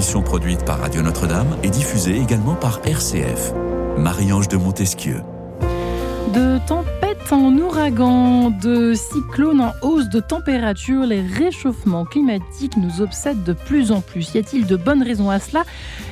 produite 0.00 0.64
par 0.64 0.80
Radio 0.80 1.02
Notre-Dame 1.02 1.56
et 1.62 1.68
diffusée 1.68 2.16
également 2.16 2.54
par 2.54 2.80
RCF. 2.84 3.52
Marie-Ange 3.98 4.48
de 4.48 4.56
Montesquieu. 4.56 5.22
En 7.30 7.56
ouragan, 7.56 8.50
de 8.50 8.92
cyclones 8.94 9.60
en 9.60 9.72
hausse 9.82 10.08
de 10.08 10.20
température, 10.20 11.06
les 11.06 11.20
réchauffements 11.20 12.04
climatiques 12.04 12.76
nous 12.76 13.02
obsèdent 13.02 13.44
de 13.44 13.52
plus 13.52 13.92
en 13.92 14.00
plus. 14.00 14.34
Y 14.34 14.38
a-t-il 14.38 14.66
de 14.66 14.76
bonnes 14.76 15.02
raisons 15.02 15.30
à 15.30 15.38
cela? 15.38 15.62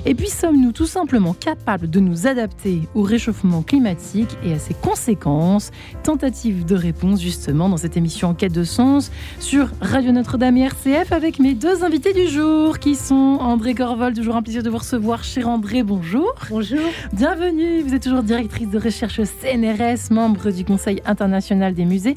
Et 0.07 0.15
puis 0.15 0.29
sommes-nous 0.29 0.73
tout 0.73 0.87
simplement 0.87 1.35
capables 1.35 1.91
de 1.91 1.99
nous 1.99 2.27
adapter 2.27 2.83
au 2.95 3.03
réchauffement 3.03 3.63
climatique 3.63 4.37
et 4.45 4.53
à 4.53 4.59
ses 4.59 4.75
conséquences? 4.75 5.71
Tentative 6.05 6.65
de 6.65 6.77
réponse 6.77 7.21
justement 7.21 7.69
dans 7.69 7.77
cette 7.77 7.97
émission 7.97 8.29
Enquête 8.29 8.53
de 8.53 8.65
sens 8.65 9.11
sur 9.41 9.71
Radio 9.81 10.13
Notre-Dame 10.13 10.57
et 10.57 10.63
RCF 10.63 11.13
avec 11.13 11.41
mes 11.41 11.55
deux 11.55 11.83
invités 11.83 12.13
du 12.13 12.29
jour 12.29 12.79
qui 12.79 12.95
sont 12.95 13.39
André 13.41 13.75
Corvol, 13.75 14.15
toujours 14.15 14.37
un 14.37 14.43
plaisir 14.43 14.63
de 14.63 14.71
vous 14.71 14.79
recevoir. 14.79 15.25
Cher 15.25 15.49
André, 15.49 15.83
bonjour. 15.83 16.33
Bonjour. 16.49 16.79
Bienvenue, 17.13 17.83
vous 17.83 17.95
êtes 17.95 18.03
toujours 18.03 18.23
directrice 18.23 18.71
de 18.71 18.79
recherche 18.79 19.21
CNRS, 19.23 20.13
membre 20.13 20.51
du 20.51 20.65
Conseil 20.65 20.98
international 21.07 21.75
des 21.75 21.85
musées. 21.85 22.15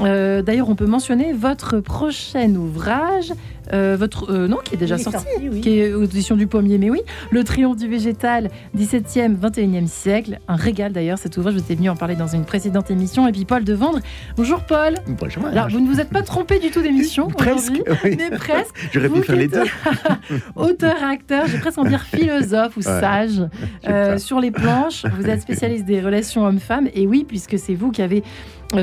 Euh, 0.00 0.42
D'ailleurs, 0.42 0.68
on 0.68 0.74
peut 0.74 0.86
mentionner 0.86 1.32
votre 1.32 1.80
prochain 1.80 2.54
ouvrage, 2.54 3.32
euh, 3.72 3.96
votre 3.98 4.30
euh, 4.32 4.48
non, 4.48 4.58
qui 4.64 4.74
est 4.74 4.78
déjà 4.78 4.98
sorti, 4.98 5.18
sorti, 5.26 5.48
oui. 5.50 5.60
qui 5.60 5.78
est 5.78 5.92
audition 5.94 6.36
du 6.36 6.46
pommier, 6.46 6.78
mais 6.78 6.90
oui, 6.90 7.00
Le 7.30 7.44
Triomphe 7.44 7.76
du 7.76 7.88
végétal, 7.88 8.50
17e, 8.76 9.36
21e 9.38 9.86
siècle. 9.86 10.38
Un 10.48 10.56
régal 10.56 10.92
d'ailleurs, 10.92 11.18
cet 11.18 11.36
ouvrage, 11.36 11.54
vous 11.54 11.60
étiez 11.60 11.76
venu 11.76 11.88
en 11.90 11.96
parler 11.96 12.16
dans 12.16 12.26
une 12.28 12.44
précédente 12.44 12.90
émission. 12.90 13.26
Et 13.28 13.32
puis 13.32 13.44
Paul 13.44 13.64
Devendre. 13.64 14.00
Bonjour 14.36 14.62
Paul. 14.64 14.94
Bonjour. 15.08 15.46
Alors, 15.46 15.68
vous 15.70 15.80
ne 15.80 15.88
vous 15.88 16.00
êtes 16.00 16.10
pas 16.10 16.22
trompé 16.22 16.58
du 16.58 16.70
tout 16.70 16.82
d'émission 16.82 17.28
Presque, 17.36 17.72
aujourd'hui, 17.72 17.82
oui. 18.04 18.16
mais 18.18 18.36
presque. 18.36 18.74
J'aurais 18.92 19.08
Vous 19.08 19.16
pu 19.20 19.22
faire 19.22 19.36
les 19.36 19.48
qui 19.48 19.54
deux. 19.54 19.62
êtes 19.62 20.42
Auteur, 20.56 21.02
acteur, 21.02 21.46
j'ai 21.46 21.58
presque 21.58 21.78
envie 21.78 21.90
de 21.90 21.96
dire 21.96 22.02
philosophe 22.04 22.76
ou 22.76 22.80
Ouais. 22.80 23.00
sage. 23.00 23.42
Je 23.84 23.90
Euh, 23.90 24.18
sur 24.18 24.40
les 24.40 24.50
planches, 24.50 25.04
vous 25.18 25.26
êtes 25.28 25.40
spécialiste 25.40 25.84
des 25.84 26.00
relations 26.00 26.44
hommes-femmes. 26.44 26.88
Et 26.94 27.06
oui, 27.06 27.24
puisque 27.26 27.58
c'est 27.58 27.74
vous 27.74 27.90
qui 27.90 28.02
avez 28.02 28.22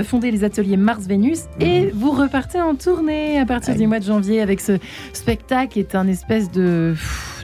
fondé 0.04 0.32
les 0.32 0.44
ateliers 0.44 0.78
Mars-Vénus. 0.78 1.44
Et 1.60 1.92
vous 1.94 2.12
repartez 2.12 2.62
en 2.62 2.76
tournée 2.76 3.40
à 3.40 3.46
partir 3.46 3.76
du 3.76 3.88
mois 3.88 4.00
de 4.00 4.06
janvier 4.06 4.42
avec 4.42 4.60
ce 4.62 4.78
spectacle 5.14 5.74
qui 5.74 5.80
est 5.80 5.96
un 5.96 6.08
espèce 6.08 6.52
de, 6.52 6.96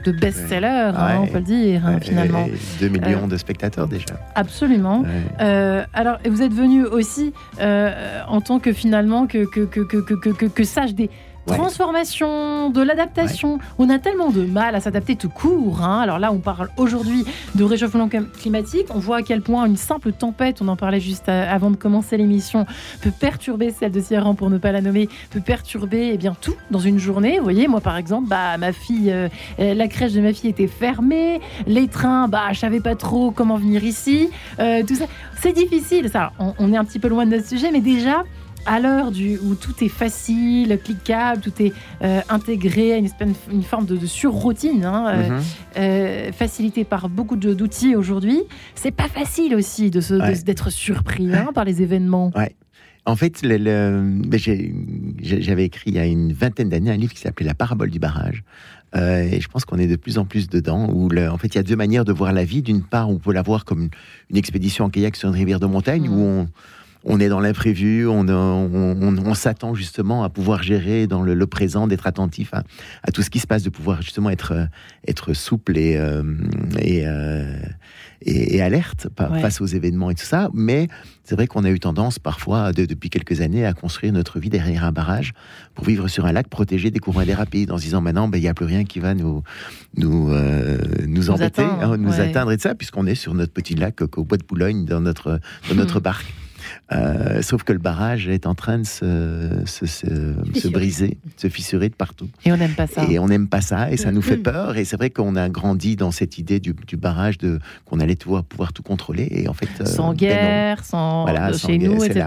de 0.04 0.12
best-seller, 0.12 0.92
hein, 0.96 1.18
on 1.22 1.26
peut 1.26 1.38
le 1.38 1.44
dire, 1.44 1.82
hein, 1.86 1.94
Ouais, 1.94 2.00
finalement. 2.00 2.46
et 2.46 2.54
2 2.80 2.88
millions 2.88 3.26
de 3.26 3.36
spectateurs 3.36 3.88
déjà. 3.88 4.06
Absolument. 4.34 5.00
Ouais. 5.00 5.08
Euh, 5.40 5.84
alors, 5.94 6.18
vous 6.28 6.42
êtes 6.42 6.52
venu 6.54 6.84
aussi 6.84 7.32
euh, 7.60 8.20
en 8.28 8.40
tant 8.40 8.58
que 8.58 8.72
finalement 8.72 9.26
que, 9.26 9.44
que, 9.44 9.60
que, 9.60 9.80
que, 9.80 9.98
que, 10.00 10.14
que, 10.14 10.28
que- 10.30 10.46
que 10.46 10.64
sage 10.64 10.94
des 10.94 11.10
Ouais. 11.50 11.56
transformations, 11.56 12.70
de 12.70 12.82
l'adaptation. 12.82 13.58
On 13.78 13.90
a 13.90 13.98
tellement 13.98 14.30
de 14.30 14.42
mal 14.44 14.74
à 14.74 14.80
s'adapter 14.80 15.16
tout 15.16 15.28
court. 15.28 15.82
hein. 15.82 16.00
Alors 16.00 16.18
là, 16.18 16.32
on 16.32 16.38
parle 16.38 16.68
aujourd'hui 16.76 17.24
de 17.54 17.64
réchauffement 17.64 18.08
clim- 18.08 18.30
climatique. 18.30 18.86
On 18.94 18.98
voit 18.98 19.18
à 19.18 19.22
quel 19.22 19.42
point 19.42 19.64
une 19.66 19.76
simple 19.76 20.12
tempête, 20.12 20.60
on 20.62 20.68
en 20.68 20.76
parlait 20.76 21.00
juste 21.00 21.28
à- 21.28 21.50
avant 21.50 21.70
de 21.70 21.76
commencer 21.76 22.16
l'émission, 22.16 22.66
peut 23.02 23.10
perturber 23.10 23.70
celle 23.70 23.92
de 23.92 24.00
Sierran 24.00 24.34
pour 24.34 24.50
ne 24.50 24.58
pas 24.58 24.72
la 24.72 24.80
nommer, 24.80 25.08
peut 25.30 25.40
perturber 25.40 26.10
eh 26.14 26.16
bien 26.18 26.36
tout 26.40 26.54
dans 26.70 26.78
une 26.78 26.98
journée. 26.98 27.38
Vous 27.38 27.44
voyez, 27.44 27.68
moi 27.68 27.80
par 27.80 27.96
exemple, 27.96 28.28
bah 28.28 28.56
ma 28.58 28.72
fille, 28.72 29.10
euh, 29.10 29.28
euh, 29.60 29.74
la 29.74 29.88
crèche 29.88 30.12
de 30.12 30.20
ma 30.20 30.32
fille 30.32 30.50
était 30.50 30.66
fermée, 30.66 31.40
les 31.66 31.88
trains, 31.88 32.28
bah 32.28 32.44
je 32.52 32.58
savais 32.58 32.80
pas 32.80 32.94
trop 32.94 33.30
comment 33.30 33.56
venir 33.56 33.84
ici, 33.84 34.28
euh, 34.60 34.82
tout 34.86 34.94
ça. 34.94 35.04
C'est 35.40 35.52
difficile, 35.52 36.08
ça. 36.10 36.32
On, 36.38 36.52
on 36.58 36.72
est 36.72 36.76
un 36.76 36.84
petit 36.84 36.98
peu 36.98 37.08
loin 37.08 37.24
de 37.24 37.30
notre 37.30 37.46
sujet, 37.46 37.70
mais 37.72 37.80
déjà, 37.80 38.24
à 38.68 38.80
l'heure 38.80 39.10
où 39.44 39.54
tout 39.54 39.74
est 39.82 39.88
facile, 39.88 40.78
cliquable, 40.84 41.40
tout 41.40 41.52
est 41.60 41.72
euh, 42.02 42.20
intégré 42.28 42.92
à 42.92 42.96
une, 42.98 43.08
forme 43.62 43.86
de, 43.86 43.96
de 43.96 44.06
surroutine, 44.06 44.84
hein, 44.84 45.06
euh, 45.08 45.28
Mhm. 45.30 45.42
euh, 45.78 46.32
facilité 46.32 46.84
par 46.84 47.08
beaucoup 47.08 47.36
d'outils 47.36 47.96
aujourd'hui, 47.96 48.40
c'est 48.74 48.90
pas 48.90 49.08
facile 49.08 49.54
aussi 49.54 49.90
Ouais. 49.90 50.34
d'être 50.44 50.70
surpris 50.70 51.34
hein, 51.34 51.48
par 51.54 51.64
les 51.64 51.82
événements. 51.82 52.30
En 53.06 53.16
fait, 53.16 53.40
ben, 53.42 54.38
j'avais 55.22 55.64
écrit 55.64 55.90
il 55.90 55.94
y 55.94 55.98
a 55.98 56.04
une 56.04 56.32
vingtaine 56.34 56.68
d'années 56.68 56.90
un 56.90 56.96
livre 56.96 57.14
qui 57.14 57.20
s'appelait 57.20 57.46
La 57.46 57.54
parabole 57.54 57.90
du 57.90 57.98
barrage. 57.98 58.42
Euh, 58.96 59.22
et 59.22 59.40
je 59.40 59.48
pense 59.48 59.64
qu'on 59.64 59.78
est 59.78 59.86
de 59.86 59.96
plus 59.96 60.18
en 60.18 60.24
plus 60.24 60.48
dedans. 60.48 60.88
Où 60.92 61.08
le- 61.08 61.30
en 61.30 61.36
fait, 61.38 61.48
il 61.48 61.56
y 61.56 61.58
a 61.58 61.62
deux 61.62 61.76
manières 61.76 62.04
de 62.04 62.12
voir 62.12 62.32
la 62.32 62.44
vie. 62.44 62.62
D'une 62.62 62.82
part, 62.82 63.08
on 63.10 63.18
peut 63.18 63.32
la 63.32 63.42
voir 63.42 63.64
comme 63.64 63.82
une, 63.84 63.90
une 64.30 64.36
expédition 64.36 64.86
en 64.86 64.90
kayak 64.90 65.16
sur 65.16 65.28
une 65.28 65.34
rivière 65.34 65.60
de 65.60 65.66
montagne 65.66 66.08
Mhm. 66.08 66.12
où 66.12 66.20
on, 66.22 66.48
on 67.04 67.20
est 67.20 67.28
dans 67.28 67.40
l'imprévu, 67.40 68.06
on, 68.06 68.28
on, 68.28 68.96
on- 69.00 69.16
on 69.26 69.34
s'attend 69.34 69.74
justement 69.74 70.24
à 70.24 70.28
pouvoir 70.28 70.62
gérer 70.62 71.06
dans 71.06 71.22
le, 71.22 71.34
le 71.34 71.46
présent, 71.46 71.86
d'être 71.86 72.06
attentif 72.06 72.52
à, 72.54 72.62
à 73.02 73.12
tout 73.12 73.22
ce 73.22 73.30
qui 73.30 73.38
se 73.38 73.46
passe, 73.46 73.62
de 73.62 73.70
pouvoir 73.70 74.02
justement 74.02 74.30
être, 74.30 74.52
euh, 74.52 74.64
être 75.06 75.32
souple 75.32 75.78
et, 75.78 75.96
euh, 75.96 76.22
et, 76.80 77.02
euh, 77.06 77.54
et, 78.22 78.56
et 78.56 78.62
alerte 78.62 79.08
Ouais. 79.30 79.40
face 79.40 79.60
aux 79.60 79.66
événements 79.66 80.10
et 80.10 80.14
tout 80.14 80.24
ça. 80.24 80.48
Mais 80.54 80.88
c'est 81.24 81.34
vrai 81.34 81.46
qu'on 81.46 81.64
a 81.64 81.70
eu 81.70 81.78
tendance 81.80 82.18
parfois, 82.18 82.72
de- 82.72 82.84
depuis 82.84 83.10
quelques 83.10 83.40
années, 83.40 83.64
à 83.64 83.72
construire 83.74 84.12
notre 84.12 84.38
vie 84.40 84.48
derrière 84.50 84.84
un 84.84 84.92
barrage 84.92 85.32
pour 85.74 85.84
vivre 85.84 86.08
sur 86.08 86.26
un 86.26 86.32
lac 86.32 86.48
protégé 86.48 86.90
des 86.90 86.98
courants 86.98 87.20
et 87.20 87.26
des 87.26 87.34
rapides, 87.34 87.70
en 87.70 87.78
se 87.78 87.82
disant 87.84 88.00
maintenant, 88.00 88.26
ben, 88.28 88.38
il 88.38 88.42
n'y 88.42 88.48
a 88.48 88.54
plus 88.54 88.66
rien 88.66 88.84
qui 88.84 88.98
va 89.00 89.14
nous, 89.14 89.42
nous, 89.96 90.30
euh, 90.30 90.78
nous, 91.06 91.30
embêter, 91.30 91.62
atteindre, 91.62 91.92
hein, 91.92 91.96
nous 91.96 92.10
ouais. 92.10 92.20
atteindre 92.20 92.52
et 92.52 92.56
tout 92.56 92.62
ça, 92.64 92.74
puisqu'on 92.74 93.06
est 93.06 93.14
sur 93.14 93.34
notre 93.34 93.52
petit 93.52 93.74
lac 93.74 94.00
au 94.16 94.24
bois 94.24 94.36
de 94.38 94.44
Boulogne 94.44 94.84
dans 94.84 95.00
notre, 95.00 95.38
dans 95.68 95.74
notre 95.76 96.00
barque. 96.00 96.32
Euh, 96.90 97.42
sauf 97.42 97.64
que 97.64 97.74
le 97.74 97.78
barrage 97.78 98.28
est 98.28 98.46
en 98.46 98.54
train 98.54 98.78
de 98.78 98.86
se, 98.86 99.60
se, 99.66 99.84
se- 99.84 100.06
se 100.06 100.34
Fissurer. 100.54 100.72
briser, 100.72 101.18
se 101.36 101.48
fissurer 101.48 101.90
de 101.90 101.94
partout. 101.94 102.28
Et 102.46 102.52
on 102.52 102.56
n'aime 102.56 102.72
pas 102.74 102.86
ça. 102.86 103.04
Et 103.10 103.18
on 103.18 103.26
n'aime 103.28 103.46
pas 103.46 103.60
ça, 103.60 103.90
et 103.92 103.98
ça 103.98 104.10
nous 104.10 104.22
fait 104.22 104.38
Mhm. 104.38 104.42
peur. 104.42 104.76
Et 104.78 104.86
c'est 104.86 104.96
vrai 104.96 105.10
qu'on 105.10 105.36
a 105.36 105.50
grandi 105.50 105.96
dans 105.96 106.10
cette 106.12 106.38
idée 106.38 106.60
du, 106.60 106.74
du 106.86 106.96
barrage, 106.96 107.36
de 107.36 107.58
qu'on 107.84 108.00
allait 108.00 108.16
pouvoir, 108.16 108.42
pouvoir 108.42 108.72
tout 108.72 108.82
contrôler. 108.82 109.28
Et 109.30 109.48
en 109.48 109.52
fait, 109.52 109.68
euh, 109.82 109.84
sans 109.84 110.10
ben 110.12 110.16
guerre, 110.16 110.82
sans 110.84 111.24
Voilà, 111.24 111.48
de 111.50 111.56
sans 111.58 111.68
chez 111.68 111.76
guerre, 111.76 111.90
nous, 111.90 112.04
etc. 112.04 112.24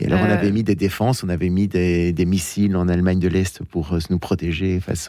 Et 0.00 0.06
alors, 0.06 0.18
on 0.22 0.28
Euh, 0.28 0.34
avait 0.34 0.50
mis 0.50 0.64
des 0.64 0.74
défenses, 0.74 1.22
on 1.22 1.28
avait 1.28 1.48
mis 1.50 1.68
des, 1.68 2.12
des 2.12 2.24
missiles 2.24 2.76
en 2.76 2.88
Allemagne 2.88 3.20
de 3.20 3.28
l'Est 3.28 3.62
pour 3.62 3.96
nous 4.10 4.18
protéger 4.18 4.80
face 4.80 5.08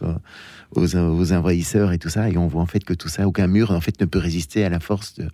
aux, 0.75 0.79
aux, 0.79 0.96
aux 0.96 1.34
envahisseurs 1.34 1.91
et 1.91 1.97
tout 1.97 2.09
ça. 2.09 2.29
Et 2.29 2.38
on 2.38 2.46
voit 2.47 2.62
en 2.62 2.66
fait 2.67 2.84
que 2.84 2.94
tout 2.94 3.09
ça, 3.09 3.28
aucun 3.28 3.47
mur 3.47 3.72
en 3.72 3.81
fait 3.81 4.00
ne 4.00 4.06
peut 4.06 4.19
résister 4.19 4.63
à 4.63 4.69
la 4.69 4.79
force 4.79 5.16
de, 5.16 5.28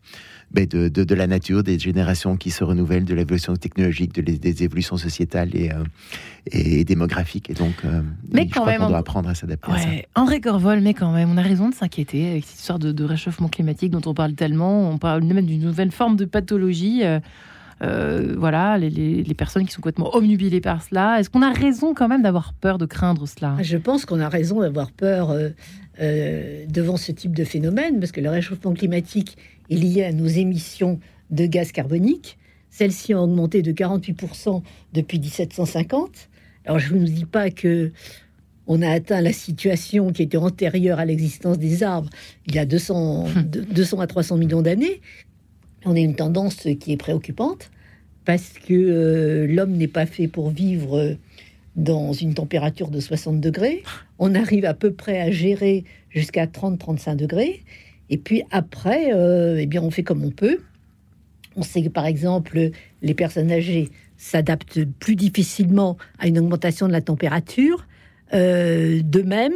ben, 0.51 0.65
de, 0.67 0.87
de, 0.87 1.03
de 1.03 1.15
la 1.15 1.27
nature, 1.27 1.63
des 1.63 1.79
générations 1.79 2.37
qui 2.37 2.51
se 2.51 2.63
renouvellent, 2.63 3.05
de 3.05 3.13
l'évolution 3.13 3.40
technologique, 3.59 4.13
de 4.13 4.21
les- 4.21 4.37
des 4.37 4.63
évolutions 4.63 4.97
sociétales 4.97 5.49
et, 5.55 5.71
euh, 5.71 5.83
et 6.51 6.83
démographiques. 6.83 7.49
Et 7.49 7.53
donc, 7.53 7.73
euh, 7.85 8.01
Mais 8.31 8.43
je 8.47 8.53
quand 8.53 8.61
crois 8.61 8.71
même, 8.73 8.83
on- 8.83 8.89
doit 8.89 8.97
apprendre 8.99 9.29
à 9.29 9.35
s'adapter. 9.35 9.71
Ouais, 9.71 10.05
André 10.15 10.41
Corvol, 10.41 10.81
mais 10.81 10.93
quand 10.93 11.11
même, 11.11 11.29
on 11.31 11.37
a 11.37 11.41
raison 11.41 11.69
de 11.69 11.73
s'inquiéter 11.75 12.29
avec 12.31 12.45
cette 12.45 12.59
histoire 12.59 12.79
de, 12.79 12.91
de 12.91 13.03
réchauffement 13.03 13.47
climatique 13.49 13.91
dont 13.91 14.01
on 14.05 14.13
parle 14.13 14.33
tellement. 14.33 14.89
On 14.89 14.97
parle 14.97 15.23
même 15.23 15.45
d'une 15.45 15.61
nouvelle 15.61 15.91
forme 15.91 16.15
de 16.15 16.25
pathologie. 16.25 17.01
euh, 17.03 17.19
euh, 17.83 18.35
voilà, 18.37 18.77
les, 18.77 18.91
les- 18.91 19.23
les 19.23 19.33
personnes 19.33 19.65
qui 19.65 19.71
sont 19.71 19.81
complètement 19.81 20.15
omnubilées 20.15 20.61
par 20.61 20.83
cela. 20.83 21.19
Est-ce 21.19 21.31
qu'on 21.31 21.41
a 21.41 21.51
raison 21.51 21.95
quand 21.95 22.07
même 22.07 22.21
d'avoir 22.21 22.53
peur 22.53 22.77
de 22.77 22.85
craindre 22.85 23.27
cela? 23.27 23.57
Je 23.61 23.75
pense 23.77 24.05
qu'on 24.05 24.19
a 24.19 24.29
raison 24.29 24.61
d'avoir 24.61 24.91
peur 24.91 25.31
euh, 25.31 25.49
euh, 25.99 26.65
devant 26.69 26.95
ce 26.97 27.11
type 27.11 27.35
de 27.35 27.43
phénomène, 27.43 27.99
parce 27.99 28.11
que 28.11 28.21
le 28.21 28.29
réchauffement 28.29 28.73
climatique 28.73 29.35
est 29.71 29.75
lié 29.75 30.03
à 30.03 30.11
nos 30.13 30.27
émissions 30.27 30.99
de 31.31 31.45
gaz 31.47 31.71
carbonique. 31.71 32.37
Celles-ci 32.71 33.13
ont 33.13 33.23
augmenté 33.23 33.61
de 33.61 33.71
48% 33.71 34.63
depuis 34.93 35.19
1750. 35.19 36.29
Alors 36.65 36.79
je 36.79 36.93
ne 36.95 36.99
vous 37.01 37.05
dis 37.05 37.25
pas 37.25 37.51
que 37.51 37.91
on 38.67 38.81
a 38.81 38.89
atteint 38.89 39.21
la 39.21 39.33
situation 39.33 40.11
qui 40.11 40.23
était 40.23 40.37
antérieure 40.37 40.99
à 40.99 41.05
l'existence 41.05 41.57
des 41.59 41.83
arbres 41.83 42.09
il 42.47 42.55
y 42.55 42.59
a 42.59 42.65
200, 42.65 43.25
de- 43.45 43.61
200 43.61 43.99
à 43.99 44.07
300 44.07 44.37
millions 44.37 44.61
d'années. 44.61 45.01
On 45.85 45.95
a 45.95 45.99
une 45.99 46.15
tendance 46.15 46.67
qui 46.79 46.91
est 46.93 46.97
préoccupante 46.97 47.69
parce 48.23 48.53
que 48.53 48.73
euh, 48.73 49.47
l'homme 49.47 49.71
n'est 49.73 49.87
pas 49.87 50.05
fait 50.05 50.27
pour 50.27 50.51
vivre 50.51 50.97
euh, 50.97 51.15
dans 51.75 52.13
une 52.13 52.33
température 52.35 52.89
de 52.89 52.99
60 52.99 53.41
degrés. 53.41 53.83
On 54.19 54.35
arrive 54.35 54.65
à 54.65 54.73
peu 54.75 54.91
près 54.93 55.19
à 55.19 55.31
gérer 55.31 55.83
jusqu'à 56.09 56.45
30-35 56.45 57.15
degrés. 57.15 57.63
Et 58.11 58.17
puis 58.17 58.43
après, 58.51 59.11
euh, 59.13 59.57
eh 59.59 59.65
bien, 59.65 59.81
on 59.81 59.89
fait 59.89 60.03
comme 60.03 60.23
on 60.23 60.31
peut. 60.31 60.59
On 61.55 61.63
sait 61.63 61.83
que, 61.83 61.89
par 61.89 62.05
exemple, 62.05 62.69
les 63.01 63.13
personnes 63.13 63.51
âgées 63.51 63.89
s'adaptent 64.17 64.83
plus 64.99 65.15
difficilement 65.15 65.97
à 66.19 66.27
une 66.27 66.39
augmentation 66.39 66.87
de 66.87 66.91
la 66.91 67.01
température. 67.01 67.87
Euh, 68.33 69.01
de 69.03 69.21
même, 69.23 69.53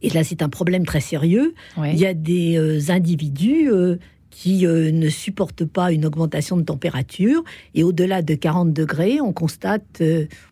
et 0.00 0.08
là 0.10 0.24
c'est 0.24 0.40
un 0.40 0.48
problème 0.48 0.86
très 0.86 1.00
sérieux, 1.00 1.52
Ouais. 1.76 1.92
il 1.92 1.98
y 2.00 2.06
a 2.06 2.14
des 2.14 2.56
euh, 2.56 2.80
individus 2.90 3.70
euh, 3.70 3.96
qui 4.30 4.64
ne 4.64 5.08
supportent 5.10 5.66
pas 5.66 5.92
une 5.92 6.06
augmentation 6.06 6.56
de 6.56 6.62
température 6.62 7.42
et 7.74 7.82
au-delà 7.82 8.22
de 8.22 8.34
40 8.34 8.72
degrés, 8.72 9.20
on 9.20 9.32
constate, 9.34 10.00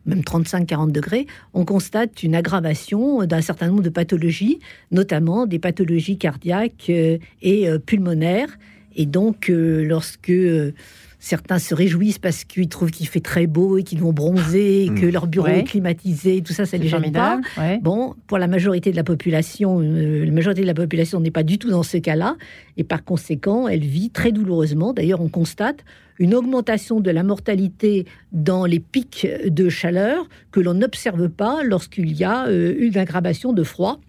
même 0.05 0.21
35-40 0.21 0.91
degrés, 0.91 1.27
on 1.55 1.65
constate 1.65 2.23
une 2.25 2.35
aggravation 2.35 3.25
d'un 3.25 3.41
certain 3.41 3.69
nombre 3.69 3.83
de 3.85 3.89
pathologies, 3.89 4.59
notamment 4.91 5.47
des 5.47 5.61
pathologies 5.61 6.19
cardiaques 6.19 6.91
et 6.91 7.69
pulmonaires. 7.87 8.59
Et 8.99 9.07
donc, 9.07 9.49
euh, 9.49 9.85
lorsque 9.85 10.29
euh, 10.31 10.73
certains 11.21 11.59
se 11.59 11.75
réjouissent 11.75 12.19
parce 12.19 12.45
qu'ils 12.45 12.69
trouvent 12.69 12.91
qu'il 12.91 13.09
fait 13.09 13.21
très 13.21 13.47
beau 13.47 13.79
et 13.79 13.83
qu'ils 13.85 14.01
vont 14.01 14.13
bronzer, 14.13 14.85
et 14.85 14.89
que 14.89 15.07
Mm. 15.07 15.11
leur 15.11 15.27
bureau 15.27 15.47
Ouais. 15.47 15.61
est 15.61 15.65
climatisé, 15.65 16.43
tout 16.43 16.53
ça, 16.53 16.65
ça 16.67 16.73
C'est 16.73 16.79
les 16.79 16.89
gêne 16.89 17.11
pas. 17.13 17.41
ouais. 17.57 17.79
Bon, 17.83 18.15
pour 18.27 18.39
la 18.39 18.47
majorité 18.49 18.91
de 18.91 18.97
la 18.97 19.05
population, 19.05 19.81
euh, 19.81 20.25
la 20.25 20.31
majorité 20.33 20.61
de 20.63 20.67
la 20.67 20.75
population 20.75 21.19
n'est 21.21 21.31
pas 21.31 21.43
du 21.45 21.59
tout 21.59 21.71
dans 21.71 21.83
ce 21.83 21.97
cas-là, 21.97 22.37
et 22.77 22.85
par 22.85 23.05
conséquent, 23.05 23.67
elle 23.69 23.81
vit 23.85 24.11
très 24.11 24.31
douloureusement. 24.33 24.93
D'ailleurs, 24.93 25.21
on 25.21 25.29
constate 25.29 25.85
une 26.21 26.35
augmentation 26.35 27.01
de 27.01 27.11
la 27.13 27.23
mortalité 27.23 28.05
dans 28.33 28.65
les 28.67 28.81
pics 28.81 29.27
de 29.47 29.69
chaleur 29.69 30.29
que 30.51 30.59
l'on 30.61 30.75
n'observe 30.75 31.29
pas 31.29 31.63
lorsqu'il 31.65 32.13
y 32.17 32.25
a 32.25 32.47
euh, 32.49 32.75
une 32.79 32.97
aggravation 32.99 33.53
de 33.53 33.63
froid. 33.63 34.01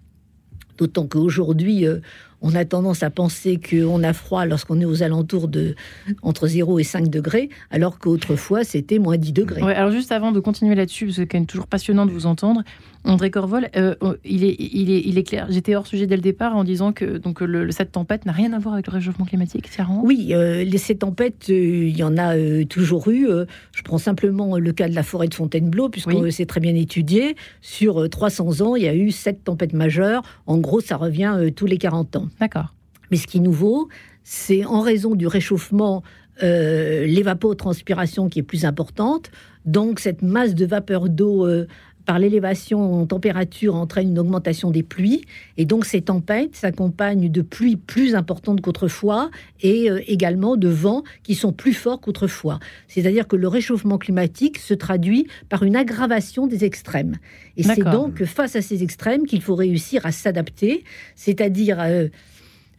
D'autant 0.80 1.06
qu'aujourd'hui, 1.08 1.86
euh, 1.86 2.00
on 2.42 2.56
a 2.56 2.66
tendance 2.66 3.04
à 3.04 3.10
penser 3.10 3.60
qu'on 3.60 4.04
a 4.04 4.14
froid 4.14 4.46
lorsqu'on 4.46 4.80
est 4.80 4.86
aux 4.86 5.04
alentours 5.04 5.48
de 5.48 5.76
entre 6.22 6.48
0 6.48 6.80
et 6.80 6.84
5 6.84 7.10
degrés, 7.10 7.50
alors 7.72 8.00
qu'autrefois, 8.00 8.64
c'était 8.64 9.00
moins 9.00 9.18
10 9.18 9.34
degrés. 9.34 9.62
Ouais, 9.62 9.76
alors 9.76 9.92
juste 9.92 10.12
avant 10.12 10.32
de 10.32 10.40
continuer 10.40 10.76
là-dessus, 10.76 11.06
parce 11.06 11.18
que 11.18 11.22
c'est 11.24 11.28
quand 11.28 11.38
même 11.38 11.46
toujours 11.48 11.68
passionnant 11.68 12.06
de 12.06 12.12
vous 12.12 12.26
entendre, 12.26 12.64
André 13.06 13.32
Corvol, 13.32 13.70
euh, 13.78 13.96
il, 14.26 14.44
est, 14.44 14.56
il, 14.60 14.92
est, 14.92 15.02
il 15.06 15.18
est 15.18 15.24
clair. 15.24 15.48
J'étais 15.50 15.74
hors 15.76 15.88
sujet 15.88 16.06
dès 16.06 16.18
le 16.18 16.22
départ 16.22 16.56
en 16.58 16.66
disant 16.66 16.92
que 16.92 17.18
donc 17.18 17.40
le, 17.40 17.72
cette 17.72 17.94
tempête 17.94 18.26
n'a 18.26 18.34
rien 18.34 18.52
à 18.52 18.60
voir 18.60 18.74
avec 18.74 18.88
le 18.88 18.94
réchauffement 18.94 19.24
climatique, 19.26 19.70
Tiaran. 19.70 20.02
Oui, 20.04 20.30
euh, 20.32 20.64
les- 20.66 20.78
ces 20.78 20.96
tempêtes, 20.98 21.46
euh, 21.50 21.54
il 21.88 21.96
y 21.98 22.04
en 22.04 22.18
a 22.18 22.36
euh, 22.36 22.66
toujours 22.66 23.10
eu. 23.10 23.28
Je 23.72 23.82
prends 23.84 23.98
simplement 24.00 24.58
le 24.58 24.72
cas 24.74 24.90
de 24.90 24.96
la 24.96 25.04
forêt 25.04 25.28
de 25.30 25.34
Fontainebleau, 25.34 25.88
puisque 25.88 26.10
Oui. 26.10 26.32
c'est 26.34 26.46
très 26.46 26.60
bien 26.60 26.76
étudié. 26.76 27.36
Sur 27.62 28.02
euh, 28.02 28.08
300 28.10 28.62
ans, 28.62 28.76
il 28.76 28.84
y 28.84 28.88
a 28.90 28.96
eu 28.96 29.12
sept 29.12 29.46
tempêtes 29.46 29.74
majeures. 29.74 30.22
En 30.46 30.58
gros, 30.58 30.82
ça 30.82 30.98
revient 30.98 31.38
tous 31.56 31.66
les 31.68 31.78
40 31.78 32.18
ans. 32.18 32.28
D'accord. 32.40 32.74
Mais 33.12 33.18
ce 33.18 33.28
qui 33.28 33.38
est 33.38 33.42
nouveau, 33.42 33.90
c'est 34.24 34.66
en 34.66 34.82
raison 34.82 35.16
du 35.16 35.28
réchauffement, 35.28 36.04
euh, 36.44 37.06
l'évapotranspiration 37.06 38.30
qui 38.30 38.40
est 38.40 38.44
plus 38.44 38.66
importante. 38.66 39.32
Donc, 39.66 40.00
cette 40.00 40.22
masse 40.22 40.56
de 40.56 40.66
vapeur 40.66 41.10
d'eau 41.10 41.46
euh, 41.46 41.68
par 42.10 42.18
l'élévation 42.18 43.02
en 43.02 43.06
température 43.06 43.76
entraîne 43.76 44.10
une 44.10 44.18
augmentation 44.18 44.72
des 44.72 44.82
pluies. 44.82 45.22
Et 45.58 45.66
donc, 45.66 45.86
ces 45.86 46.02
tempêtes 46.02 46.56
s'accompagnent 46.56 47.30
de 47.30 47.42
pluies 47.44 47.76
plus 47.76 48.16
importantes 48.16 48.62
qu'autrefois 48.62 49.30
et 49.62 49.92
euh, 49.92 50.02
également 50.08 50.58
de 50.58 50.70
vents 50.70 51.04
qui 51.22 51.36
sont 51.36 51.54
plus 51.54 51.74
forts 51.74 52.02
qu'autrefois. 52.02 52.58
C'est-à-dire 52.88 53.28
que 53.28 53.36
le 53.36 53.48
réchauffement 53.48 54.00
climatique 54.00 54.58
se 54.58 54.74
traduit 54.74 55.28
par 55.50 55.62
une 55.62 55.76
aggravation 55.76 56.48
des 56.48 56.66
extrêmes. 56.66 57.18
Et 57.58 57.62
c'est 57.62 57.84
donc 57.84 58.24
face 58.24 58.56
à 58.56 58.64
ces 58.64 58.82
extrêmes 58.82 59.28
qu'il 59.28 59.44
faut 59.44 59.54
réussir 59.54 60.04
à 60.04 60.12
s'adapter, 60.12 60.84
c'est-à-dire 61.14 61.78
euh, 61.80 62.08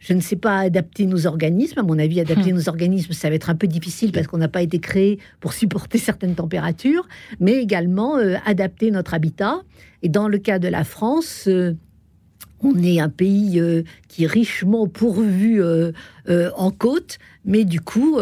je 0.01 0.13
ne 0.13 0.19
sais 0.19 0.35
pas 0.35 0.57
adapter 0.57 1.05
nos 1.05 1.27
organismes. 1.27 1.79
À 1.79 1.83
mon 1.83 1.97
avis, 1.99 2.19
adapter 2.19 2.51
nos 2.51 2.67
organismes, 2.67 3.13
ça 3.13 3.29
va 3.29 3.35
être 3.35 3.49
un 3.49 3.55
peu 3.55 3.67
difficile 3.67 4.11
parce 4.11 4.27
qu'on 4.27 4.39
n'a 4.39 4.47
pas 4.47 4.63
été 4.63 4.79
créé 4.79 5.19
pour 5.39 5.53
supporter 5.53 5.97
certaines 5.99 6.35
températures, 6.35 7.07
mais 7.39 7.53
également 7.53 8.17
euh, 8.17 8.35
adapter 8.45 8.91
notre 8.91 9.13
habitat. 9.13 9.61
Et 10.01 10.09
dans 10.09 10.27
le 10.27 10.39
cas 10.39 10.57
de 10.57 10.67
la 10.67 10.83
France, 10.83 11.45
euh, 11.47 11.75
on 12.63 12.81
est 12.83 12.99
un 12.99 13.09
pays 13.09 13.59
euh, 13.59 13.83
qui 14.07 14.23
est 14.23 14.27
richement 14.27 14.87
pourvu 14.87 15.61
euh, 15.63 15.91
euh, 16.29 16.51
en 16.55 16.71
côte, 16.71 17.17
mais 17.45 17.65
du 17.65 17.81
coup, 17.81 18.19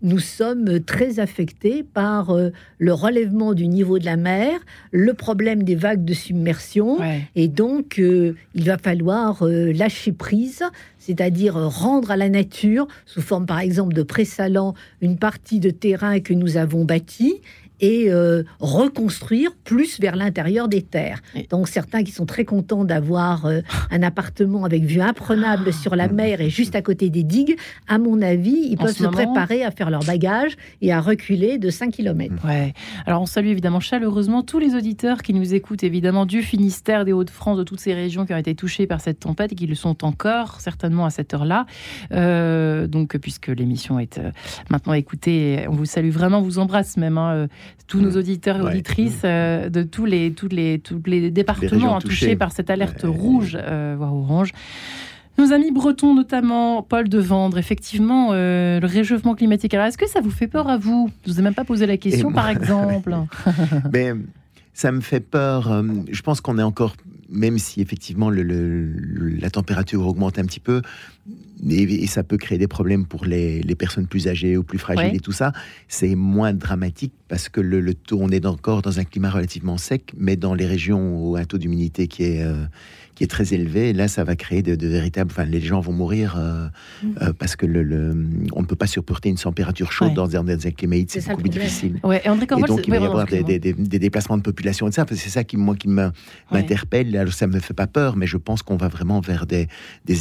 nous 0.00 0.18
sommes 0.18 0.80
très 0.80 1.20
affectés 1.20 1.82
par 1.82 2.34
le 2.78 2.92
relèvement 2.94 3.52
du 3.52 3.68
niveau 3.68 3.98
de 3.98 4.06
la 4.06 4.16
mer, 4.16 4.60
le 4.92 5.12
problème 5.12 5.62
des 5.62 5.74
vagues 5.74 6.06
de 6.06 6.14
submersion, 6.14 6.98
Ouais. 6.98 7.20
et 7.36 7.48
donc, 7.48 7.98
il 7.98 8.64
va 8.64 8.78
falloir 8.78 9.44
lâcher 9.44 10.12
prise, 10.12 10.62
c'est-à-dire 10.98 11.54
rendre 11.54 12.12
à 12.12 12.16
la 12.16 12.30
nature, 12.30 12.86
sous 13.04 13.20
forme 13.20 13.44
par 13.44 13.60
exemple 13.60 13.92
de 13.92 14.02
présalant, 14.02 14.72
une 15.02 15.18
partie 15.18 15.60
de 15.60 15.68
terrain 15.68 16.20
que 16.20 16.32
nous 16.32 16.56
avons 16.56 16.86
bâti 16.86 17.42
et 17.82 18.06
euh, 18.10 18.42
reconstruire 18.60 19.50
plus 19.64 20.00
vers 20.00 20.16
l'intérieur 20.16 20.68
des 20.68 20.80
terres. 20.82 21.20
Donc 21.50 21.68
certains 21.68 22.02
qui 22.04 22.12
sont 22.12 22.24
très 22.26 22.44
contents 22.44 22.84
d'avoir 22.84 23.44
euh, 23.46 23.60
un 23.90 24.02
appartement 24.02 24.64
avec 24.64 24.84
vue 24.84 25.00
imprenable 25.02 25.72
sur 25.72 25.94
la 25.96 26.08
mer 26.08 26.40
et 26.40 26.48
juste 26.48 26.74
à 26.76 26.80
côté 26.80 27.10
des 27.10 27.24
digues, 27.24 27.56
à 27.88 27.98
mon 27.98 28.22
avis, 28.22 28.68
ils 28.70 28.76
En 28.78 28.84
peuvent 28.84 28.96
se 28.96 29.02
moment- 29.02 29.16
préparer 29.16 29.64
à 29.64 29.70
faire 29.70 29.90
leur 29.90 30.04
bagage 30.04 30.56
et 30.80 30.92
à 30.92 31.00
reculer 31.00 31.58
de 31.58 31.68
5 31.70 31.90
km. 31.92 32.34
Ouais. 32.46 32.72
Alors 33.04 33.20
on 33.22 33.26
salue 33.26 33.48
évidemment 33.48 33.80
chaleureusement 33.80 34.42
tous 34.42 34.58
les 34.60 34.74
auditeurs 34.74 35.20
qui 35.22 35.34
nous 35.34 35.52
écoutent 35.52 35.82
évidemment 35.84 36.24
du 36.24 36.40
Finistère, 36.42 37.04
des 37.04 37.12
Hauts-de-France, 37.12 37.58
de 37.58 37.64
toutes 37.64 37.80
ces 37.80 37.94
régions 37.94 38.24
qui 38.26 38.32
ont 38.32 38.38
été 38.38 38.54
touchées 38.54 38.86
par 38.86 39.00
cette 39.00 39.18
tempête 39.20 39.52
et 39.52 39.54
qui 39.56 39.66
le 39.66 39.74
sont 39.74 40.04
encore 40.04 40.60
certainement 40.60 41.04
à 41.04 41.10
cette 41.10 41.34
heure-là. 41.34 41.66
Euh, 42.12 42.86
donc 42.86 43.16
puisque 43.18 43.48
l'émission 43.48 43.98
est 43.98 44.20
maintenant 44.70 44.92
écoutée, 44.92 45.66
on 45.68 45.72
vous 45.74 45.84
salue 45.84 46.10
vraiment, 46.10 46.38
on 46.38 46.42
vous 46.42 46.58
embrasse 46.60 46.96
même 46.96 47.18
hein, 47.18 47.48
tous 47.86 48.00
nos 48.00 48.16
auditeurs 48.16 48.56
et 48.58 48.62
auditrices 48.62 49.20
euh, 49.24 49.68
de 49.68 49.82
tous 49.82 50.04
les 50.06 50.32
tous 50.32 50.48
les 50.48 50.78
tous 50.78 51.00
les 51.06 51.30
départements 51.30 51.96
hein, 51.96 52.00
touchés 52.00 52.36
par 52.36 52.52
cette 52.52 52.70
alerte 52.70 53.04
Ouais. 53.04 53.10
rouge 53.10 53.58
euh, 53.60 53.94
voire 53.98 54.14
orange. 54.14 54.52
Nos 55.38 55.52
amis 55.52 55.70
bretons, 55.72 56.14
notamment 56.14 56.82
Paul 56.82 57.08
de 57.08 57.18
Vendre, 57.18 57.56
effectivement, 57.56 58.28
euh, 58.32 58.80
le 58.80 58.86
réchauffement 58.86 59.34
climatique. 59.34 59.72
Alors, 59.72 59.86
est-ce 59.86 59.96
que 59.96 60.06
ça 60.08 60.20
vous 60.20 60.30
fait 60.30 60.46
peur 60.46 60.68
à 60.68 60.76
vous? 60.76 61.10
Je 61.26 61.32
vous 61.32 61.38
ai 61.40 61.42
même 61.42 61.54
pas 61.54 61.64
posé 61.64 61.86
la 61.86 61.96
question, 61.96 62.32
par 62.32 62.50
exemple. 62.50 63.14
Mais 63.94 64.12
ça 64.74 64.92
me 64.92 65.00
fait 65.00 65.20
peur. 65.20 65.82
Je 66.10 66.20
pense 66.22 66.42
qu'on 66.42 66.58
est 66.58 66.62
encore, 66.62 66.96
même 67.30 67.58
si 67.58 67.80
effectivement 67.80 68.28
le, 68.28 68.42
le- 68.42 68.88
le- 68.92 69.28
la 69.40 69.48
température 69.48 70.06
augmente 70.06 70.38
un 70.38 70.44
petit 70.44 70.60
peu, 70.60 70.82
et, 71.68 71.82
et 72.02 72.06
ça 72.06 72.22
peut 72.22 72.36
créer 72.36 72.58
des 72.58 72.66
problèmes 72.68 73.06
pour 73.06 73.24
les, 73.24 73.62
les 73.62 73.74
personnes 73.74 74.06
plus 74.06 74.28
âgées 74.28 74.56
ou 74.56 74.62
plus 74.62 74.78
fragiles 74.78 75.10
Ouais. 75.10 75.16
et 75.16 75.20
tout 75.20 75.32
ça, 75.32 75.52
c'est 75.88 76.14
moins 76.14 76.52
dramatique 76.52 77.12
parce 77.28 77.48
que 77.48 77.60
le, 77.60 77.80
le 77.80 77.94
taux, 77.94 78.18
on 78.20 78.28
est 78.30 78.44
encore 78.46 78.82
dans 78.82 78.98
un 79.00 79.04
climat 79.04 79.30
relativement 79.30 79.78
sec, 79.78 80.12
mais 80.16 80.36
dans 80.36 80.54
les 80.54 80.66
régions 80.66 81.16
où 81.16 81.36
un 81.36 81.44
taux 81.44 81.58
d'humidité 81.58 82.08
qui 82.08 82.24
est 82.24 82.42
euh, 82.42 82.64
qui 83.14 83.24
est 83.24 83.26
très 83.26 83.52
élevé, 83.52 83.92
là, 83.92 84.08
ça 84.08 84.24
va 84.24 84.36
créer 84.36 84.62
de, 84.62 84.74
de 84.74 84.86
véritables. 84.88 85.30
Enfin, 85.30 85.44
les 85.44 85.60
gens 85.60 85.80
vont 85.80 85.92
mourir 85.92 86.36
euh, 86.38 86.66
euh, 87.20 87.32
parce 87.38 87.56
que 87.56 87.66
le, 87.66 87.82
le- 87.82 88.16
on 88.54 88.62
ne 88.62 88.66
peut 88.66 88.76
pas 88.76 88.86
supporter 88.86 89.28
une 89.28 89.36
température 89.36 89.92
chaude 89.92 90.08
Ouais. 90.08 90.14
dans, 90.14 90.34
un- 90.36 90.44
climat 90.70 90.96
C'est 91.08 91.26
beaucoup 91.28 91.42
plus 91.42 91.50
difficile. 91.50 92.00
Ouais, 92.04 92.22
et 92.24 92.28
André 92.30 92.44
Et 92.44 92.62
donc, 92.62 92.86
il 92.86 92.90
va 92.90 92.96
y 92.96 93.00
ouais, 93.00 93.06
avoir 93.06 93.26
des, 93.26 93.36
excuse-moi. 93.40 93.58
des- 93.58 93.72
des- 93.74 93.88
des 93.88 93.98
déplacements 93.98 94.38
de 94.38 94.42
population 94.42 94.88
et 94.88 94.92
ça. 94.92 95.04
C'est 95.10 95.28
ça 95.28 95.44
qui, 95.44 95.56
moi, 95.58 95.76
qui 95.76 95.88
me- 95.88 96.06
Ouais. 96.06 96.10
m'interpelle. 96.52 97.14
Alors, 97.16 97.32
ça 97.34 97.46
me 97.46 97.58
fait 97.60 97.74
pas 97.74 97.86
peur, 97.86 98.16
mais 98.16 98.26
je 98.26 98.36
pense 98.38 98.62
qu'on 98.62 98.76
va 98.76 98.88
vraiment 98.88 99.20
vers 99.20 99.46
des, 99.46 99.68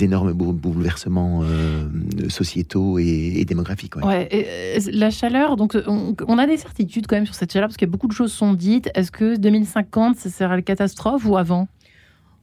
énormes 0.03 0.33
bou- 0.33 0.51
bouleversements 0.53 1.41
euh, 1.43 1.87
sociétaux 2.29 2.99
et, 2.99 3.33
et 3.37 3.45
démographiques. 3.45 3.95
ouais. 3.95 4.03
Ouais, 4.05 4.27
et, 4.31 4.79
la 4.91 5.09
chaleur, 5.11 5.55
donc 5.55 5.77
on, 5.87 6.15
on 6.27 6.37
a 6.37 6.45
des 6.47 6.57
certitudes 6.57 7.07
quand 7.07 7.15
même 7.15 7.25
sur 7.25 7.35
cette 7.35 7.53
chaleur 7.53 7.69
parce 7.69 7.77
que 7.77 7.85
beaucoup 7.85 8.07
de 8.07 8.13
choses 8.13 8.31
sont 8.33 8.53
dites. 8.53 8.89
Est-ce 8.95 9.11
que 9.11 9.37
2050, 9.37 10.17
ce 10.17 10.29
sera 10.29 10.55
la 10.55 10.61
catastrophe 10.61 11.25
ou 11.25 11.37
avant? 11.37 11.67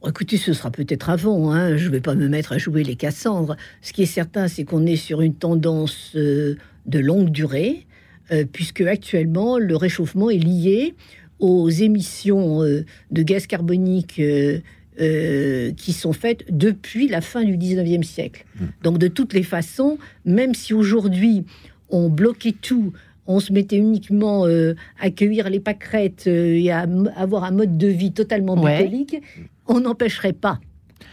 Écoutez, 0.07 0.37
ce 0.37 0.53
sera 0.53 0.71
peut-être 0.71 1.09
avant. 1.09 1.51
Hein. 1.51 1.75
Je 1.75 1.85
ne 1.87 1.91
vais 1.91 1.99
pas 2.01 2.15
me 2.15 2.27
mettre 2.29 2.53
à 2.53 2.57
jouer 2.57 2.83
les 2.83 2.95
Cassandres. 2.95 3.57
Ce 3.81 3.91
qui 3.91 4.03
est 4.03 4.07
certain, 4.07 4.47
c'est 4.47 4.63
qu'on 4.63 4.85
est 4.85 4.95
sur 4.95 5.21
une 5.21 5.33
tendance 5.35 6.13
euh, 6.15 6.55
de 6.85 6.99
longue 6.99 7.29
durée, 7.31 7.85
euh, 8.31 8.45
puisque 8.51 8.81
actuellement, 8.81 9.57
le 9.57 9.75
réchauffement 9.75 10.29
est 10.29 10.37
lié 10.37 10.95
aux 11.39 11.69
émissions 11.69 12.63
euh, 12.63 12.85
de 13.11 13.23
gaz 13.23 13.45
carbonique 13.45 14.19
euh, 14.19 14.59
euh, 15.01 15.71
qui 15.73 15.91
sont 15.93 16.13
faites 16.13 16.45
depuis 16.49 17.07
la 17.09 17.19
fin 17.21 17.43
du 17.43 17.57
19e 17.57 18.03
siècle. 18.03 18.45
Mm. 18.59 18.65
Donc, 18.83 18.97
de 18.99 19.07
toutes 19.09 19.33
les 19.33 19.43
façons, 19.43 19.97
même 20.25 20.53
si 20.53 20.73
aujourd'hui, 20.73 21.43
on 21.89 22.09
bloquait 22.09 22.55
tout, 22.61 22.93
on 23.27 23.39
se 23.39 23.53
mettait 23.53 23.77
uniquement 23.77 24.45
euh, 24.47 24.75
à 24.99 25.09
cueillir 25.11 25.49
les 25.49 25.59
pâquerettes 25.59 26.25
euh, 26.27 26.55
et 26.57 26.71
à 26.71 26.87
avoir 27.15 27.43
un 27.43 27.51
mode 27.51 27.77
de 27.77 27.87
vie 27.87 28.11
totalement 28.11 28.59
Ouais. 28.61 28.83
bucolique, 28.83 29.21
on 29.69 29.79
n'empêcherait 29.79 30.33
pas 30.33 30.59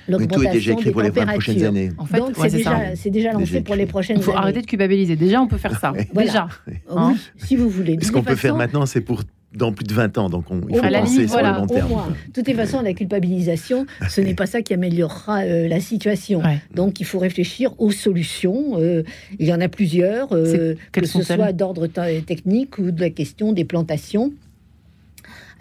Mais 0.08 0.16
tout 0.26 0.42
est 0.42 0.52
déjà 0.52 0.72
l'augmentation 0.72 0.72
écrit 0.72 0.84
des 0.86 0.90
pour 0.92 1.02
les 1.02 1.10
20 1.10 1.26
prochaines 1.26 1.64
années. 1.64 1.90
En 1.98 2.06
fait, 2.06 2.18
Donc 2.18 2.36
ouais, 2.38 2.48
c'est 2.50 2.56
déjà, 2.58 2.96
c'est 2.96 3.10
déjà 3.10 3.32
lancé 3.32 3.44
Déjà 3.46 3.60
pour 3.62 3.75
les 3.76 3.86
prochaines 3.86 4.16
Il 4.18 4.22
faut 4.22 4.32
années. 4.32 4.40
arrêter 4.40 4.62
de 4.62 4.66
culpabiliser. 4.66 5.16
Déjà, 5.16 5.40
on 5.40 5.46
peut 5.46 5.58
faire 5.58 5.78
ça. 5.78 5.92
Voilà. 6.12 6.26
Déjà. 6.28 6.48
Oui, 6.66 7.12
si 7.36 7.56
vous 7.56 7.68
voulez. 7.68 7.98
Ce 8.02 8.10
qu'on 8.10 8.22
peut 8.22 8.34
faire 8.36 8.56
maintenant, 8.56 8.86
c'est 8.86 9.00
pour 9.00 9.22
dans 9.54 9.72
plus 9.72 9.84
de 9.86 9.94
20 9.94 10.18
ans. 10.18 10.28
Donc, 10.28 10.50
on, 10.50 10.60
il 10.68 10.75
Au 10.78 10.82
faut 10.82 10.82
penser 10.82 10.90
limite, 11.12 11.20
sur 11.20 11.28
voilà, 11.30 11.52
le 11.52 11.56
long 11.58 11.62
au 11.64 11.66
terme. 11.66 11.88
moins. 11.88 12.08
De 12.08 12.32
toutes 12.34 12.46
les 12.46 12.52
façons, 12.52 12.82
la 12.82 12.92
culpabilisation, 12.92 13.86
ce 14.08 14.20
n'est 14.20 14.34
pas 14.34 14.44
ça 14.44 14.60
qui 14.60 14.75
améliorera 14.75 15.44
euh, 15.44 15.66
la 15.66 15.80
situation. 15.80 16.40
Ouais. 16.42 16.60
Donc, 16.75 17.00
il 17.00 17.06
faut 17.06 17.18
réfléchir 17.18 17.72
aux 17.78 17.90
solutions. 17.90 18.75
Euh, 18.78 19.02
il 19.38 19.46
y 19.46 19.54
en 19.54 19.60
a 19.62 19.68
plusieurs, 19.68 20.28
euh, 20.34 20.75
que 20.92 21.06
ce 21.06 21.22
soit 21.22 21.52
d'ordre 21.52 21.86
te- 21.86 22.20
technique 22.20 22.76
ou 22.78 22.90
de 22.90 23.00
la 23.00 23.08
question 23.10 23.52
des 23.54 23.64
plantations. 23.64 24.32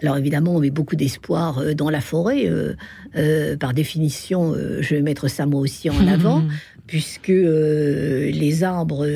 Alors 0.02 0.16
évidemment, 0.18 0.54
on 0.54 0.60
met 0.60 0.70
beaucoup 0.70 0.96
d'espoir 0.96 1.58
euh, 1.58 1.74
dans 1.74 1.90
la 1.90 2.00
forêt. 2.00 2.46
euh, 2.46 2.74
euh, 3.16 3.56
par 3.56 3.72
définition, 3.72 4.54
je 4.80 4.94
vais 4.94 5.02
mettre 5.02 5.28
ça 5.28 5.46
moi 5.46 5.60
aussi 5.60 5.88
en 5.90 6.06
avant. 6.08 6.44
puisque 6.86 7.28
les 7.28 8.62
arbres 8.62 9.06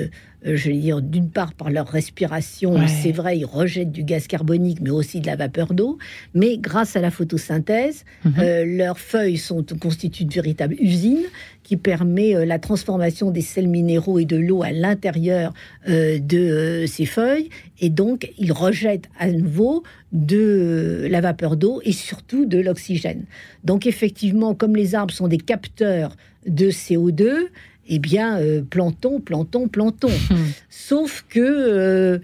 je 0.45 0.71
vais 0.71 0.77
dire, 0.77 1.03
d'une 1.03 1.31
part 1.31 1.55
par 1.55 1.71
leur 1.71 1.87
respiration, 1.87 2.75
c'est 2.87 3.13
vrai, 3.13 3.39
ils 3.39 3.45
rejettent 3.45 3.93
du 3.93 4.05
gaz 4.05 4.27
carbonique, 4.27 4.81
mais 4.81 4.91
aussi 4.91 5.21
de 5.21 5.27
la 5.27 5.37
vapeur 5.37 5.75
d'eau, 5.75 5.99
mais 6.35 6.59
grâce 6.59 6.97
à 6.97 7.01
la 7.01 7.11
photosynthèse, 7.11 8.05
mhm. 8.25 8.35
euh, 8.39 8.65
leurs 8.65 8.99
feuilles 8.99 9.39
sont 9.39 9.65
constituent 9.81 10.25
de 10.25 10.33
véritables 10.33 10.77
usines 10.79 11.27
qui 11.63 11.77
permet 11.77 12.35
euh, 12.35 12.47
la 12.47 12.59
transformation 12.59 13.31
des 13.31 13.43
sels 13.43 13.69
minéraux 13.69 14.19
et 14.19 14.25
de 14.25 14.37
l'eau 14.37 14.63
à 14.63 14.73
l'intérieur 14.73 15.53
de 15.87 16.85
ces 16.87 17.07
feuilles, 17.07 17.49
et 17.81 17.91
donc 17.91 18.33
ils 18.39 18.53
rejettent 18.53 19.09
à 19.19 19.31
nouveau 19.31 19.83
de 20.13 21.07
la 21.11 21.21
vapeur 21.21 21.57
d'eau 21.57 21.81
et 21.85 21.93
surtout 21.93 22.47
de 22.47 22.59
l'oxygène. 22.59 23.25
Donc 23.65 23.87
effectivement, 23.87 24.55
comme 24.55 24.77
les 24.77 24.95
arbres 24.95 25.15
sont 25.15 25.29
des 25.29 25.39
capteurs 25.39 26.17
de 26.47 26.71
CO2, 26.71 27.49
eh 27.91 27.99
bien, 27.99 28.39
euh, 28.39 28.63
planton, 28.63 29.21
planton, 29.21 29.69
planton. 29.69 30.11
Sauf 30.71 31.27
que 31.29 31.41
euh, 31.41 32.19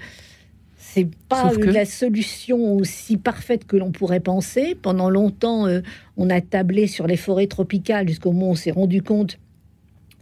c'est 0.78 1.08
pas 1.28 1.52
la 1.58 1.85
solution 1.85 2.76
aussi 2.76 3.16
parfaite 3.16 3.66
que 3.66 3.76
l'on 3.76 3.90
pourrait 3.90 4.20
penser. 4.20 4.76
Pendant 4.80 5.11
longtemps, 5.11 5.66
euh, 5.66 5.80
on 6.16 6.30
a 6.30 6.40
tablé 6.40 6.87
sur 6.87 7.08
les 7.08 7.16
forêts 7.16 7.49
tropicales 7.49 8.08
jusqu'au 8.08 8.30
moment 8.30 8.49
où 8.49 8.52
on 8.52 8.54
s'est 8.54 8.70
rendu 8.70 9.02
compte 9.02 9.38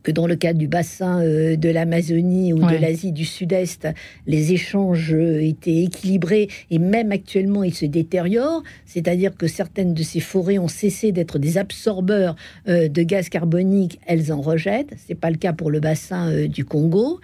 que 0.04 0.12
dans 0.12 0.28
le 0.28 0.36
cadre 0.36 0.58
du 0.58 0.68
bassin 0.68 1.20
euh, 1.22 1.56
de 1.56 1.68
l'Amazonie 1.70 2.52
ou 2.52 2.58
de 2.58 2.76
l'Asie 2.76 3.10
du 3.10 3.24
Sud-Est, 3.24 3.88
les 4.28 4.52
échanges 4.52 5.14
euh, 5.14 5.42
étaient 5.42 5.82
équilibrés 5.82 6.48
et 6.70 6.78
même 6.78 7.10
actuellement 7.10 7.64
ils 7.64 7.74
se 7.74 7.86
détériorent, 7.86 8.62
c'est-à-dire 8.86 9.36
que 9.36 9.48
certaines 9.48 9.94
de 9.94 10.02
ces 10.02 10.20
forêts 10.20 10.58
ont 10.58 10.68
cessé 10.68 11.10
d'être 11.10 11.38
des 11.38 11.58
absorbeurs 11.58 12.36
euh, 12.68 12.88
de 12.88 13.02
gaz 13.02 13.28
carbonique, 13.30 13.98
elles 14.06 14.32
en 14.32 14.40
rejettent. 14.40 14.94
C'est 15.06 15.14
pas 15.14 15.30
le 15.30 15.36
cas 15.36 15.54
pour 15.54 15.70
le 15.70 15.80
bassin 15.80 16.46
du 16.46 16.64
Congo. 16.64 17.20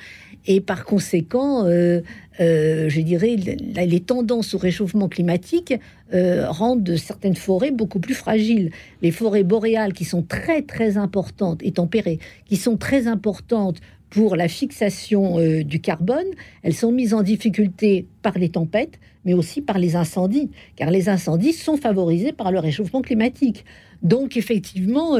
Et 0.46 0.60
par 0.60 0.84
conséquent, 0.84 1.66
euh, 1.66 2.00
euh, 2.40 2.88
je 2.88 3.00
dirais, 3.00 3.36
les 3.36 4.00
tendances 4.00 4.54
au 4.54 4.58
réchauffement 4.58 5.08
climatique 5.08 5.74
euh, 6.14 6.48
rendent 6.48 6.96
certaines 6.96 7.36
forêts 7.36 7.70
beaucoup 7.70 8.00
plus 8.00 8.14
fragiles. 8.14 8.70
Les 9.02 9.10
forêts 9.10 9.44
boréales, 9.44 9.92
qui 9.92 10.04
sont 10.04 10.22
très 10.22 10.62
très 10.62 10.96
importantes 10.96 11.60
et 11.62 11.72
tempérées, 11.72 12.18
qui 12.46 12.56
sont 12.56 12.76
très 12.76 13.06
importantes 13.06 13.80
pour 14.08 14.34
la 14.34 14.48
fixation 14.48 15.36
du 15.62 15.80
carbone, 15.80 16.26
elles 16.64 16.74
sont 16.74 16.90
mises 16.90 17.14
en 17.14 17.22
difficulté 17.22 18.08
par 18.22 18.36
les 18.38 18.48
tempêtes, 18.48 18.98
mais 19.24 19.34
aussi 19.34 19.60
par 19.60 19.78
les 19.78 19.94
incendies, 19.94 20.50
car 20.74 20.90
les 20.90 21.08
incendies 21.08 21.52
sont 21.52 21.76
favorisés 21.76 22.32
par 22.32 22.50
le 22.50 22.58
réchauffement 22.58 23.02
climatique. 23.02 23.64
Donc 24.02 24.36
effectivement, 24.36 25.16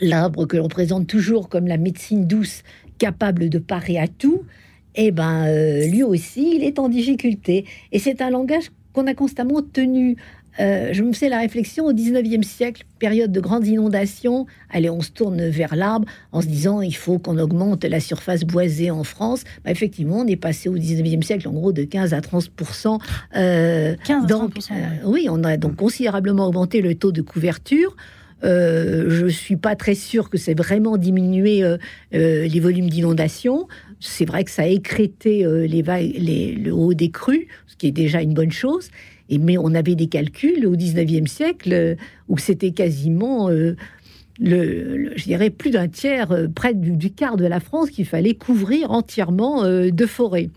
l'arbre 0.00 0.46
que 0.46 0.56
l'on 0.56 0.66
présente 0.66 1.06
toujours 1.06 1.48
comme 1.48 1.68
la 1.68 1.76
médecine 1.76 2.26
douce 2.26 2.64
capable 2.98 3.48
de 3.48 3.58
parer 3.58 3.98
à 3.98 4.08
tout, 4.08 4.42
eh 4.94 5.10
ben, 5.10 5.46
euh, 5.46 5.86
lui 5.86 6.02
aussi, 6.02 6.56
il 6.56 6.64
est 6.64 6.78
en 6.78 6.88
difficulté. 6.88 7.64
Et 7.92 7.98
c'est 7.98 8.22
un 8.22 8.30
langage 8.30 8.70
qu'on 8.92 9.06
a 9.06 9.14
constamment 9.14 9.60
tenu. 9.60 10.16
Euh, 10.60 10.90
je 10.92 11.02
me 11.02 11.12
fais 11.12 11.28
la 11.28 11.38
réflexion 11.38 11.86
au 11.86 11.92
19e 11.92 12.42
siècle, 12.44 12.84
période 13.00 13.32
de 13.32 13.40
grandes 13.40 13.66
inondations. 13.66 14.46
Allez, 14.70 14.88
on 14.88 15.00
se 15.00 15.10
tourne 15.10 15.48
vers 15.48 15.74
l'arbre 15.74 16.06
en 16.30 16.40
se 16.40 16.46
disant 16.46 16.80
il 16.80 16.94
faut 16.94 17.18
qu'on 17.18 17.38
augmente 17.38 17.84
la 17.84 17.98
surface 17.98 18.44
boisée 18.44 18.90
en 18.90 19.02
France. 19.02 19.42
Bah, 19.64 19.72
effectivement, 19.72 20.18
on 20.18 20.26
est 20.26 20.36
passé 20.36 20.68
au 20.68 20.76
19e 20.76 21.22
siècle 21.22 21.48
en 21.48 21.52
gros 21.52 21.72
de 21.72 21.82
15 21.82 22.14
à 22.14 22.20
30 22.20 22.50
euh, 23.36 23.96
15 24.04 24.26
donc, 24.26 24.52
euh, 24.70 24.74
Oui, 25.04 25.26
on 25.28 25.42
a 25.42 25.56
donc 25.56 25.74
considérablement 25.76 26.46
augmenté 26.46 26.82
le 26.82 26.94
taux 26.94 27.12
de 27.12 27.22
couverture. 27.22 27.96
Euh, 28.44 29.06
je 29.08 29.24
ne 29.24 29.30
suis 29.30 29.56
pas 29.56 29.74
très 29.74 29.94
sûre 29.94 30.28
que 30.28 30.38
c'est 30.38 30.54
vraiment 30.54 30.96
diminué 30.96 31.62
euh, 31.62 31.78
euh, 32.14 32.46
les 32.46 32.60
volumes 32.60 32.90
d'inondation. 32.90 33.68
C'est 34.00 34.24
vrai 34.24 34.44
que 34.44 34.50
ça 34.50 34.62
a 34.62 34.66
écrété 34.66 35.46
les 35.66 36.54
le 36.54 36.72
haut 36.72 36.94
des 36.94 37.10
crues, 37.10 37.48
ce 37.66 37.76
qui 37.76 37.86
est 37.86 37.92
déjà 37.92 38.20
une 38.20 38.34
bonne 38.34 38.52
chose. 38.52 38.90
Et, 39.30 39.38
mais 39.38 39.56
on 39.56 39.74
avait 39.74 39.94
des 39.94 40.08
calculs 40.08 40.66
au 40.66 40.76
19e 40.76 41.26
siècle 41.26 41.96
où 42.28 42.38
c'était 42.38 42.72
quasiment... 42.72 43.50
Le, 44.40 45.14
dirais 45.24 45.50
plus 45.50 45.70
d'un 45.70 45.86
tiers, 45.86 46.48
près 46.56 46.74
du, 46.74 46.90
du, 46.90 47.12
quart 47.12 47.36
de 47.36 47.46
la 47.46 47.60
France, 47.60 47.90
qu'il 47.90 48.04
fallait 48.04 48.34
couvrir 48.34 48.90
entièrement 48.90 49.62
de 49.62 50.06
forêts. 50.06 50.50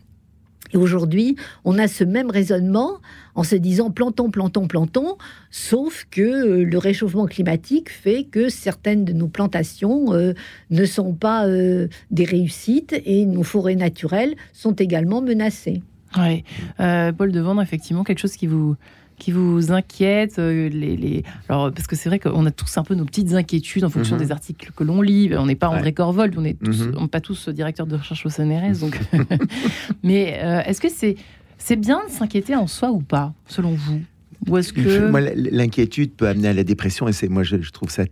Et 0.74 0.78
aujourd'hui, 0.78 1.36
on 1.66 1.78
a 1.78 1.88
ce 1.88 2.04
même 2.04 2.30
raisonnement 2.30 3.00
en 3.36 3.44
se 3.44 3.56
disant 3.56 3.92
plantons, 3.92 4.30
plantons, 4.30 4.68
plantons, 4.68 5.18
sauf 5.52 6.08
que 6.10 6.22
euh, 6.22 6.64
le 6.64 6.78
réchauffement 6.78 7.26
climatique 7.26 7.90
fait 7.90 8.24
que 8.24 8.50
certaines 8.50 9.06
de 9.06 9.14
nos 9.14 9.28
plantations 9.28 10.14
euh, 10.14 10.34
ne 10.72 10.86
sont 10.86 11.14
pas 11.14 11.48
euh, 11.48 11.88
des 12.12 12.26
réussites 12.26 13.00
et 13.06 13.26
nos 13.26 13.44
forêts 13.44 13.76
naturelles 13.76 14.36
sont 14.54 14.74
également 14.74 15.22
menacées. 15.22 15.82
Oui, 16.18 16.44
Paul 16.78 17.32
Devendre, 17.32 17.62
effectivement, 17.62 18.06
quelque 18.06 18.20
chose 18.20 18.38
qui 18.38 18.48
vous, 18.48 18.78
qui 19.20 19.32
vous 19.32 19.72
inquiètent 19.72 20.40
euh, 20.40 20.70
les, 20.70 21.24
Alors, 21.50 21.72
Parce 21.72 21.88
que 21.88 21.96
c'est 21.96 22.10
vrai 22.10 22.20
qu'on 22.20 22.46
a 22.46 22.52
tous 22.52 22.78
un 22.78 22.84
peu 22.84 22.94
nos 22.96 23.06
petites 23.06 23.34
inquiétudes 23.34 23.84
en 23.84 23.90
fonction 23.90 24.16
mhm. 24.16 24.22
des 24.22 24.32
articles 24.32 24.72
que 24.76 24.84
l'on 24.84 25.02
lit. 25.02 25.32
On 25.36 25.46
n'est 25.46 25.56
pas 25.56 25.70
André 25.70 25.94
Corvold, 25.94 26.36
on 26.38 26.42
n'est 26.42 26.58
mhm. 26.62 27.08
pas 27.08 27.22
tous 27.22 27.50
directeurs 27.50 27.88
de 27.88 27.96
recherche 27.96 28.26
au 28.26 28.30
CNRS. 28.30 28.80
Donc... 28.80 29.00
Mais 30.04 30.40
euh, 30.44 30.62
est-ce 30.62 30.82
que 30.82 30.90
c'est 30.90 31.16
c'est 31.58 31.76
bien 31.76 32.02
de 32.06 32.12
s'inquiéter 32.12 32.56
en 32.56 32.68
soi 32.68 32.92
ou 32.92 33.00
pas, 33.00 33.34
selon 33.48 33.72
vous? 33.72 34.02
Ou 34.48 34.58
est-ce 34.58 34.72
que... 34.72 35.12
L'inquiétude 35.52 36.12
peut 36.14 36.28
amener 36.28 36.50
à 36.50 36.54
la 36.54 36.64
dépression 36.64 37.08
et 37.08 37.14
c'est 37.14 37.28
moi, 37.28 37.42
je, 37.42 37.60
je 37.60 37.72
trouve 37.72 37.90
ça 37.90 38.04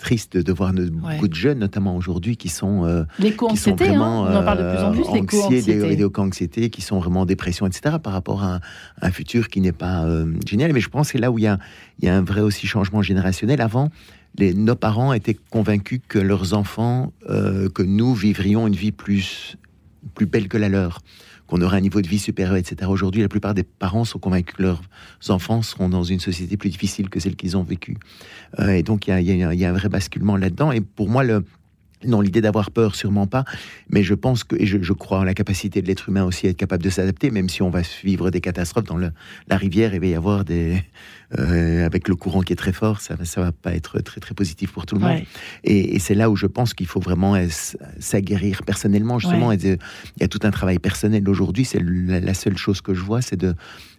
triste 0.00 0.36
de 0.36 0.52
voir 0.52 0.72
beaucoup 0.72 1.28
de 1.28 1.34
jeunes, 1.34 1.58
notamment 1.58 1.96
aujourd'hui, 1.96 2.36
qui 2.36 2.48
sont 2.48 2.84
euh, 2.84 3.04
l'éco-anxiété, 3.18 3.88
vraiment 3.88 4.26
hein, 4.26 4.32
on 4.32 4.36
en 4.38 4.44
parle 4.44 4.58
de 4.58 4.70
plus 4.72 5.06
en 5.06 5.24
plus, 5.24 5.68
euh, 5.68 5.88
l'éco-anxiété, 5.94 6.70
qui 6.70 6.80
sont 6.82 6.98
vraiment 6.98 7.20
en 7.20 7.26
dépression, 7.26 7.66
etc. 7.66 7.96
Par 8.02 8.12
rapport 8.12 8.42
à 8.42 8.60
un, 9.00 9.10
futur 9.10 9.48
qui 9.48 9.60
n'est 9.60 9.72
pas 9.72 10.04
euh, 10.04 10.32
génial. 10.46 10.72
Mais 10.72 10.80
je 10.80 10.88
pense 10.88 11.08
que 11.08 11.12
c'est 11.12 11.18
là 11.18 11.30
où 11.30 11.38
il 11.38 11.42
y, 11.42 11.46
a, 11.46 11.58
il 12.00 12.06
y 12.06 12.08
a 12.08 12.16
un 12.16 12.22
vrai 12.22 12.40
aussi 12.40 12.66
changement 12.66 13.02
générationnel. 13.02 13.60
Avant, 13.60 13.90
les, 14.36 14.54
nos 14.54 14.76
parents 14.76 15.12
étaient 15.12 15.36
convaincus 15.50 16.00
que 16.08 16.18
leurs 16.18 16.54
enfants, 16.54 17.12
euh, 17.28 17.68
que 17.68 17.82
nous 17.82 18.14
vivrions 18.14 18.66
une 18.66 18.76
vie 18.76 18.92
plus 18.92 19.56
plus 20.14 20.26
belle 20.26 20.48
que 20.48 20.56
la 20.56 20.70
leur 20.70 21.00
qu'on 21.50 21.60
aurait 21.62 21.78
un 21.78 21.80
niveau 21.80 22.00
de 22.00 22.06
vie 22.06 22.20
supérieur, 22.20 22.56
etc. 22.56 22.88
Aujourd'hui, 22.88 23.22
la 23.22 23.28
plupart 23.28 23.54
des 23.54 23.64
parents 23.64 24.04
sont 24.04 24.20
convaincus 24.20 24.54
que 24.56 24.62
leurs 24.62 24.80
enfants 25.28 25.62
seront 25.62 25.88
dans 25.88 26.04
une 26.04 26.20
société 26.20 26.56
plus 26.56 26.70
difficile 26.70 27.10
que 27.10 27.18
celle 27.18 27.34
qu'ils 27.34 27.56
ont 27.56 27.64
vécue. 27.64 27.96
Euh, 28.60 28.70
et 28.70 28.84
donc, 28.84 29.08
il 29.08 29.20
y, 29.20 29.32
y, 29.32 29.64
a 29.64 29.68
un 29.68 29.72
vrai 29.72 29.88
basculement 29.88 30.36
là-dedans. 30.36 30.70
Et 30.70 30.80
pour 30.80 31.08
moi, 31.08 31.24
le, 31.24 31.44
non, 32.04 32.20
l'idée 32.20 32.40
d'avoir 32.40 32.70
peur, 32.70 32.94
sûrement 32.94 33.26
pas. 33.26 33.44
Mais 33.88 34.02
je 34.02 34.14
pense 34.14 34.44
que, 34.44 34.56
et 34.56 34.66
je, 34.66 34.92
crois 34.92 35.18
en 35.18 35.24
la 35.24 35.34
capacité 35.34 35.82
de 35.82 35.86
l'être 35.86 36.08
humain 36.08 36.24
aussi 36.24 36.46
à 36.46 36.50
être 36.50 36.56
capable 36.56 36.82
de 36.82 36.90
s'adapter, 36.90 37.30
même 37.30 37.48
si 37.48 37.62
on 37.62 37.70
va 37.70 37.82
vivre 38.02 38.30
des 38.30 38.40
catastrophes 38.40 38.84
dans 38.84 38.96
le, 38.96 39.12
la 39.48 39.56
rivière, 39.56 39.94
il 39.94 40.00
va 40.00 40.06
y 40.06 40.14
avoir 40.14 40.44
des, 40.44 40.82
euh, 41.38 41.84
avec 41.84 42.08
le 42.08 42.16
courant 42.16 42.40
qui 42.40 42.52
est 42.52 42.56
très 42.56 42.72
fort, 42.72 43.00
ça, 43.00 43.16
ça 43.24 43.40
va 43.40 43.52
pas 43.52 43.74
être 43.74 44.00
très 44.00 44.20
très 44.20 44.34
positif 44.34 44.72
pour 44.72 44.86
tout 44.86 44.96
le 44.96 45.02
monde. 45.02 45.20
Et, 45.62 45.98
c'est 45.98 46.14
là 46.14 46.30
où 46.30 46.36
je 46.36 46.46
pense 46.46 46.74
qu'il 46.74 46.86
faut 46.86 47.00
vraiment 47.00 47.36
s'aguerrir 47.98 48.62
personnellement, 48.64 49.18
justement. 49.18 49.52
il 49.52 49.78
y 50.20 50.24
a 50.24 50.28
tout 50.28 50.40
un 50.42 50.50
travail 50.50 50.78
personnel 50.78 51.28
aujourd'hui. 51.28 51.64
C'est 51.64 51.80
la, 51.80 52.34
seule 52.34 52.56
chose 52.56 52.80
que 52.80 52.94
je 52.94 53.02
vois, 53.02 53.20
c'est 53.20 53.36
de 53.36 53.54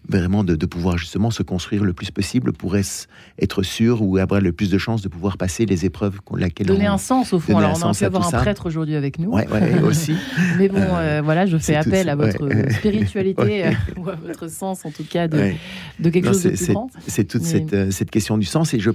vraiment 0.08 0.43
de, 0.43 0.65
pouvoir 0.65 0.98
justement 0.98 1.31
se 1.31 1.43
construire 1.43 1.84
le 1.84 1.93
plus 1.93 2.12
possible 2.12 2.53
pour 2.53 2.75
être 2.75 3.63
sûr 3.63 4.01
ou 4.01 4.17
avoir 4.17 4.41
le 4.41 4.51
plus 4.51 4.70
de 4.70 4.77
chances 4.77 5.01
de 5.01 5.10
pouvoir 5.10 5.38
passer 5.38 5.65
les 5.65 5.86
épreuves 5.86 6.20
laquelle 6.36 6.67
donner 6.67 6.88
un 6.88 6.98
sens 6.98 7.34
au 7.34 7.39
fond. 7.39 7.58
Alors 7.58 7.77
on 7.84 7.89
a 7.89 7.93
pu 7.93 8.03
avoir 8.03 8.34
un 8.34 8.39
prêtre 8.39 8.65
aujourd'hui 8.67 8.96
avec 8.96 9.20
nous. 9.20 9.31
Ouais, 9.31 9.48
aussi. 9.84 10.15
Mais 10.58 10.70
bon, 10.70 10.79
euh, 10.79 11.22
voilà, 11.24 11.46
je 11.46 11.58
fais 11.58 11.75
appel 11.75 12.10
à 12.10 12.15
votre 12.15 12.50
spiritualité 12.72 13.65
euh, 13.67 13.72
ou 13.98 14.10
à 14.10 14.15
votre 14.15 14.50
sens 14.50 14.86
en 14.86 14.91
tout 14.91 15.03
cas 15.03 15.27
de, 15.27 15.51
de 16.00 16.10
quelque 16.10 16.27
chose 16.27 16.43
de 16.43 16.50
plus 16.50 16.74
grand. 16.74 16.89
C'est 17.08 17.25
toute 17.25 17.43
cette, 17.43 17.74
euh, 17.74 17.91
cette, 17.91 18.12
question 18.12 18.38
du 18.38 18.46
sens 18.46 18.74
et 18.74 18.79
je 18.79 18.91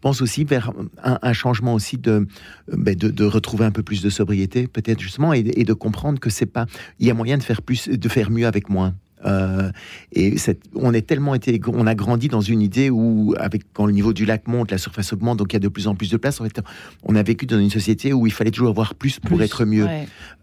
pense 0.00 0.22
aussi 0.22 0.44
vers 0.44 0.72
un, 1.02 1.32
changement 1.32 1.74
aussi 1.74 1.96
de, 1.96 2.26
ben, 2.72 2.94
de, 2.94 3.08
de, 3.08 3.24
retrouver 3.24 3.64
un 3.64 3.70
peu 3.70 3.82
plus 3.82 4.02
de 4.02 4.10
sobriété 4.10 4.66
peut-être 4.66 5.00
justement 5.00 5.32
et, 5.32 5.40
et 5.40 5.64
de 5.64 5.72
comprendre 5.72 6.20
que 6.20 6.30
c'est 6.30 6.46
pas 6.46 6.66
il 7.00 7.06
y 7.06 7.10
a 7.10 7.14
moyen 7.14 7.36
de 7.38 7.42
faire 7.42 7.62
plus 7.62 7.88
de 7.88 8.08
faire 8.08 8.30
mieux 8.30 8.46
avec 8.46 8.68
moins 8.68 8.94
euh, 9.24 9.70
et 10.12 10.34
on 10.74 10.94
est 10.94 11.02
tellement 11.02 11.34
été, 11.34 11.60
on 11.68 11.86
a 11.86 11.94
grandi 11.94 12.28
dans 12.28 12.40
une 12.40 12.62
idée 12.62 12.90
où, 12.90 13.34
avec 13.38 13.62
quand 13.72 13.86
le 13.86 13.92
niveau 13.92 14.12
du 14.12 14.24
lac 14.24 14.46
monte, 14.46 14.70
la 14.70 14.78
surface 14.78 15.12
augmente, 15.12 15.38
donc 15.38 15.52
il 15.52 15.54
y 15.54 15.58
a 15.58 15.60
de 15.60 15.68
plus 15.68 15.88
en 15.88 15.94
plus 15.94 16.10
de 16.10 16.16
place. 16.16 16.40
En 16.40 16.44
fait, 16.44 16.60
on 17.02 17.16
a 17.16 17.22
vécu 17.22 17.46
dans 17.46 17.58
une 17.58 17.70
société 17.70 18.12
où 18.12 18.26
il 18.26 18.32
fallait 18.32 18.50
toujours 18.50 18.70
avoir 18.70 18.94
plus 18.94 19.18
pour 19.18 19.42
être 19.42 19.64
mieux. 19.64 19.86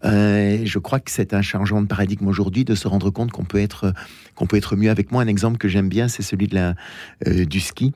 Euh, 0.04 0.60
je 0.64 0.78
crois 0.78 1.00
que 1.00 1.10
c'est 1.10 1.34
un 1.34 1.42
changement 1.42 1.82
de 1.82 1.86
paradigme 1.86 2.28
aujourd'hui 2.28 2.64
de 2.64 2.74
se 2.74 2.88
rendre 2.88 3.10
compte 3.10 3.30
qu'on 3.32 3.44
peut 3.44 3.60
être 3.60 3.92
qu'on 4.34 4.46
peut 4.46 4.56
être 4.56 4.76
mieux 4.76 4.90
avec 4.90 5.12
moi. 5.12 5.22
Un 5.22 5.28
exemple 5.28 5.58
que 5.58 5.68
j'aime 5.68 5.88
bien, 5.88 6.08
c'est 6.08 6.22
celui 6.22 6.46
de 6.46 6.54
la 6.54 6.74
euh, 7.26 7.44
du 7.44 7.60
ski. 7.60 7.92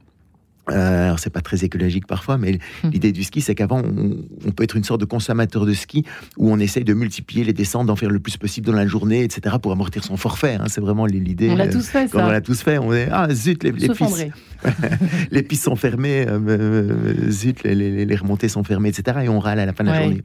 Euh, 0.70 1.06
alors 1.06 1.18
c'est 1.18 1.30
pas 1.30 1.40
très 1.40 1.64
écologique 1.64 2.06
parfois, 2.06 2.38
mais 2.38 2.58
Hmm. 2.84 2.90
l'idée 2.90 3.12
du 3.12 3.24
ski, 3.24 3.40
c'est 3.40 3.54
qu'avant 3.54 3.82
on, 3.84 4.16
on 4.46 4.50
peut 4.52 4.62
être 4.64 4.76
une 4.76 4.84
sorte 4.84 5.00
de 5.00 5.04
consommateur 5.04 5.66
de 5.66 5.72
ski 5.72 6.04
où 6.36 6.50
on 6.50 6.58
essaye 6.58 6.84
de 6.84 6.94
multiplier 6.94 7.42
les 7.44 7.52
descentes, 7.52 7.86
d'en 7.86 7.96
faire 7.96 8.10
le 8.10 8.20
plus 8.20 8.36
possible 8.36 8.66
dans 8.66 8.72
la 8.76 8.86
journée, 8.86 9.24
etc. 9.24 9.56
pour 9.60 9.72
amortir 9.72 10.04
son 10.04 10.16
forfait. 10.16 10.54
hein. 10.60 10.66
C'est 10.68 10.80
vraiment 10.80 11.06
l'idée. 11.06 11.50
On 11.50 11.56
l'a 11.56 11.64
euh, 11.66 11.72
tous 11.72 11.86
fait, 11.88 12.08
Quand 12.10 12.20
on 12.22 12.26
ça. 12.26 12.32
l'a 12.32 12.40
tous 12.40 12.62
fait, 12.62 12.78
on 12.78 12.92
est 12.92 13.08
ah 13.10 13.28
zut 13.34 13.62
les, 13.64 13.72
pistes, 13.72 14.26
les 15.30 15.42
pistes 15.42 15.64
sont 15.64 15.76
fermées, 15.76 16.26
euh, 16.28 16.38
euh, 16.48 17.30
zut 17.30 17.62
les, 17.64 17.74
les- 17.74 18.04
les 18.04 18.16
remontées 18.16 18.48
sont 18.48 18.64
fermées, 18.64 18.90
etc. 18.90 19.18
Et 19.24 19.28
on 19.28 19.38
râle 19.40 19.58
à 19.60 19.66
la 19.66 19.72
fin 19.72 19.84
de 19.84 19.90
la 19.90 20.02
journée. 20.02 20.22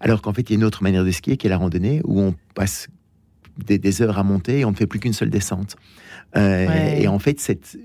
Alors 0.00 0.22
qu'en 0.22 0.32
fait, 0.32 0.42
il 0.42 0.52
y 0.52 0.56
a 0.56 0.58
une 0.58 0.64
autre 0.64 0.82
manière 0.82 1.04
de 1.04 1.10
skier 1.10 1.36
qui 1.36 1.46
est 1.46 1.50
la 1.50 1.56
randonnée 1.56 2.00
où 2.04 2.20
on 2.20 2.34
passe 2.54 2.88
des, 3.66 3.78
des 3.78 4.02
heures 4.02 4.18
à 4.18 4.22
monter 4.22 4.60
et 4.60 4.64
on 4.64 4.70
ne 4.70 4.76
fait 4.76 4.86
plus 4.86 5.00
qu'une 5.00 5.12
seule 5.12 5.30
descente. 5.30 5.76
Euh, 6.36 6.66
Ouais. 6.68 7.02
Et 7.02 7.08
en 7.08 7.18
fait, 7.18 7.40
cette, 7.40 7.76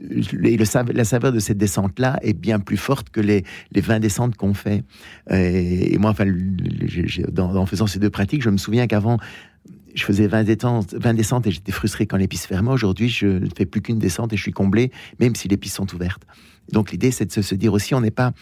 la 0.00 1.04
saveur 1.04 1.32
de 1.32 1.38
cette 1.38 1.58
descente-là 1.58 2.18
est 2.22 2.32
bien 2.32 2.58
plus 2.58 2.76
forte 2.76 3.10
que 3.10 3.20
les, 3.20 3.44
les 3.72 3.80
20 3.80 4.00
descentes 4.00 4.36
qu'on 4.36 4.54
fait. 4.54 4.82
Euh, 5.30 5.36
et 5.36 5.98
moi, 5.98 6.14
en 7.38 7.66
faisant 7.66 7.86
ces 7.86 7.98
deux 7.98 8.10
pratiques, 8.10 8.42
je 8.42 8.50
me 8.50 8.56
souviens 8.56 8.86
qu'avant, 8.86 9.18
je 9.94 10.04
faisais 10.04 10.26
20 10.26 10.44
descentes, 10.44 10.94
20 10.94 11.14
descentes 11.14 11.46
et 11.46 11.50
j'étais 11.50 11.72
frustré 11.72 12.06
quand 12.06 12.16
les 12.16 12.28
pistes 12.28 12.46
fermaient. 12.46 12.70
Aujourd'hui, 12.70 13.08
je 13.08 13.26
ne 13.26 13.48
fais 13.56 13.66
plus 13.66 13.82
qu'une 13.82 13.98
descente 13.98 14.32
et 14.32 14.36
je 14.36 14.42
suis 14.42 14.52
comblé, 14.52 14.90
même 15.18 15.34
si 15.34 15.48
les 15.48 15.56
pistes 15.56 15.76
sont 15.76 15.94
ouvertes. 15.94 16.22
Donc 16.72 16.92
l'idée, 16.92 17.10
c'est 17.10 17.36
de 17.36 17.42
se 17.42 17.54
dire 17.54 17.72
aussi, 17.72 17.94
on 17.94 18.00
n'est 18.00 18.10
pas 18.10 18.32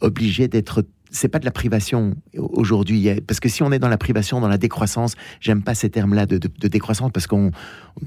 obligé 0.00 0.48
d'être... 0.48 0.84
C'est 1.14 1.28
pas 1.28 1.38
de 1.38 1.44
la 1.44 1.50
privation 1.50 2.14
aujourd'hui, 2.38 3.08
parce 3.26 3.38
que 3.38 3.48
si 3.50 3.62
on 3.62 3.70
est 3.70 3.78
dans 3.78 3.88
la 3.88 3.98
privation, 3.98 4.40
dans 4.40 4.48
la 4.48 4.56
décroissance, 4.58 5.14
j'aime 5.40 5.62
pas 5.62 5.74
ces 5.74 5.90
termes-là 5.90 6.24
de, 6.26 6.38
de- 6.38 6.48
de 6.58 6.68
décroissance 6.68 7.10
parce 7.12 7.26
qu'on, 7.26 7.50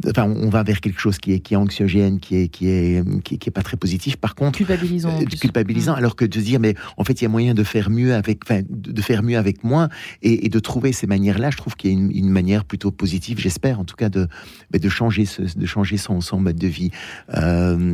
enfin, 0.07 0.23
on 0.23 0.49
va 0.49 0.63
vers 0.63 0.81
quelque 0.81 0.99
chose 0.99 1.19
qui 1.19 1.33
est, 1.33 1.39
qui 1.39 1.53
est 1.53 1.57
anxiogène, 1.57 2.19
qui 2.19 2.35
est, 2.35 2.47
qui 2.47 2.67
est, 2.67 3.03
qui 3.23 3.35
est, 3.35 3.37
qui 3.37 3.49
est 3.49 3.51
pas 3.51 3.61
très 3.61 3.77
positif. 3.77 4.15
Par 4.17 4.33
contre, 4.33 4.57
Culpabilisant. 4.57 5.09
euh, 5.21 5.25
culpabilisant, 5.25 5.93
Mm. 5.93 5.97
alors 5.99 6.15
que 6.15 6.25
de 6.25 6.33
se 6.33 6.43
dire, 6.43 6.59
mais 6.59 6.73
en 6.97 7.03
fait, 7.03 7.21
il 7.21 7.23
y 7.23 7.27
a 7.27 7.29
moyen 7.29 7.53
de 7.53 7.63
faire 7.63 7.89
mieux 7.91 8.13
avec, 8.15 8.39
enfin, 8.43 8.61
de 8.67 9.01
faire 9.01 9.21
mieux 9.21 9.37
avec 9.37 9.63
moins, 9.63 9.87
et, 10.23 10.45
et 10.47 10.49
de 10.49 10.59
trouver 10.59 10.91
ces 10.91 11.05
manières-là. 11.05 11.51
Je 11.51 11.57
trouve 11.57 11.75
qu'il 11.75 11.91
y 11.91 11.93
a 11.93 11.97
une, 11.97 12.11
une 12.11 12.29
manière 12.29 12.65
plutôt 12.65 12.89
positive, 12.91 13.39
j'espère, 13.39 13.79
en 13.79 13.85
tout 13.85 13.95
cas, 13.95 14.09
de, 14.09 14.27
de 14.73 14.89
changer, 14.89 15.25
ce, 15.25 15.43
de 15.43 15.65
changer 15.67 15.97
son, 15.97 16.21
son 16.21 16.39
mode 16.39 16.57
de 16.57 16.67
vie. 16.67 16.89
Euh, 17.35 17.93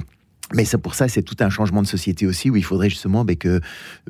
mais 0.53 0.65
c'est 0.65 0.77
pour 0.77 0.95
ça, 0.95 1.07
c'est 1.07 1.21
tout 1.23 1.35
un 1.39 1.49
changement 1.49 1.81
de 1.81 1.87
société 1.87 2.25
aussi, 2.27 2.49
où 2.49 2.55
il 2.55 2.63
faudrait 2.63 2.89
justement 2.89 3.23
ben, 3.25 3.35
que 3.35 3.59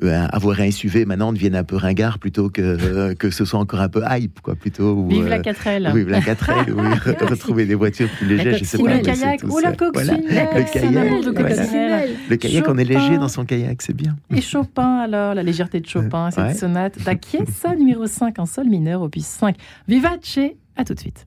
euh, 0.02 0.26
avoir 0.32 0.60
un 0.60 0.70
SUV 0.70 1.04
maintenant 1.04 1.32
devienne 1.32 1.54
un 1.54 1.64
peu 1.64 1.76
ringard 1.76 2.18
plutôt 2.18 2.48
que 2.50 2.60
euh, 2.62 3.14
que 3.14 3.30
ce 3.30 3.44
soit 3.44 3.60
encore 3.60 3.80
un 3.80 3.88
peu 3.88 4.02
hype, 4.08 4.40
quoi, 4.40 4.54
plutôt. 4.54 4.92
ou, 4.94 5.08
Vive 5.08 5.26
la 5.28 5.36
euh, 5.36 5.42
4L. 5.42 5.90
oui, 5.94 6.04
la 6.08 6.20
4L, 6.20 6.70
oui, 6.72 6.82
re- 6.88 7.24
retrouver 7.30 7.66
des 7.66 7.74
voitures 7.74 8.08
plus 8.18 8.26
légères, 8.26 8.56
je 8.58 8.64
sais 8.64 8.78
Ou 8.80 8.84
pas. 8.84 8.94
le 8.94 9.00
kayak, 9.00 9.42
ou 9.44 9.58
la 9.58 9.70
ça. 9.70 9.76
Voilà. 9.92 10.16
coccinelle. 10.16 10.48
Le 10.54 10.62
kayak, 10.72 10.92
voilà. 10.92 11.54
coccinelle. 11.54 12.10
Le 12.30 12.36
kayak, 12.36 12.64
on 12.68 12.78
est 12.78 12.84
léger 12.84 13.18
dans 13.18 13.28
son 13.28 13.44
kayak, 13.44 13.82
c'est 13.82 13.94
bien. 13.96 14.16
Et 14.34 14.40
Chopin, 14.40 14.98
alors, 14.98 15.34
la 15.34 15.42
légèreté 15.42 15.80
de 15.80 15.86
Chopin, 15.86 16.30
cette 16.30 16.44
Ouais. 16.44 16.54
sonate 16.54 16.98
d'Achiesa 17.04 17.74
numéro 17.76 18.06
5 18.06 18.38
en 18.38 18.46
sol 18.46 18.66
mineur, 18.68 19.02
opus 19.02 19.24
5. 19.24 19.56
Vivace, 19.88 20.38
à 20.76 20.84
tout 20.84 20.94
de 20.94 21.00
suite. 21.00 21.26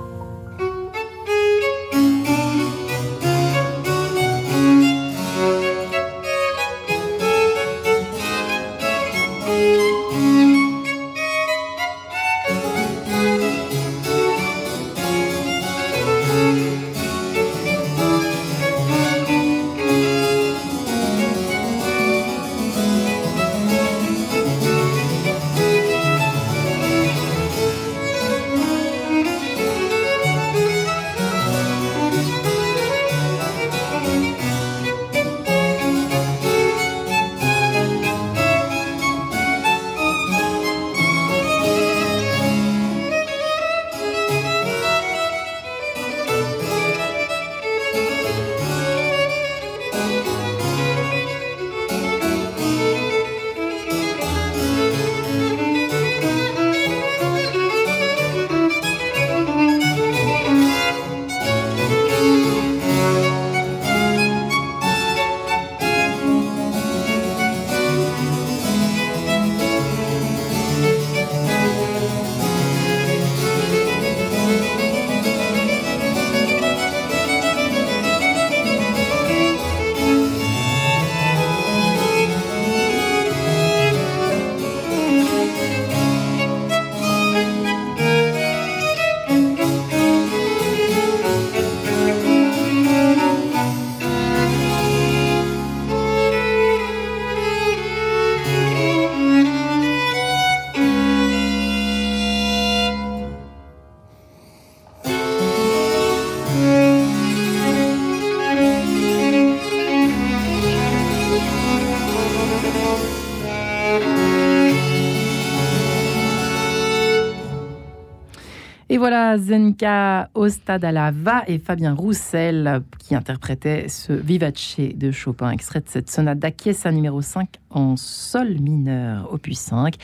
Zenka 119.37 120.29
Ostadalava 120.33 121.43
et 121.47 121.59
Fabien 121.59 121.93
Roussel 121.93 122.81
qui 122.99 123.15
interprétaient 123.15 123.87
ce 123.89 124.13
Vivace 124.13 124.77
de 124.95 125.11
Chopin, 125.11 125.51
extrait 125.51 125.79
de 125.79 125.89
cette 125.89 126.09
sonate 126.09 126.39
d'Achiesa 126.39 126.91
numéro 126.91 127.21
5 127.21 127.49
en 127.69 127.95
sol 127.95 128.59
mineur, 128.59 129.31
opus 129.33 129.57
5. 129.57 129.95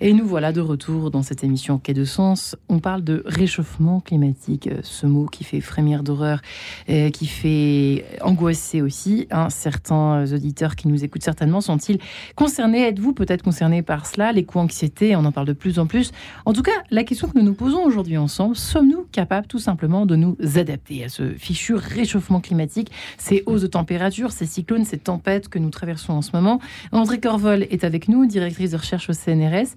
Et 0.00 0.12
nous 0.12 0.26
voilà 0.26 0.52
de 0.52 0.60
retour 0.60 1.10
dans 1.10 1.22
cette 1.22 1.44
émission 1.44 1.78
Quai 1.78 1.94
de 1.94 2.04
Sens. 2.04 2.56
On 2.68 2.80
parle 2.80 3.02
de 3.04 3.22
réchauffement 3.26 4.00
climatique, 4.00 4.66
euh, 4.66 4.80
ce 4.82 5.06
mot 5.06 5.26
qui 5.26 5.44
fait 5.44 5.60
frémir 5.60 6.02
d'horreur, 6.02 6.40
et 6.88 7.12
qui 7.12 7.26
fait 7.26 8.04
angoisser 8.22 8.82
aussi. 8.82 9.28
hein. 9.30 9.50
Certains 9.50 10.24
auditeurs 10.32 10.74
qui 10.74 10.88
nous 10.88 11.04
écoutent 11.04 11.22
certainement 11.22 11.60
sont-ils 11.60 11.98
concernés? 12.34 12.88
Êtes-vous 12.88 13.12
peut-être 13.12 13.42
concernés 13.42 13.82
par 13.82 14.06
cela? 14.06 14.32
L'éco-anxiété, 14.32 15.14
on 15.14 15.24
en 15.24 15.32
parle 15.32 15.46
de 15.46 15.52
plus 15.52 15.78
en 15.78 15.86
plus. 15.86 16.10
En 16.44 16.52
tout 16.52 16.62
cas, 16.62 16.72
la 16.90 17.04
question 17.04 17.28
que 17.28 17.38
nous 17.38 17.44
nous 17.44 17.54
posons 17.54 17.84
aujourd'hui 17.84 18.18
ensemble, 18.18 18.56
sommes-nous 18.72 19.06
capables 19.12 19.46
tout 19.46 19.58
simplement 19.58 20.06
de 20.06 20.16
nous 20.16 20.34
adapter 20.56 21.04
à 21.04 21.10
ce 21.10 21.34
fichu 21.34 21.74
réchauffement 21.74 22.40
climatique, 22.40 22.90
ces 23.18 23.42
hausses 23.44 23.60
de 23.60 23.66
température, 23.66 24.32
ces 24.32 24.46
cyclones, 24.46 24.86
ces 24.86 24.96
tempêtes 24.96 25.48
que 25.50 25.58
nous 25.58 25.68
traversons 25.68 26.14
en 26.14 26.22
ce 26.22 26.30
moment 26.32 26.58
André 26.90 27.20
Corvol 27.20 27.64
est 27.64 27.84
avec 27.84 28.08
nous, 28.08 28.24
directrice 28.24 28.70
de 28.70 28.78
recherche 28.78 29.10
au 29.10 29.12
CNRS 29.12 29.74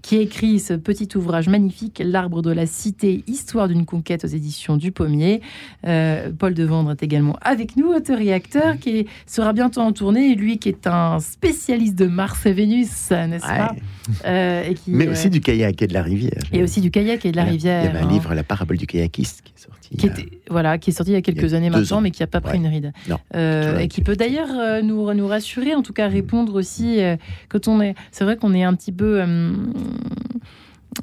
qui 0.00 0.16
écrit 0.16 0.58
ce 0.58 0.72
petit 0.72 1.08
ouvrage 1.14 1.48
magnifique, 1.50 2.00
L'arbre 2.02 2.40
de 2.40 2.50
la 2.50 2.64
cité, 2.64 3.22
histoire 3.26 3.68
d'une 3.68 3.84
conquête 3.84 4.24
aux 4.24 4.28
éditions 4.28 4.78
du 4.78 4.92
Pommier. 4.92 5.42
Euh, 5.86 6.30
Paul 6.36 6.54
Devendre 6.54 6.92
est 6.92 7.02
également 7.02 7.36
avec 7.42 7.76
nous, 7.76 7.88
auteur 7.88 8.18
et 8.22 8.32
acteur, 8.32 8.78
qui 8.78 9.06
sera 9.26 9.52
bientôt 9.52 9.82
en 9.82 9.92
tournée, 9.92 10.34
lui 10.34 10.58
qui 10.58 10.70
est 10.70 10.86
un 10.86 11.20
spécialiste 11.20 11.96
de 11.96 12.06
Mars 12.06 12.46
et 12.46 12.52
Vénus, 12.54 13.10
n'est-ce 13.10 13.46
pas? 13.46 13.74
Euh, 14.26 14.64
et 14.64 14.74
qui, 14.74 14.90
Mais 14.90 15.06
euh, 15.08 15.12
aussi 15.12 15.30
du 15.30 15.40
kayak 15.40 15.80
et 15.82 15.86
de 15.86 15.94
la 15.94 16.02
rivière. 16.02 16.42
et 16.52 16.62
aussi 16.62 16.80
du 16.80 16.90
kayak 16.90 17.24
et 17.26 17.32
de 17.32 17.36
la 17.36 17.44
rivière. 17.44 17.82
Il 17.82 17.86
y 17.86 17.88
avait 17.88 17.98
un 17.98 18.06
hein, 18.08 18.12
livre, 18.12 18.34
La 18.34 18.42
parabole 18.42 18.76
du 18.78 18.86
kayakiste, 18.86 19.42
qui 19.42 19.52
est 19.56 19.60
sorti. 19.60 19.96
qui 19.96 20.08
a- 20.08 20.12
était, 20.12 20.28
voilà, 20.50 20.78
qui 20.78 20.90
est 20.90 20.92
sorti 20.92 21.12
il 21.12 21.14
y 21.14 21.16
a 21.18 21.22
quelques 21.22 21.42
il 21.42 21.50
y 21.50 21.54
a 21.54 21.56
années 21.56 21.70
maintenant, 21.70 21.98
ans. 21.98 22.00
mais 22.00 22.10
qui 22.10 22.22
n'a 22.22 22.26
pas 22.26 22.40
pris 22.40 22.58
une 22.58 22.66
ride. 22.66 22.92
Non, 23.08 23.18
Euh, 23.34 23.78
et 23.78 23.88
qui 23.88 24.00
peut 24.02 24.16
d'ailleurs 24.16 24.48
euh, 24.50 24.82
nous, 24.82 25.12
nous 25.14 25.26
rassurer, 25.26 25.74
en 25.74 25.82
tout 25.82 25.92
cas 25.92 26.08
répondre 26.08 26.54
aussi, 26.54 27.00
euh, 27.02 27.16
quand 27.48 27.68
on 27.68 27.80
est. 27.80 27.94
C'est 28.12 28.24
vrai 28.24 28.36
qu'on 28.36 28.54
est 28.54 28.62
un 28.64 28.74
petit 28.74 28.92
peu. 28.92 29.20
euh, 29.20 29.52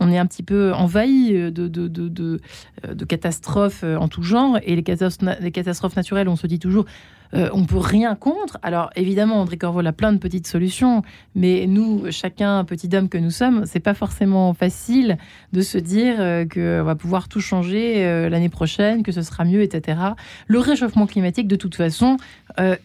on 0.02 0.12
est 0.12 0.17
un 0.17 0.26
petit 0.26 0.43
peu 0.43 0.74
envahi 0.74 1.32
de, 1.34 1.50
de, 1.50 1.88
de, 1.88 2.08
de, 2.10 3.06
catastrophes 3.06 3.84
en 3.84 4.08
tout 4.08 4.22
genre. 4.22 4.60
Et 4.63 4.76
les 4.76 4.84
catastrophes, 4.84 5.38
les 5.39 5.52
catastrophes 5.52 5.96
naturelles, 5.96 6.28
on 6.28 6.36
se 6.36 6.46
dit 6.46 6.60
toujours, 6.60 6.86
euh, 7.34 7.50
on 7.54 7.66
peut 7.66 7.78
rien 7.78 8.16
contre. 8.16 8.58
Alors 8.63 8.90
évidemment, 8.96 9.42
André 9.42 9.58
Corvol 9.58 9.86
a 9.86 9.94
plein 9.94 10.13
de 10.13 10.18
petites 10.18 10.48
solutions, 10.48 11.04
mais 11.36 11.66
nous, 11.68 12.12
chacun, 12.12 12.63
petit 12.63 12.90
homme 12.96 13.10
que 13.10 13.18
nous 13.18 13.32
sommes, 13.32 13.66
c'est 13.66 13.80
pas 13.80 13.94
forcément 13.94 14.54
facile 14.54 15.18
de 15.54 15.62
se 15.62 15.78
dire 15.78 16.16
euh, 16.20 16.46
qu'on 16.46 16.84
va 16.84 16.96
pouvoir 16.96 17.28
tout 17.28 17.42
changer 17.42 18.06
euh, 18.06 18.30
l'année 18.30 18.50
prochaine, 18.50 19.04
que 19.04 19.12
ce 19.12 19.22
sera 19.22 19.44
mieux, 19.46 19.62
etc. 19.62 20.00
Le 20.48 20.60
réchauffement 20.60 21.08
climatique, 21.08 21.48
de 21.48 21.56
toute 21.56 21.76
façon, 21.76 22.18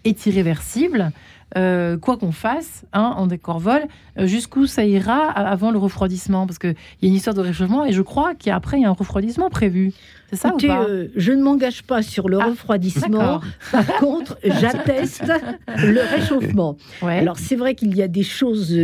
est 0.04 0.26
irréversible. 0.26 1.12
Euh, 1.56 1.98
quoi 1.98 2.16
qu'on 2.16 2.32
fasse, 2.32 2.84
hein, 2.94 3.14
en 3.16 3.26
décorvol, 3.26 3.82
euh, 4.18 4.26
jusqu'où 4.26 4.66
ça 4.66 4.84
ira 4.84 5.30
avant 5.30 5.70
le 5.70 5.78
refroidissement? 5.78 6.46
Parce 6.46 6.58
qu'il 6.58 6.74
y 7.02 7.06
a 7.06 7.08
une 7.08 7.14
histoire 7.14 7.34
de 7.34 7.42
réchauffement 7.42 7.84
et 7.84 7.92
je 7.92 8.00
crois 8.00 8.34
qu'après, 8.34 8.78
il 8.78 8.82
y 8.82 8.84
a 8.86 8.88
un 8.88 8.92
refroidissement 8.92 9.50
prévu. 9.50 9.92
C'est 10.30 10.36
ça 10.36 10.54
ou 10.54 10.56
pas? 10.56 10.84
euh, 10.84 11.08
Je 11.14 11.32
ne 11.32 11.42
m'engage 11.42 11.82
pas 11.82 12.02
sur 12.02 12.28
le 12.28 12.38
ah, 12.40 12.46
refroidissement. 12.46 13.40
Par 13.70 13.86
contre, 13.98 14.38
j'atteste 14.44 15.30
le 15.76 16.00
réchauffement. 16.16 16.76
Alors, 17.02 17.38
c'est 17.38 17.56
vrai 17.56 17.74
qu'il 17.74 17.94
y 17.96 18.02
a 18.02 18.08
des 18.08 18.22
choses 18.22 18.74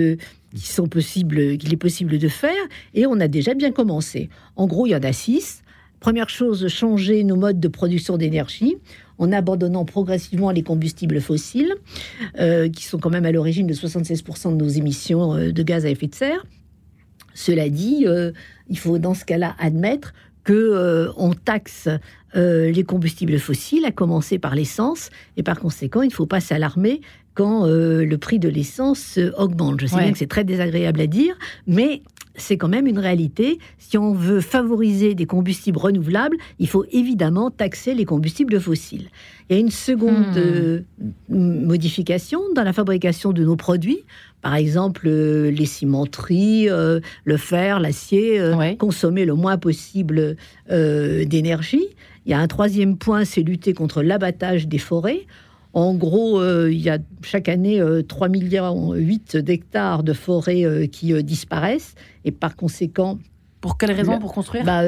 qui 0.54 0.66
sont 0.66 0.88
possibles, 0.88 1.57
qu'il 1.57 1.72
est 1.72 1.78
possible 1.78 2.18
de 2.18 2.28
faire, 2.28 2.52
et 2.94 3.07
on 3.07 3.18
a 3.20 3.28
déjà 3.28 3.54
bien 3.54 3.70
commencé. 3.72 4.28
En 4.57 4.66
gros, 4.66 4.87
il 4.87 4.90
y 4.90 4.96
en 4.96 5.02
a 5.02 5.12
six. 5.12 5.62
Première 6.00 6.28
chose, 6.28 6.68
changer 6.68 7.24
nos 7.24 7.37
modes 7.37 7.61
de 7.61 7.68
production 7.68 8.16
d'énergie 8.18 8.76
en 9.18 9.33
abandonnant 9.33 9.85
progressivement 9.85 10.50
les 10.50 10.62
combustibles 10.62 11.20
fossiles, 11.20 11.74
euh, 12.38 12.68
qui 12.68 12.85
sont 12.85 12.98
quand 12.98 13.11
même 13.11 13.26
à 13.26 13.33
l'origine 13.33 13.66
de 13.66 13.74
76% 13.74 14.52
de 14.52 14.57
nos 14.57 14.68
émissions 14.68 15.35
euh, 15.35 15.52
de 15.52 15.62
gaz 15.62 15.85
à 15.85 15.90
effet 15.90 16.07
de 16.07 16.14
serre. 16.14 16.46
Cela 17.35 17.68
dit, 17.68 18.04
euh, 18.07 18.33
il 18.68 18.78
faut 18.78 18.98
dans 18.98 19.14
ce 19.14 19.24
cas-là 19.24 19.54
admettre 19.59 20.14
que 20.44 21.11
on 21.18 21.35
taxe 21.35 21.90
les 22.35 22.83
combustibles 22.83 23.38
fossiles, 23.38 23.85
à 23.85 23.90
commencer 23.90 24.38
par 24.38 24.54
l'essence, 24.54 25.11
et 25.37 25.42
par 25.42 25.61
conséquent, 25.61 26.00
il 26.00 26.09
ne 26.09 26.12
faut 26.12 26.24
pas 26.24 26.40
s'alarmer 26.40 27.02
quand 27.35 27.66
le 27.66 28.16
prix 28.16 28.38
de 28.38 28.48
l'essence 28.48 29.18
augmente. 29.37 29.78
Je 29.78 29.87
sais 29.87 29.98
bien 29.98 30.11
que 30.11 30.16
c'est 30.16 30.26
très 30.26 30.44
désagréable 30.44 31.02
à 31.02 31.07
dire, 31.07 31.37
mais 31.66 32.00
c'est 32.38 32.57
quand 32.57 32.68
même 32.68 32.87
une 32.87 32.98
réalité. 32.98 33.59
Si 33.79 33.98
on 33.98 34.12
veut 34.12 34.40
favoriser 34.40 35.14
des 35.14 35.27
combustibles 35.27 35.79
renouvelables, 35.79 36.37
il 36.59 36.68
faut 36.68 36.85
évidemment 36.90 37.51
taxer 37.51 37.94
les 37.94 38.05
combustibles 38.05 38.61
fossiles. 38.61 39.09
Il 39.48 39.55
y 39.55 39.57
a 39.57 39.61
une 39.61 39.70
seconde 39.70 40.37
hmm. 40.37 40.38
euh, 40.38 40.81
modification 41.29 42.40
dans 42.55 42.64
la 42.64 42.72
fabrication 42.72 43.33
de 43.33 43.44
nos 43.44 43.57
produits. 43.57 44.05
Par 44.40 44.55
exemple, 44.55 45.07
euh, 45.07 45.51
les 45.51 45.66
cimenteries, 45.66 46.68
euh, 46.68 47.01
le 47.24 47.37
fer, 47.37 47.81
l'acier, 47.81 48.40
consommer 48.79 49.24
le 49.24 49.35
moins 49.35 49.59
possible 49.59 50.37
d'énergie. 50.68 51.87
Il 52.27 52.33
y 52.33 52.35
a 52.35 52.40
un 52.40 52.46
troisième 52.46 52.98
point, 52.98 53.24
c'est 53.24 53.42
lutter 53.42 53.72
contre 53.72 54.03
l'abattage 54.03 54.68
des 54.68 54.79
forêts. 54.79 55.27
En 55.78 55.94
gros, 55.94 56.40
euh, 56.40 56.72
il 56.72 56.80
y 56.80 56.90
a 56.90 56.98
chaque 57.22 57.48
année 57.48 57.80
3 58.08 58.26
euh, 58.26 58.30
milliards 58.30 58.74
8 58.74 59.36
d'hectares 59.36 60.02
de 60.02 60.12
forêts 60.12 60.64
euh, 60.64 60.88
qui 60.88 61.22
disparaissent 61.22 61.94
et 62.24 62.32
par 62.32 62.56
conséquent. 62.56 63.20
Pour 63.60 63.78
quelles 63.78 63.92
raisons 63.92 64.18
Pour 64.18 64.32
construire? 64.32 64.64
bah, 64.64 64.82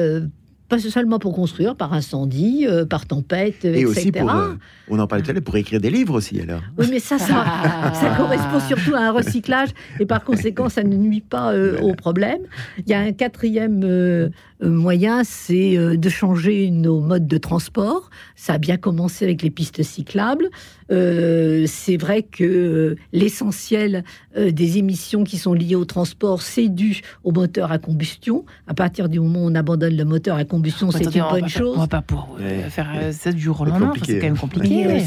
pas 0.71 0.79
seulement 0.79 1.19
pour 1.19 1.33
construire, 1.35 1.75
par 1.75 1.91
incendie, 1.91 2.65
euh, 2.65 2.85
par 2.85 3.05
tempête, 3.05 3.65
et 3.65 3.85
aussi 3.85 4.09
pour, 4.09 4.33
euh, 4.33 4.53
on 4.87 4.99
en 4.99 5.05
parlait 5.05 5.21
tout 5.21 5.29
à 5.29 5.33
l'heure, 5.33 5.43
pour 5.43 5.57
écrire 5.57 5.81
des 5.81 5.89
livres 5.89 6.13
aussi 6.13 6.39
alors. 6.39 6.61
Oui, 6.77 6.87
mais 6.89 6.99
ça, 6.99 7.19
ça, 7.19 7.91
ça 7.93 8.15
correspond 8.15 8.61
surtout 8.61 8.95
à 8.95 8.99
un 8.99 9.11
recyclage 9.11 9.69
et 9.99 10.05
par 10.05 10.23
conséquent, 10.23 10.69
ça 10.69 10.83
ne 10.83 10.95
nuit 10.95 11.19
pas 11.19 11.51
euh, 11.51 11.77
au 11.81 11.93
problème. 11.93 12.39
Il 12.77 12.89
y 12.89 12.93
a 12.93 13.01
un 13.01 13.11
quatrième 13.11 14.31
moyen, 14.61 15.23
c'est 15.23 15.75
de 15.97 16.09
changer 16.09 16.69
nos 16.69 16.99
modes 16.99 17.27
de 17.27 17.37
transport. 17.37 18.09
Ça 18.35 18.53
a 18.53 18.57
bien 18.57 18.77
commencé 18.77 19.25
avec 19.25 19.41
les 19.41 19.49
pistes 19.49 19.83
cyclables. 19.83 20.49
c'est 20.89 21.97
vrai 21.97 22.23
que 22.23 22.95
l'essentiel 23.13 24.03
des 24.35 24.77
émissions 24.77 25.23
qui 25.23 25.37
sont 25.37 25.53
liées 25.53 25.75
au 25.75 25.85
transport, 25.85 26.41
c'est 26.41 26.69
dû 26.69 27.01
au 27.23 27.31
moteur 27.31 27.71
à 27.71 27.77
combustion. 27.77 28.45
À 28.67 28.73
partir 28.73 29.09
du 29.09 29.19
moment 29.19 29.45
où 29.45 29.49
on 29.49 29.55
abandonne 29.55 29.95
le 29.95 30.05
moteur 30.05 30.37
à 30.37 30.45
combustion, 30.45 30.91
c'est 30.91 31.15
une 31.15 31.23
bonne 31.29 31.49
chose. 31.49 31.75
On 31.75 31.81
va 31.81 31.87
pas 31.87 32.01
pour 32.01 32.37
euh, 32.39 32.69
faire 32.69 32.89
ça 33.11 33.31
du 33.31 33.41
jour 33.41 33.61
au 33.61 33.65
lendemain, 33.65 33.93
c'est 34.05 34.19
quand 34.19 34.27
même 34.27 34.37
compliqué. 34.37 35.03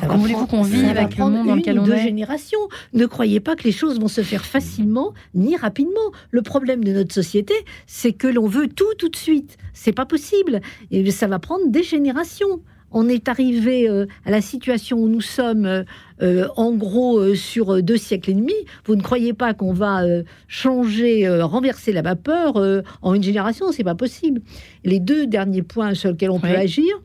Comment 0.00 0.16
voulez-vous 0.18 0.46
qu'on 0.46 0.62
vive 0.62 0.88
avec 0.88 1.16
le 1.16 1.24
monde 1.24 1.46
dans 1.46 1.54
lequel 1.56 1.78
on 1.78 1.86
est 1.86 1.98
générations. 2.02 2.58
Ne 2.94 3.06
croyez 3.06 3.40
pas 3.40 3.56
que 3.56 3.64
les 3.64 3.72
choses 3.72 4.00
vont 4.00 4.08
se 4.08 4.22
faire 4.22 4.44
facilement 4.44 5.12
ni 5.34 5.56
rapidement. 5.56 6.12
Le 6.30 6.42
problème 6.42 6.84
de 6.84 6.92
notre 6.92 7.12
société, 7.12 7.54
c'est 7.86 8.12
que 8.12 8.26
l'on 8.26 8.46
veut 8.46 8.67
tout 8.68 8.94
tout 8.98 9.08
de 9.08 9.16
suite. 9.16 9.56
C'est 9.72 9.92
pas 9.92 10.06
possible. 10.06 10.60
Et 10.90 11.10
ça 11.10 11.26
va 11.26 11.38
prendre 11.38 11.68
des 11.68 11.82
générations 11.82 12.60
on 12.90 13.08
est 13.08 13.28
arrivé 13.28 13.88
euh, 13.88 14.06
à 14.24 14.30
la 14.30 14.40
situation 14.40 14.98
où 14.98 15.08
nous 15.08 15.20
sommes, 15.20 15.66
euh, 15.66 15.84
euh, 16.22 16.48
en 16.56 16.72
gros, 16.72 17.34
sur 17.34 17.82
deux 17.82 17.96
siècles 17.96 18.30
et 18.30 18.34
demi. 18.34 18.54
Vous 18.86 18.96
ne 18.96 19.02
croyez 19.02 19.34
pas 19.34 19.54
qu'on 19.54 19.72
va 19.72 20.02
changer, 20.46 21.28
renverser 21.28 21.92
la 21.92 22.02
vapeur 22.02 22.56
en 23.02 23.14
une 23.14 23.22
génération 23.22 23.72
C'est 23.72 23.84
pas 23.84 23.94
possible. 23.94 24.40
Les 24.84 25.00
deux 25.00 25.26
derniers 25.26 25.62
points 25.62 25.94
sur 25.94 26.10
lesquels 26.10 26.30
on 26.30 26.40
peut 26.40 26.48
agir, 26.48 27.02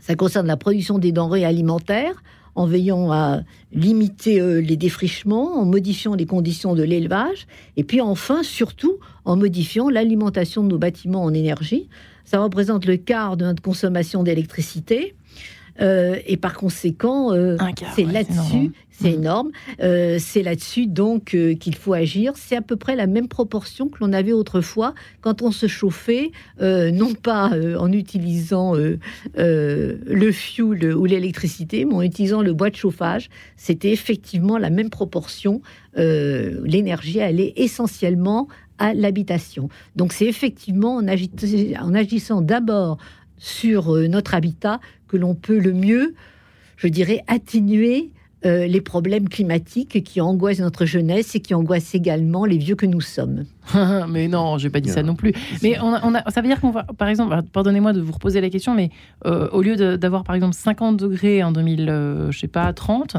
ça 0.00 0.14
concerne 0.14 0.46
la 0.46 0.56
production 0.56 0.98
des 0.98 1.12
denrées 1.12 1.44
alimentaires 1.44 2.22
en 2.54 2.66
veillant 2.66 3.12
à 3.12 3.42
limiter 3.72 4.60
les 4.60 4.76
défrichements, 4.76 5.58
en 5.58 5.64
modifiant 5.64 6.14
les 6.14 6.26
conditions 6.26 6.74
de 6.74 6.82
l'élevage, 6.82 7.46
et 7.76 7.84
puis 7.84 8.00
enfin, 8.00 8.42
surtout, 8.42 8.98
en 9.24 9.36
modifiant 9.36 9.88
l'alimentation 9.88 10.62
de 10.62 10.68
nos 10.68 10.78
bâtiments 10.78 11.24
en 11.24 11.34
énergie. 11.34 11.88
Ça 12.24 12.40
représente 12.40 12.86
le 12.86 12.96
quart 12.96 13.36
de 13.36 13.44
notre 13.44 13.62
consommation 13.62 14.22
d'électricité. 14.22 15.14
Euh, 15.80 16.16
et 16.26 16.36
par 16.36 16.54
conséquent, 16.54 17.32
euh, 17.32 17.56
c'est 17.94 18.04
là-dessus, 18.04 18.72
c'est 18.90 19.10
mm. 19.10 19.14
énorme. 19.14 19.50
Euh, 19.82 20.18
c'est 20.20 20.42
là-dessus 20.42 20.86
donc 20.86 21.36
qu'il 21.60 21.74
faut 21.74 21.92
agir. 21.92 22.32
C'est 22.36 22.56
à 22.56 22.62
peu 22.62 22.76
près 22.76 22.96
la 22.96 23.06
même 23.06 23.28
proportion 23.28 23.88
que 23.88 23.98
l'on 24.00 24.12
avait 24.12 24.32
autrefois 24.32 24.94
quand 25.20 25.42
on 25.42 25.50
se 25.50 25.66
chauffait, 25.66 26.30
non 26.60 27.14
pas 27.14 27.50
en 27.78 27.90
utilisant 27.92 28.74
le 28.74 30.32
fuel 30.32 30.94
ou 30.94 31.04
l'électricité, 31.04 31.84
mais 31.84 31.94
en 31.94 32.02
utilisant 32.02 32.42
le 32.42 32.52
bois 32.52 32.70
de 32.70 32.76
chauffage. 32.76 33.28
C'était 33.56 33.92
effectivement 33.92 34.58
la 34.58 34.70
même 34.70 34.90
proportion. 34.90 35.60
L'énergie 35.96 37.20
allait 37.20 37.52
essentiellement 37.56 38.48
à 38.78 38.92
l'habitation. 38.92 39.68
Donc 39.96 40.12
c'est 40.12 40.26
effectivement 40.26 40.96
en, 40.96 41.06
en 41.06 41.94
agissant 41.94 42.40
d'abord 42.40 42.98
sur 43.44 43.94
euh, 43.94 44.08
notre 44.08 44.34
habitat 44.34 44.80
que 45.06 45.18
l'on 45.18 45.34
peut 45.34 45.58
le 45.58 45.74
mieux, 45.74 46.14
je 46.78 46.88
dirais, 46.88 47.22
atténuer 47.26 48.10
euh, 48.46 48.66
les 48.66 48.80
problèmes 48.80 49.28
climatiques 49.28 50.02
qui 50.02 50.22
angoissent 50.22 50.60
notre 50.60 50.86
jeunesse 50.86 51.34
et 51.34 51.40
qui 51.40 51.52
angoissent 51.52 51.94
également 51.94 52.46
les 52.46 52.56
vieux 52.56 52.74
que 52.74 52.86
nous 52.86 53.02
sommes. 53.02 53.44
mais 54.08 54.28
non, 54.28 54.56
je 54.56 54.64
n'ai 54.64 54.70
pas 54.70 54.80
dit 54.80 54.88
ça 54.88 55.02
non 55.02 55.14
plus. 55.14 55.34
Mais 55.62 55.78
on 55.78 55.92
a, 56.14 56.30
ça 56.30 56.40
veut 56.40 56.48
dire 56.48 56.58
qu'on 56.58 56.70
va, 56.70 56.84
par 56.84 57.08
exemple, 57.08 57.36
pardonnez-moi 57.52 57.92
de 57.92 58.00
vous 58.00 58.12
reposer 58.12 58.40
la 58.40 58.48
question, 58.48 58.74
mais 58.74 58.88
euh, 59.26 59.48
au 59.50 59.60
lieu 59.60 59.98
d'avoir 59.98 60.24
par 60.24 60.34
exemple 60.34 60.54
50 60.54 60.96
degrés 60.96 61.42
en 61.42 61.52
2000, 61.52 62.28
je 62.30 62.38
sais 62.38 62.48
pas, 62.48 62.72
30, 62.72 63.18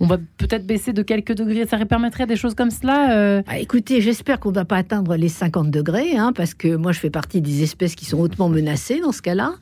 on 0.00 0.06
va 0.06 0.18
peut-être 0.38 0.66
baisser 0.66 0.92
de 0.92 1.02
quelques 1.02 1.34
degrés. 1.34 1.66
Ça 1.66 1.78
permettrait 1.84 2.26
des 2.26 2.36
choses 2.36 2.54
comme 2.54 2.70
cela 2.70 3.16
euh 3.16 3.42
ah, 3.46 3.58
Écoutez, 3.58 4.00
j'espère 4.00 4.40
qu'on 4.40 4.50
ne 4.50 4.54
va 4.54 4.64
pas 4.64 4.76
atteindre 4.76 5.16
les 5.16 5.28
50 5.28 5.70
degrés, 5.70 6.16
hein, 6.16 6.32
parce 6.34 6.54
que 6.54 6.76
moi, 6.76 6.92
je 6.92 6.98
fais 6.98 7.10
partie 7.10 7.40
des 7.40 7.62
espèces 7.62 7.94
qui 7.94 8.04
sont 8.04 8.18
hautement 8.18 8.48
menacées 8.48 9.00
dans 9.00 9.12
ce 9.12 9.22
cas-là. 9.22 9.54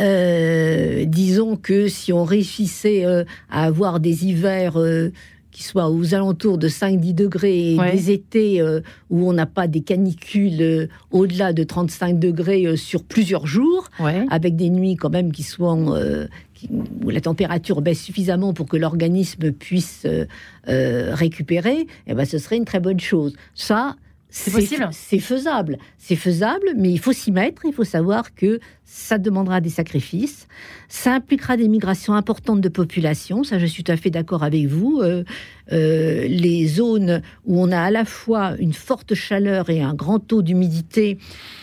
Euh, 0.00 1.04
disons 1.06 1.56
que 1.56 1.88
si 1.88 2.12
on 2.12 2.24
réussissait 2.24 3.04
euh, 3.04 3.24
à 3.48 3.64
avoir 3.64 4.00
des 4.00 4.26
hivers 4.26 4.76
qui 5.50 5.62
soient 5.62 5.88
aux 5.88 6.14
alentours 6.14 6.58
de 6.58 6.68
5-10 6.68 7.14
degrés 7.14 7.74
et 7.74 7.78
des 7.92 8.10
étés 8.10 8.62
où 9.08 9.28
on 9.28 9.32
n'a 9.32 9.46
pas 9.46 9.66
des 9.68 9.80
canicules 9.80 10.88
au-delà 11.10 11.54
de 11.54 11.62
35 11.62 12.18
degrés 12.18 12.76
sur 12.76 13.02
plusieurs 13.02 13.46
jours, 13.46 13.88
avec 14.30 14.56
des 14.56 14.68
nuits 14.68 14.96
quand 14.96 15.10
même 15.10 15.32
qui 15.32 15.42
soient 15.42 15.78
où 17.04 17.10
la 17.10 17.20
température 17.20 17.82
baisse 17.82 18.02
suffisamment 18.02 18.52
pour 18.52 18.66
que 18.66 18.76
l'organisme 18.76 19.52
puisse 19.52 20.02
euh, 20.06 20.26
euh, 20.68 21.14
récupérer, 21.14 21.86
eh 22.06 22.14
ben, 22.14 22.24
ce 22.24 22.38
serait 22.38 22.56
une 22.56 22.64
très 22.64 22.80
bonne 22.80 23.00
chose. 23.00 23.34
Ça, 23.54 23.96
c'est 24.28 24.50
possible. 24.50 24.88
C'est 24.92 25.18
faisable. 25.18 25.78
C'est 25.98 26.16
faisable, 26.16 26.74
mais 26.76 26.90
il 26.90 26.98
faut 26.98 27.12
s'y 27.12 27.32
mettre. 27.32 27.64
Il 27.64 27.72
faut 27.72 27.84
savoir 27.84 28.34
que 28.34 28.60
ça 28.84 29.18
demandera 29.18 29.60
des 29.60 29.70
sacrifices. 29.70 30.46
Ça 30.88 31.14
impliquera 31.14 31.56
des 31.56 31.68
migrations 31.68 32.12
importantes 32.12 32.60
de 32.60 32.68
population. 32.68 33.44
Ça, 33.44 33.58
je 33.58 33.66
suis 33.66 33.82
tout 33.82 33.92
à 33.92 33.96
fait 33.96 34.10
d'accord 34.10 34.42
avec 34.42 34.66
vous. 34.66 35.00
Euh, 35.00 35.24
les 36.28 36.66
zones 36.66 37.22
où 37.46 37.60
on 37.60 37.70
a 37.72 37.80
à 37.80 37.90
la 37.90 38.04
fois 38.04 38.56
une 38.58 38.74
forte 38.74 39.14
chaleur 39.14 39.70
et 39.70 39.80
un 39.80 39.94
grand 39.94 40.18
taux 40.18 40.42
d'humidité, 40.42 41.18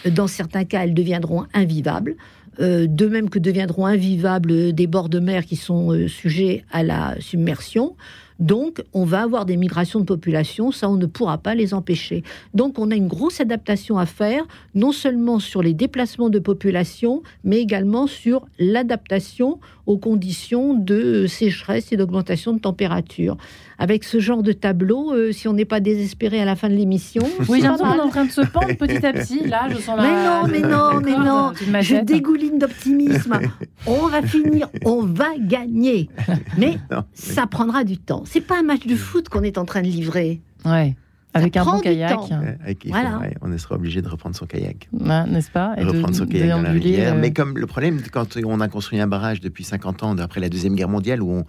dans 0.09 0.27
certains 0.27 0.63
cas, 0.63 0.83
elles 0.83 0.95
deviendront 0.95 1.45
invivables. 1.53 2.15
Euh, 2.59 2.85
de 2.87 3.07
même 3.07 3.29
que 3.29 3.39
deviendront 3.39 3.85
invivables 3.87 4.73
des 4.73 4.85
bords 4.85 5.09
de 5.09 5.19
mer 5.19 5.45
qui 5.45 5.55
sont 5.55 5.91
euh, 5.91 6.07
sujets 6.07 6.63
à 6.71 6.83
la 6.83 7.15
submersion. 7.19 7.95
Donc, 8.39 8.83
on 8.93 9.05
va 9.05 9.21
avoir 9.21 9.45
des 9.45 9.57
migrations 9.57 9.99
de 9.99 10.05
population, 10.05 10.71
ça, 10.71 10.89
on 10.89 10.97
ne 10.97 11.05
pourra 11.05 11.37
pas 11.37 11.55
les 11.55 11.73
empêcher. 11.73 12.23
Donc, 12.53 12.77
on 12.77 12.91
a 12.91 12.95
une 12.95 13.07
grosse 13.07 13.39
adaptation 13.39 13.97
à 13.97 14.05
faire, 14.05 14.43
non 14.75 14.91
seulement 14.91 15.39
sur 15.39 15.61
les 15.63 15.73
déplacements 15.73 16.29
de 16.29 16.39
population, 16.39 17.23
mais 17.43 17.59
également 17.59 18.05
sur 18.07 18.45
l'adaptation 18.59 19.59
aux 19.85 19.97
conditions 19.97 20.73
de 20.73 21.27
sécheresse 21.27 21.91
et 21.91 21.97
d'augmentation 21.97 22.53
de 22.53 22.59
température. 22.59 23.37
Avec 23.77 24.03
ce 24.03 24.19
genre 24.19 24.43
de 24.43 24.53
tableau, 24.53 25.13
euh, 25.13 25.31
si 25.31 25.47
on 25.47 25.53
n'est 25.53 25.65
pas 25.65 25.79
désespéré 25.79 26.41
à 26.41 26.45
la 26.45 26.55
fin 26.55 26.69
de 26.69 26.75
l'émission. 26.75 27.23
Oui, 27.49 27.59
j'ai 27.59 27.67
l'impression 27.67 27.85
qu'on 27.85 27.97
est 27.97 28.01
en 28.01 28.09
train 28.09 28.25
de 28.25 28.31
se 28.31 28.41
pendre 28.41 28.73
petit 28.77 29.05
à 29.05 29.11
petit. 29.11 29.45
Là, 29.45 29.67
je 29.69 29.75
sens 29.77 29.97
la. 29.97 30.03
Mais 30.03 30.25
non, 30.25 30.47
mais 30.47 30.59
non, 30.61 31.01
mais 31.03 31.17
non. 31.17 31.81
Je 31.81 32.03
dégouline 32.03 32.59
d'optimisme. 32.59 33.39
On 33.85 34.07
va 34.07 34.21
finir, 34.25 34.69
on 34.85 35.01
va 35.03 35.29
gagner. 35.39 36.09
Mais 36.57 36.77
Non, 36.91 37.03
ça 37.13 37.47
prendra 37.47 37.83
du 37.83 37.97
temps. 37.97 38.23
C'est 38.25 38.41
pas 38.41 38.59
un 38.59 38.63
match 38.63 38.85
de 38.85 38.95
foot 38.95 39.27
qu'on 39.27 39.43
est 39.43 39.57
en 39.57 39.65
train 39.65 39.81
de 39.81 39.87
livrer. 39.87 40.41
Ouais. 40.65 40.95
Avec 41.33 41.57
un 41.57 41.65
bon 41.65 41.79
kayak, 41.79 42.17
avec- 42.63 42.85
Voilà. 42.89 43.21
on 43.41 43.57
sera 43.57 43.75
obligé 43.75 44.01
de 44.01 44.07
reprendre 44.07 44.35
son 44.35 44.45
kayak. 44.45 44.87
n'est-ce 44.91 45.49
pas? 45.51 45.73
Et 45.77 45.83
de- 45.83 45.87
reprendre 45.89 46.15
son 46.15 46.25
kayak 46.27 46.49
dans 46.49 46.61
la 46.61 46.71
rivière. 46.71 47.13
euh, 47.13 47.19
Mais 47.19 47.33
comme 47.33 47.57
le 47.57 47.65
problème, 47.67 47.99
quand 48.11 48.37
on 48.45 48.59
a 48.61 48.67
construit 48.67 48.99
un 48.99 49.07
barrage 49.07 49.39
depuis 49.41 49.63
50 49.63 50.03
ans, 50.03 50.17
après 50.17 50.39
la 50.39 50.49
Deuxième 50.49 50.75
Guerre 50.75 50.89
mondiale, 50.89 51.21
où 51.23 51.31
on... 51.31 51.45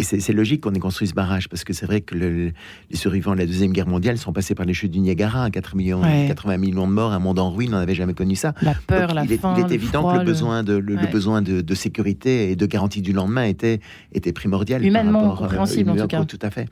Et 0.00 0.04
c'est 0.04 0.32
logique 0.32 0.60
qu'on 0.60 0.72
ait 0.74 0.78
construit 0.78 1.08
ce 1.08 1.12
barrage, 1.14 1.48
parce 1.48 1.64
que 1.64 1.72
c'est 1.72 1.84
vrai 1.84 2.00
que 2.02 2.14
le- 2.14 2.52
les 2.90 2.96
survivants 2.96 3.32
de 3.32 3.38
la 3.38 3.46
Deuxième 3.46 3.72
Guerre 3.72 3.88
mondiale 3.88 4.16
sont 4.16 4.32
passés 4.32 4.54
par 4.54 4.64
les 4.64 4.72
chutes 4.72 4.92
du 4.92 5.00
Niagara, 5.00 5.50
4 5.50 5.74
millions, 5.74 6.00
Ouais. 6.02 6.26
80 6.28 6.56
millions 6.56 6.86
de 6.86 6.92
morts, 6.92 7.12
un 7.12 7.18
monde 7.18 7.40
en 7.40 7.50
ruine, 7.50 7.74
on 7.74 7.78
n'avait 7.78 7.96
jamais 7.96 8.14
connu 8.14 8.36
ça. 8.36 8.54
La 8.62 8.74
peur, 8.86 9.08
Donc, 9.08 9.16
la 9.16 9.24
il, 9.24 9.32
est, 9.32 9.38
faim. 9.38 9.56
il 9.58 9.64
est 9.64 9.74
évident 9.74 10.00
froid, 10.02 10.14
que 10.14 10.18
le 10.20 10.24
besoin, 10.24 10.62
de, 10.62 10.74
le, 10.74 10.96
besoin 11.10 11.42
de, 11.42 11.60
de 11.62 11.74
sécurité 11.74 12.50
et 12.52 12.54
de 12.56 12.66
garantie 12.66 13.02
du 13.02 13.12
lendemain 13.12 13.42
était, 13.44 13.80
était 14.12 14.32
primordial. 14.32 14.80
par 14.82 14.88
Humainement 14.88 15.18
rapport, 15.30 15.32
euh, 15.38 15.40
compréhensible, 15.46 15.90
en 15.90 15.96
tout 15.96 16.06
cas. 16.06 16.24
Tout 16.24 16.38
à 16.42 16.50
fait. 16.50 16.68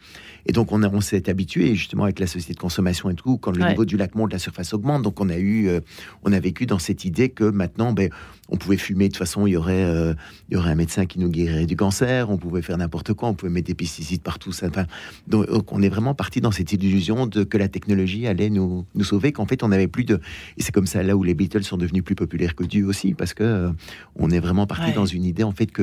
Et 0.46 0.52
donc, 0.52 0.70
on, 0.70 0.84
a- 0.84 0.88
on 0.88 1.00
s'est 1.00 1.28
habitué, 1.28 1.74
justement, 1.74 2.04
avec 2.04 2.20
la 2.20 2.28
société 2.28 2.54
de 2.54 2.60
consommation 2.60 3.10
et 3.10 3.14
tout, 3.14 3.38
quand 3.38 3.50
le 3.50 3.60
Ouais. 3.62 3.70
niveau 3.70 3.84
du 3.84 3.96
lac 3.96 4.14
monte, 4.14 4.32
la 4.32 4.38
surface 4.38 4.72
augmente. 4.72 5.02
Donc, 5.02 5.20
on 5.20 5.28
a 5.30 5.36
eu, 5.36 5.66
euh, 5.68 5.80
on 6.22 6.32
a 6.32 6.38
vécu 6.38 6.66
dans 6.66 6.78
cette 6.78 7.04
idée 7.04 7.30
que 7.30 7.42
maintenant, 7.42 7.92
ben, 7.92 8.08
on 8.50 8.56
pouvait 8.56 8.76
fumer. 8.76 9.08
De 9.08 9.14
toute 9.14 9.18
façon, 9.18 9.48
il 9.48 9.52
y 9.52 9.56
aurait, 9.56 9.82
euh, 9.82 10.14
il 10.48 10.54
y 10.54 10.56
aurait 10.56 10.70
un 10.70 10.76
médecin 10.76 11.06
qui 11.06 11.18
nous 11.18 11.28
guérirait 11.28 11.66
du 11.66 11.74
cancer. 11.74 12.30
On 12.30 12.36
pouvait 12.36 12.62
faire 12.62 12.78
n'importe 12.78 13.12
quoi. 13.14 13.15
On 13.22 13.35
pouvait 13.35 13.52
mettre 13.52 13.66
des 13.66 13.74
pesticides 13.74 14.22
partout. 14.22 14.52
Ça, 14.52 14.68
enfin, 14.68 14.87
donc, 15.26 15.46
on 15.72 15.83
est 15.83 15.88
vraiment 15.88 16.14
parti 16.14 16.40
dans 16.40 16.50
cette 16.52 16.72
illusion 16.72 17.26
de 17.26 17.44
que 17.44 17.59
la 17.59 17.68
technologie 17.68 18.26
allait 18.26 18.50
nous, 18.50 18.85
nous 18.94 19.05
sauver, 19.05 19.33
qu'en 19.33 19.46
fait, 19.46 19.62
on 19.62 19.68
n'avait 19.68 19.88
plus 19.88 20.05
de. 20.05 20.20
Et 20.57 20.62
c'est 20.62 20.72
comme 20.72 20.87
ça 20.87 21.02
là 21.02 21.16
où 21.16 21.22
les 21.22 21.35
Beatles 21.35 21.64
sont 21.64 21.76
devenus 21.79 22.05
plus 22.05 22.14
populaires 22.14 22.55
que 22.55 22.64
Dieu 22.64 22.87
aussi, 22.87 23.14
parce 23.14 23.35
que 23.35 23.42
euh, 23.44 23.70
on 24.16 24.31
est 24.31 24.40
vraiment 24.40 24.66
parti 24.66 24.87
Ouais. 24.87 24.92
dans 24.92 25.07
une 25.07 25.24
idée 25.24 25.42
en 25.42 25.52
fait 25.52 25.66
que 25.66 25.83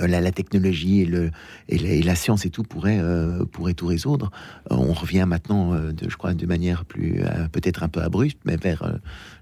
euh, 0.00 0.06
la, 0.06 0.20
la 0.20 0.30
technologie 0.32 1.00
et, 1.00 1.04
le, 1.04 1.30
et, 1.68 1.78
la, 1.78 1.90
et 1.90 2.02
la 2.02 2.14
science 2.14 2.46
et 2.46 2.50
tout 2.50 2.62
pourraient, 2.62 3.00
euh, 3.00 3.44
pourraient 3.44 3.74
tout 3.74 3.86
résoudre. 3.86 4.30
Euh, 4.70 4.76
on 4.76 4.92
revient 4.92 5.24
maintenant, 5.28 5.74
euh, 5.74 5.92
de, 5.92 6.08
je 6.08 6.16
crois, 6.16 6.32
de 6.32 6.46
manière 6.46 6.84
plus 6.84 7.22
peut-être 7.52 7.82
un 7.82 7.88
peu 7.88 8.00
abrupte, 8.00 8.38
mais 8.44 8.56
vers 8.56 8.98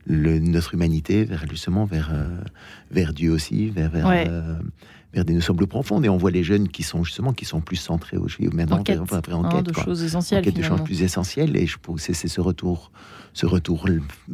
le, 0.07 0.39
notre 0.39 0.75
humanité, 0.75 1.25
vers 1.25 1.45
justement 1.49 1.85
vers, 1.85 2.11
vers 2.91 3.13
Dieu 3.13 3.31
aussi, 3.31 3.71
vers, 3.71 3.91
vers, 3.91 4.07
Ouais. 4.07 4.27
Vers 5.15 5.25
des 5.25 5.33
notions 5.35 5.55
plus 5.55 5.67
profondes. 5.67 6.05
Et 6.05 6.09
on 6.09 6.17
voit 6.17 6.31
les 6.31 6.43
jeunes 6.45 6.69
qui 6.69 6.83
sont 6.83 7.03
justement 7.05 7.33
qui 7.33 7.45
sont 7.45 7.61
plus 7.61 7.77
centrés 7.77 8.17
au 8.17 8.29
maintenant, 8.53 8.79
En 8.79 8.83
quête, 8.83 8.97
vers- 8.99 9.05
vers- 9.23 9.39
en 9.39 9.45
hein, 9.45 9.49
de 9.63 9.73
quoi. 9.73 9.85
choses 9.85 10.03
En 10.03 10.07
essentielles. 10.07 10.45
quête 10.45 10.57
de 10.57 10.63
choses 10.63 10.83
plus 10.83 11.03
essentielles. 11.03 11.57
Et 11.57 11.67
je 11.67 11.79
que 11.95 12.01
c'est 12.03 12.29
ce 12.29 12.41
retour, 12.41 12.91
ce 13.33 13.47
retour, 13.47 13.87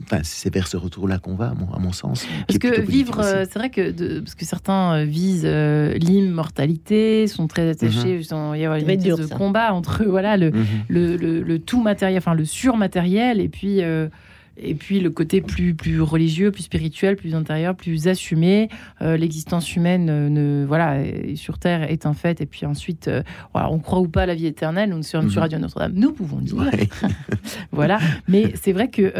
enfin 0.02 0.20
c'est 0.24 0.52
vers 0.52 0.66
ce 0.66 0.76
retour-là 0.76 1.18
qu'on 1.18 1.34
va, 1.34 1.50
à 1.50 1.54
mon, 1.54 1.72
à 1.72 1.78
mon 1.78 1.92
sens. 1.92 2.26
Parce 2.48 2.58
que 2.58 2.80
vivre, 2.80 3.20
euh, 3.20 3.44
c'est 3.48 3.58
vrai 3.58 3.70
que 3.70 3.90
de- 3.90 4.20
parce 4.20 4.34
que 4.34 4.44
certains 4.44 4.94
euh, 5.00 5.04
visent 5.04 5.42
euh, 5.44 5.94
l'immortalité, 5.94 7.26
sont 7.26 7.46
très 7.46 7.68
attachés, 7.68 8.18
justement, 8.18 8.54
il 8.54 8.60
y 8.62 8.66
a 8.66 8.78
une 8.78 8.88
espèce 8.90 9.16
de 9.16 9.26
ça. 9.26 9.36
combat 9.36 9.72
entre 9.72 10.04
voilà 10.08 10.36
le, 10.36 10.50
Mhm. 10.50 10.64
le, 10.88 11.16
le- 11.16 11.42
le 11.42 11.58
tout 11.58 11.82
matériel, 11.82 12.18
enfin 12.18 12.34
le 12.34 12.44
surmatériel, 12.44 13.40
et 13.40 13.48
puis 13.48 13.82
euh, 13.82 14.08
et 14.56 14.74
puis 14.74 15.00
le 15.00 15.10
côté 15.10 15.40
plus 15.40 15.74
plus 15.74 16.00
religieux, 16.00 16.50
plus 16.50 16.62
spirituel, 16.64 17.16
plus 17.16 17.34
intérieur, 17.34 17.74
plus 17.74 18.08
assumé. 18.08 18.68
Euh, 19.02 19.16
L'existence 19.16 19.74
humaine, 19.76 20.08
euh, 20.10 20.28
ne 20.28 20.64
voilà, 20.66 21.02
est- 21.04 21.36
sur 21.36 21.58
Terre 21.58 21.90
est 21.90 22.06
un 22.06 22.14
fait, 22.14 22.40
et 22.40 22.46
puis 22.46 22.64
ensuite, 22.66 23.08
euh, 23.08 23.22
voilà, 23.52 23.70
on 23.70 23.78
croit 23.78 24.00
ou 24.00 24.08
pas 24.08 24.22
à 24.22 24.26
la 24.26 24.34
vie 24.34 24.46
éternelle. 24.46 24.90
Nous 24.90 25.02
sommes 25.02 25.28
sur 25.30 25.40
Mhm. 25.40 25.42
Radio 25.44 25.58
Notre-Dame, 25.58 25.92
nous 25.94 26.12
pouvons 26.12 26.38
le 26.38 26.44
dire. 26.44 26.56
Ouais. 26.56 26.88
Voilà. 27.72 27.98
Mais 28.28 28.52
c'est 28.54 28.72
vrai 28.72 28.88
que 28.88 29.10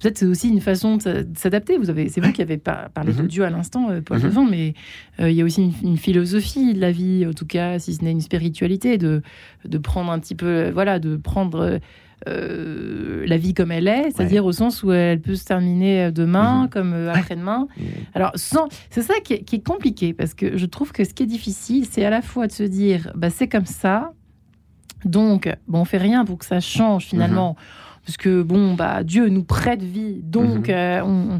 peut-être 0.00 0.18
c'est 0.18 0.26
aussi 0.26 0.48
une 0.48 0.60
façon 0.60 0.96
de 0.96 1.02
s'a- 1.02 1.22
de 1.22 1.38
s'adapter. 1.38 1.76
Vous 1.78 1.90
avez, 1.90 2.08
c'est 2.08 2.20
vous 2.20 2.32
qui 2.32 2.42
avez 2.42 2.56
par- 2.56 2.90
parlé 2.90 3.12
de 3.12 3.22
Mhm. 3.22 3.28
Dieu 3.28 3.44
à 3.44 3.50
l'instant, 3.50 3.88
Paul 4.04 4.18
Mhm. 4.18 4.24
Levent, 4.24 4.44
mais 4.50 4.74
il 5.20 5.30
y 5.32 5.40
a 5.40 5.44
aussi 5.44 5.62
une, 5.62 5.72
une 5.90 5.96
philosophie 5.96 6.74
de 6.74 6.80
la 6.80 6.90
vie, 6.90 7.24
en 7.28 7.32
tout 7.32 7.46
cas, 7.46 7.78
si 7.78 7.94
ce 7.94 8.02
n'est 8.02 8.10
une 8.10 8.20
spiritualité, 8.20 8.98
de, 8.98 9.22
de 9.64 9.78
prendre 9.78 10.10
un 10.10 10.18
petit 10.18 10.34
peu, 10.34 10.70
voilà, 10.70 10.98
de 10.98 11.16
prendre 11.16 11.78
euh, 12.28 13.24
la 13.26 13.36
vie 13.36 13.54
comme 13.54 13.70
elle 13.72 13.88
est, 13.88 14.10
c'est-à-dire 14.10 14.44
au 14.44 14.52
sens 14.52 14.82
où 14.82 14.92
elle 14.92 15.20
peut 15.20 15.34
se 15.34 15.44
terminer 15.44 16.10
demain 16.12 16.62
Mhm. 16.62 16.68
comme 16.70 16.92
euh, 16.94 17.12
après-demain. 17.12 17.66
Alors, 18.14 18.32
sans... 18.34 18.68
c'est 18.90 19.02
ça 19.02 19.14
qui 19.24 19.34
est, 19.34 19.42
qui 19.44 19.56
est 19.56 19.66
compliqué, 19.66 20.12
parce 20.14 20.34
que 20.34 20.56
je 20.56 20.66
trouve 20.66 20.92
que 20.92 21.04
ce 21.04 21.12
qui 21.14 21.22
est 21.22 21.26
difficile, 21.26 21.86
c'est 21.90 22.04
à 22.04 22.10
la 22.10 22.22
fois 22.22 22.46
de 22.46 22.52
se 22.52 22.62
dire, 22.62 23.10
bah, 23.14 23.30
c'est 23.30 23.48
comme 23.48 23.66
ça, 23.66 24.12
donc, 25.04 25.52
bon, 25.68 25.80
on 25.80 25.84
fait 25.84 25.98
rien 25.98 26.24
pour 26.24 26.38
que 26.38 26.46
ça 26.46 26.60
change 26.60 27.04
finalement, 27.06 27.56
parce 28.06 28.16
que 28.16 28.42
bon, 28.42 28.74
bah, 28.74 29.02
Dieu 29.04 29.28
nous 29.28 29.44
prête 29.44 29.82
vie, 29.82 30.20
donc, 30.22 30.68
Mhm. 30.68 30.74
euh, 30.74 31.00
on, 31.04 31.38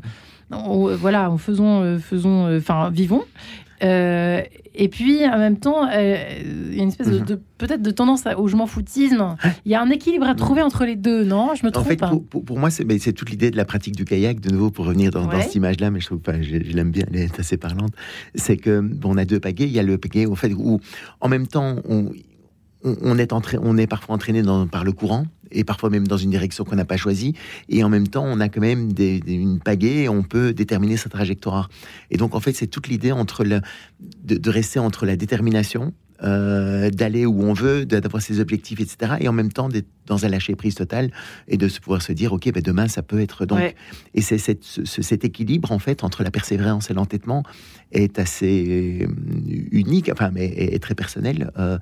on- 0.52 0.94
voilà, 0.96 1.30
en 1.30 1.38
faisons, 1.38 1.80
euh, 1.82 1.98
faisons, 1.98 2.46
euh, 2.46 2.58
enfin, 2.58 2.90
vivons. 2.90 3.22
Euh, 3.84 4.40
et 4.74 4.88
puis, 4.88 5.24
en 5.26 5.38
même 5.38 5.58
temps, 5.58 5.86
euh, 5.88 6.16
il 6.70 6.76
y 6.76 6.80
a 6.80 6.82
une 6.82 6.88
espèce 6.88 7.08
de, 7.08 7.18
Mhm. 7.20 7.24
de- 7.26 7.40
peut-être 7.58 7.82
de 7.82 7.90
tendance 7.90 8.24
au 8.36 8.48
je 8.48 8.56
m'en 8.56 8.66
foutisme. 8.66 9.36
Il 9.64 9.70
y 9.72 9.74
a 9.74 9.80
un 9.82 9.90
équilibre 9.90 10.26
à 10.26 10.34
trouver 10.34 10.62
entre 10.62 10.84
les 10.84 10.96
deux, 10.96 11.22
non? 11.24 11.54
Je 11.54 11.62
me 11.64 11.68
En 11.68 11.72
trompe 11.72 11.86
fait, 11.86 11.96
pas. 11.96 12.08
pour, 12.08 12.24
pour- 12.24 12.44
pour 12.44 12.58
moi, 12.58 12.70
c'est 12.70 12.84
mais 12.84 12.98
c'est 12.98 13.12
toute 13.12 13.30
l'idée 13.30 13.50
de 13.50 13.56
la 13.56 13.64
pratique 13.64 13.94
du 13.94 14.04
kayak, 14.04 14.40
de 14.40 14.50
nouveau, 14.50 14.70
pour 14.70 14.86
revenir 14.86 15.10
dans, 15.10 15.30
cette 15.40 15.54
image-là, 15.54 15.90
mais 15.90 16.00
je 16.00 16.06
trouve 16.06 16.18
pas, 16.20 16.40
je, 16.42 16.48
je 16.48 16.72
l'aime 16.72 16.90
bien, 16.90 17.04
elle 17.12 17.20
est 17.20 17.38
assez 17.38 17.56
parlante. 17.56 17.92
C'est 18.34 18.56
que, 18.56 18.80
bon, 18.80 19.14
on 19.14 19.16
a 19.18 19.24
deux 19.24 19.38
pagaies. 19.40 19.64
Il 19.66 19.72
y 19.72 19.78
a 19.78 19.82
le 19.82 19.98
pagaie, 19.98 20.26
au 20.26 20.34
fait, 20.34 20.52
où, 20.52 20.80
en 21.20 21.28
même 21.28 21.46
temps, 21.46 21.76
on, 21.88 22.10
on, 22.84 22.96
on 23.02 23.18
est, 23.18 23.32
entra- 23.32 23.58
on 23.62 23.76
est 23.78 23.86
parfois 23.86 24.14
entraîné 24.16 24.42
dans- 24.42 24.66
par 24.66 24.82
le 24.84 24.92
courant, 24.92 25.24
et 25.52 25.64
parfois 25.64 25.90
même 25.90 26.06
dans 26.06 26.16
une 26.16 26.30
direction 26.30 26.64
qu'on 26.64 26.76
n'a 26.76 26.84
pas 26.84 26.96
choisie, 26.96 27.34
et 27.68 27.84
en 27.84 27.88
même 27.88 28.08
temps, 28.08 28.24
on 28.26 28.40
a 28.40 28.48
quand 28.48 28.60
même 28.60 28.92
des, 28.92 29.20
des- 29.20 29.34
une 29.34 29.58
pagaie, 29.60 30.04
et 30.04 30.08
on 30.08 30.22
peut 30.22 30.52
déterminer 30.52 30.96
sa 30.96 31.08
trajectoire. 31.08 31.68
Et 32.10 32.16
donc, 32.16 32.34
en 32.34 32.40
fait, 32.40 32.52
c'est 32.54 32.66
toute 32.66 32.88
l'idée 32.88 33.12
entre 33.12 33.44
le, 33.44 33.60
de, 34.24 34.36
de 34.36 34.50
rester 34.50 34.78
entre 34.78 35.06
la 35.06 35.16
détermination, 35.16 35.92
euh, 36.22 36.90
d'aller 36.90 37.26
où 37.26 37.42
on 37.42 37.52
veut, 37.52 37.84
d'a- 37.84 38.00
d'avoir 38.00 38.22
ses 38.22 38.38
objectifs, 38.40 38.80
etc. 38.80 39.14
Et 39.20 39.28
en 39.28 39.32
même 39.32 39.52
temps 39.52 39.68
d'être 39.68 39.88
dans 40.06 40.24
un 40.24 40.28
lâcher 40.28 40.54
prise 40.54 40.74
total 40.76 41.10
et 41.48 41.56
de 41.56 41.66
se 41.68 41.80
pouvoir 41.80 42.02
se 42.02 42.12
dire, 42.12 42.32
ok, 42.32 42.52
ben 42.52 42.62
demain 42.62 42.86
ça 42.88 43.02
peut 43.02 43.20
être 43.20 43.46
donc. 43.46 43.58
Ouais. 43.58 43.74
Et 44.14 44.20
c'est 44.22 44.38
cette- 44.38 44.62
ce- 44.64 44.84
ce- 44.84 45.02
cet 45.02 45.24
équilibre 45.24 45.72
en 45.72 45.78
fait 45.80 46.04
entre 46.04 46.22
la 46.22 46.30
persévérance 46.30 46.90
et 46.90 46.94
l'entêtement 46.94 47.42
est 47.94 48.18
assez 48.18 49.02
euh, 49.02 49.06
unique, 49.72 50.10
enfin 50.12 50.30
mais 50.32 50.46
est, 50.46 50.78
très 50.82 50.94
personnel. 50.94 51.50
Euh, 51.58 51.78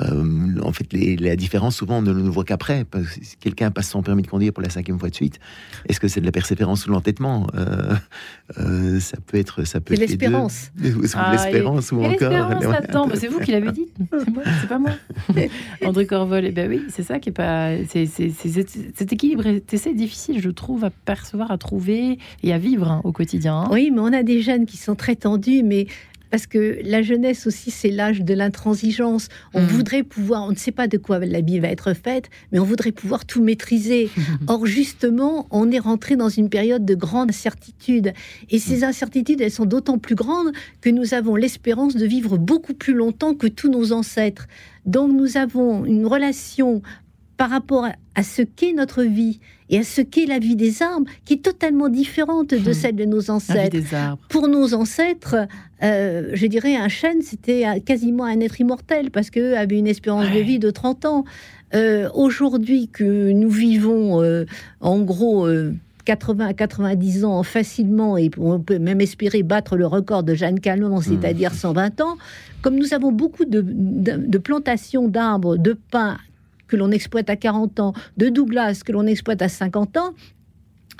euh, 0.00 0.60
en 0.62 0.70
fait, 0.72 0.92
les- 0.92 1.16
la 1.16 1.34
différence 1.34 1.74
souvent 1.76 1.98
on 1.98 2.02
ne 2.02 2.12
le 2.12 2.22
voit 2.22 2.44
qu'après. 2.44 2.84
Parce 2.84 3.04
que 3.06 3.24
si 3.24 3.36
quelqu'un 3.36 3.70
passe 3.72 3.88
son 3.88 4.02
permis 4.02 4.22
de 4.22 4.28
conduire 4.28 4.52
pour 4.52 4.62
la 4.62 4.70
cinquième 4.70 4.98
fois 4.98 5.08
de 5.08 5.14
suite, 5.14 5.40
est-ce 5.88 5.98
que 5.98 6.06
c'est 6.08 6.20
de 6.20 6.26
la 6.26 6.30
persévérance 6.30 6.84
ou 6.84 6.88
de 6.88 6.92
l'entêtement 6.92 7.46
Euh, 7.54 7.94
euh, 8.58 9.00
Ça 9.00 9.16
peut 9.26 9.38
être, 9.38 9.64
ça 9.64 9.80
peut 9.80 9.94
C'est 9.96 10.02
l'espérance. 10.06 10.70
Ah, 11.14 11.32
l'espérance 11.32 11.90
ou 11.90 12.00
Et 12.02 12.06
encore. 12.06 12.30
là-dedans, 12.30 13.08
c'est 13.14 13.26
vous 13.28 13.40
qui 13.40 13.50
l'avez 13.50 13.72
dit, 13.80 13.86
c'est 13.98 14.28
moi, 14.30 14.42
c'est 14.60 14.68
pas 14.68 14.78
moi. 14.78 14.90
André 15.84 16.06
Corvol, 16.06 16.44
eh 16.44 16.52
ben 16.52 16.68
oui, 16.70 16.82
c'est 16.90 17.02
ça 17.02 17.18
qui 17.18 17.30
est 17.30 17.32
pas, 17.32 17.70
c'est 17.88 18.06
c'est- 18.06 18.30
c'est- 18.30 18.48
c'est- 18.50 18.90
cet 18.96 19.12
équilibre 19.12 19.46
est 19.46 19.72
assez 19.74 19.94
difficile, 19.94 20.40
je 20.40 20.50
trouve, 20.50 20.84
à 20.84 20.90
percevoir, 20.90 21.50
à 21.50 21.58
trouver 21.58 22.18
et 22.42 22.52
à 22.52 22.58
vivre 22.58 22.88
hein, 22.90 23.00
au 23.04 23.12
quotidien. 23.12 23.62
hein. 23.62 23.68
Oui, 23.72 23.90
mais 23.92 24.00
on 24.00 24.12
a 24.12 24.22
des 24.22 24.42
jeunes 24.42 24.66
qui 24.66 24.76
sont 24.76 24.94
très 24.94 25.16
tendus, 25.16 25.47
mais 25.64 25.86
parce 26.30 26.46
que 26.46 26.78
la 26.84 27.00
jeunesse 27.00 27.46
aussi, 27.46 27.70
c'est 27.70 27.90
l'âge 27.90 28.20
de 28.20 28.34
l'intransigeance. 28.34 29.28
On 29.54 29.62
Mhm. 29.62 29.66
voudrait 29.68 30.02
pouvoir, 30.02 30.44
on 30.46 30.50
ne 30.50 30.56
sait 30.56 30.72
pas 30.72 30.86
de 30.86 30.98
quoi 30.98 31.18
la 31.20 31.40
vie 31.40 31.58
va 31.58 31.68
être 31.68 31.94
faite, 31.94 32.28
mais 32.52 32.58
on 32.58 32.64
voudrait 32.64 32.92
pouvoir 32.92 33.24
tout 33.24 33.42
maîtriser. 33.42 34.10
Or, 34.46 34.66
justement, 34.66 35.46
on 35.50 35.70
est 35.70 35.78
rentré 35.78 36.16
dans 36.16 36.28
une 36.28 36.50
période 36.50 36.84
de 36.84 36.94
grande 36.94 37.30
incertitude. 37.30 38.12
Et 38.50 38.58
ces 38.58 38.84
incertitudes, 38.84 39.40
elles 39.40 39.50
sont 39.50 39.64
d'autant 39.64 39.96
plus 39.96 40.16
grandes 40.16 40.52
que 40.82 40.90
nous 40.90 41.14
avons 41.14 41.34
l'espérance 41.34 41.96
de 41.96 42.04
vivre 42.04 42.36
beaucoup 42.36 42.74
plus 42.74 42.92
longtemps 42.92 43.34
que 43.34 43.46
tous 43.46 43.70
nos 43.70 43.92
ancêtres. 43.92 44.48
Donc, 44.84 45.10
nous 45.12 45.38
avons 45.38 45.86
une 45.86 46.04
relation 46.04 46.82
par 47.38 47.48
rapport 47.48 47.86
à 48.14 48.22
ce 48.22 48.42
qu'est 48.42 48.74
notre 48.74 49.02
vie 49.02 49.40
et 49.70 49.78
à 49.78 49.82
ce 49.82 50.00
qu'est 50.00 50.26
la 50.26 50.38
vie 50.38 50.56
des 50.56 50.82
arbres 50.82 51.06
qui 51.24 51.34
est 51.34 51.42
totalement 51.44 51.88
différente 51.88 52.50
de 52.50 52.58
Mhm. 52.68 52.72
celle 52.74 52.96
de 52.96 53.04
nos 53.04 53.30
ancêtres. 53.30 53.70
des 53.70 53.94
arbres. 53.94 54.22
Pour 54.28 54.48
nos 54.48 54.74
ancêtres, 54.74 55.36
euh, 55.82 56.30
je 56.32 56.46
dirais 56.46 56.76
un 56.76 56.88
chêne, 56.88 57.22
c'était 57.22 57.64
quasiment 57.84 58.24
un 58.24 58.40
être 58.40 58.60
immortel 58.60 59.10
parce 59.10 59.30
qu'eux 59.30 59.56
avaient 59.56 59.78
une 59.78 59.86
espérance 59.86 60.26
de 60.30 60.38
vie 60.40 60.58
de 60.58 60.70
30 60.70 61.04
ans. 61.04 61.24
Euh, 61.74 62.08
Aujourd'hui 62.14 62.88
que 62.88 63.30
nous 63.32 63.50
vivons 63.50 64.22
euh, 64.22 64.44
en 64.80 65.00
gros 65.00 65.46
euh, 65.46 65.74
80 66.06 66.46
à 66.46 66.54
90 66.54 67.26
ans 67.26 67.42
facilement, 67.42 68.16
et 68.16 68.30
on 68.38 68.58
peut 68.58 68.78
même 68.78 69.02
espérer 69.02 69.42
battre 69.42 69.76
le 69.76 69.86
record 69.86 70.22
de 70.22 70.34
Jeanne 70.34 70.58
Calment, 70.60 71.02
c'est-à-dire 71.02 71.52
120 71.52 72.00
ans. 72.00 72.16
Comme 72.62 72.76
nous 72.76 72.94
avons 72.94 73.12
beaucoup 73.12 73.44
de, 73.44 73.60
de- 73.62 74.16
de 74.16 74.38
plantations 74.38 75.08
d'arbres, 75.08 75.58
de 75.58 75.76
pins 75.90 76.16
que 76.68 76.76
l'on 76.76 76.90
exploite 76.90 77.30
à 77.30 77.36
40 77.36 77.80
ans, 77.80 77.92
de 78.16 78.28
Douglas 78.28 78.82
que 78.84 78.92
l'on 78.92 79.06
exploite 79.06 79.42
à 79.42 79.48
50 79.48 79.96
ans, 79.96 80.14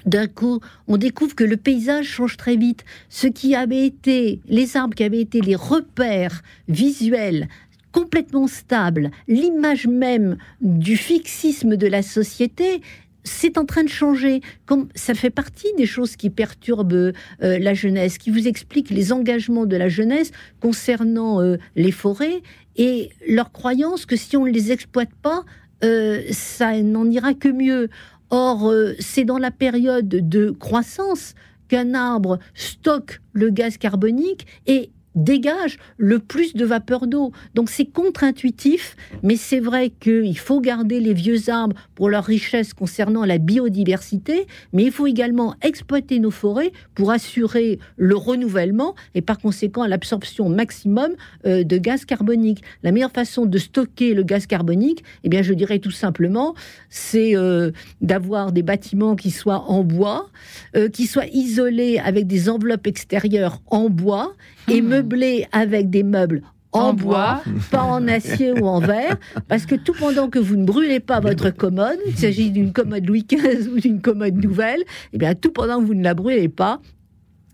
d'un 0.07 0.27
coup, 0.27 0.61
on 0.87 0.97
découvre 0.97 1.35
que 1.35 1.45
le 1.45 1.57
paysage 1.57 2.07
change 2.07 2.37
très 2.37 2.57
vite. 2.57 2.85
Ce 3.09 3.27
qui 3.27 3.55
avait 3.55 3.85
été, 3.85 4.41
les 4.49 4.77
arbres 4.77 4.95
qui 4.95 5.05
avaient 5.05 5.21
été 5.21 5.41
les 5.41 5.57
repères 5.57 6.43
visuels 6.69 7.49
complètement 7.93 8.47
stables, 8.47 9.11
l'image 9.27 9.87
même 9.87 10.37
du 10.61 10.97
fixisme 10.97 11.77
de 11.77 11.87
la 11.87 12.03
société, 12.03 12.81
c'est 13.25 13.59
en 13.59 13.65
train 13.65 13.83
de 13.83 13.89
changer. 13.89 14.41
Comme 14.67 14.89
ça 14.95 15.15
fait 15.15 15.31
partie 15.31 15.73
des 15.77 15.87
choses 15.87 16.17
qui 16.17 16.31
perturbent 16.31 16.93
euh, 16.93 17.13
la 17.41 17.75
jeunesse, 17.75 18.19
qui 18.19 18.31
vous 18.31 18.47
expliquent 18.47 18.91
les 18.91 19.13
engagements 19.13 19.67
de 19.67 19.77
la 19.77 19.89
jeunesse 19.89 20.31
concernant 20.61 21.41
euh, 21.43 21.57
les 21.77 21.93
forêts 21.93 22.43
et 22.79 23.11
leur 23.27 23.53
croyance 23.53 24.07
que 24.07 24.17
si 24.17 24.37
on 24.37 24.47
ne 24.47 24.51
les 24.51 24.73
exploite 24.73 25.13
pas, 25.21 25.45
euh, 25.85 26.23
ça 26.31 26.81
n'en 26.81 27.11
ira 27.11 27.35
que 27.35 27.49
mieux. 27.49 27.91
Or, 28.31 28.71
euh, 28.71 28.95
c'est 28.99 29.25
dans 29.25 29.39
la 29.39 29.51
période 29.51 30.09
de 30.09 30.51
croissance 30.51 31.35
qu'un 31.69 31.95
arbre 31.95 32.39
stocke 32.55 33.21
le 33.33 33.51
gaz 33.51 33.77
carbonique 33.77 34.47
et 34.67 34.91
dégage 35.19 35.79
le 35.97 36.19
plus 36.19 36.55
de 36.55 36.65
vapeur 36.65 37.07
d'eau. 37.07 37.33
Donc 37.55 37.71
c'est 37.71 37.87
contre-intuitif, 37.87 38.97
mais 39.23 39.37
c'est 39.37 39.61
vrai 39.61 39.91
qu'il 40.01 40.39
faut 40.39 40.61
garder 40.61 41.01
les 41.01 41.15
vieux 41.15 41.51
arbres 41.51 41.77
pour 41.95 42.09
leur 42.09 42.25
richesse 42.25 42.73
concernant 42.73 43.25
la 43.25 43.39
biodiversité, 43.39 44.47
mais 44.73 44.85
il 44.85 44.93
faut 44.93 45.07
également 45.07 45.55
exploiter 45.63 46.19
nos 46.21 46.31
forêts 46.31 46.73
pour 46.95 47.11
assurer 47.11 47.79
le 47.97 48.17
renouvellement 48.17 48.95
et 49.15 49.23
par 49.23 49.39
conséquent 49.39 49.85
l'absorption 49.87 50.49
maximum 50.49 51.13
euh, 51.47 51.65
de 51.65 51.79
gaz 51.79 52.05
carbonique. 52.05 52.63
La 52.83 52.93
meilleure 52.93 53.11
façon 53.11 53.47
de 53.47 53.59
stocker 53.59 54.15
le 54.15 54.23
gaz 54.23 54.47
carbonique, 54.47 55.03
eh 55.25 55.29
bien 55.29 55.43
je 55.43 55.53
dirais 55.53 55.79
tout 55.79 55.91
simplement, 55.91 56.55
c'est 56.89 57.37
euh, 57.37 57.71
d'avoir 58.01 58.53
des 58.53 58.63
bâtiments 58.63 59.17
qui 59.17 59.31
soient 59.31 59.65
en 59.71 59.83
bois, 59.83 60.31
euh, 60.77 60.89
qui 60.89 61.07
soient 61.07 61.27
isolés 61.33 61.99
avec 61.99 62.27
des 62.27 62.49
enveloppes 62.49 62.87
extérieures 62.87 63.61
en 63.67 63.91
bois 63.91 64.35
et 64.71 64.83
Hmm. 64.83 64.89
meublés 64.89 65.47
avec 65.53 65.91
des 65.91 66.03
meubles 66.03 66.43
en, 66.73 66.81
En 66.91 66.95
bois, 66.95 67.43
pas 67.71 67.83
en 67.83 68.07
acier 68.09 68.53
ou 68.53 68.67
en 68.67 68.79
verre, 68.79 69.17
parce 69.49 69.65
que 69.65 69.75
tout 69.75 69.95
pendant 69.99 70.29
que 70.29 70.39
vous 70.39 70.57
ne 70.57 70.65
brûlez 70.67 71.01
pas 71.01 71.19
votre 71.21 71.49
commode, 71.51 71.99
il 72.07 72.17
s'agit 72.17 72.51
d'une 72.51 72.73
commode 72.73 73.07
Louis 73.07 73.25
XV 73.31 73.69
ou 73.73 73.81
d'une 73.81 74.01
commode 74.03 74.37
nouvelle, 74.43 74.83
et 75.13 75.19
bien 75.19 75.35
tout 75.35 75.51
pendant 75.51 75.81
que 75.81 75.87
vous 75.87 75.95
ne 75.95 76.05
la 76.05 76.13
brûlez 76.15 76.49
pas, 76.51 76.81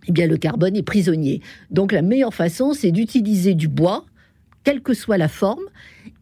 eh 0.09 0.13
bien 0.13 0.27
le 0.27 0.37
carbone 0.37 0.75
est 0.77 0.83
prisonnier. 0.83 1.41
Donc 1.71 1.93
la 1.93 2.03
meilleure 2.03 2.35
façon, 2.35 2.73
c'est 2.75 2.91
d'utiliser 2.91 3.55
du 3.55 3.69
bois, 3.69 4.05
quelle 4.65 4.81
que 4.83 4.95
soit 4.95 5.17
la 5.19 5.29
forme, 5.29 5.63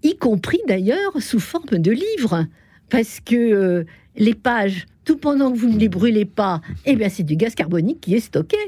y 0.02 0.16
compris 0.16 0.60
d'ailleurs 0.68 1.12
sous 1.20 1.40
forme 1.40 1.78
de 1.78 1.90
livres, 1.92 2.46
parce 2.90 3.20
que 3.24 3.34
euh, 3.36 3.84
les 4.16 4.34
pages, 4.34 4.86
tout 5.06 5.16
pendant 5.16 5.50
que 5.50 5.56
vous 5.56 5.70
ne 5.70 5.78
les 5.78 5.88
brûlez 5.88 6.26
pas, 6.26 6.60
eh 6.84 6.94
bien 6.94 7.08
c'est 7.08 7.22
du 7.22 7.36
gaz 7.36 7.54
carbonique 7.54 8.02
qui 8.02 8.14
est 8.14 8.20
stocké. 8.20 8.58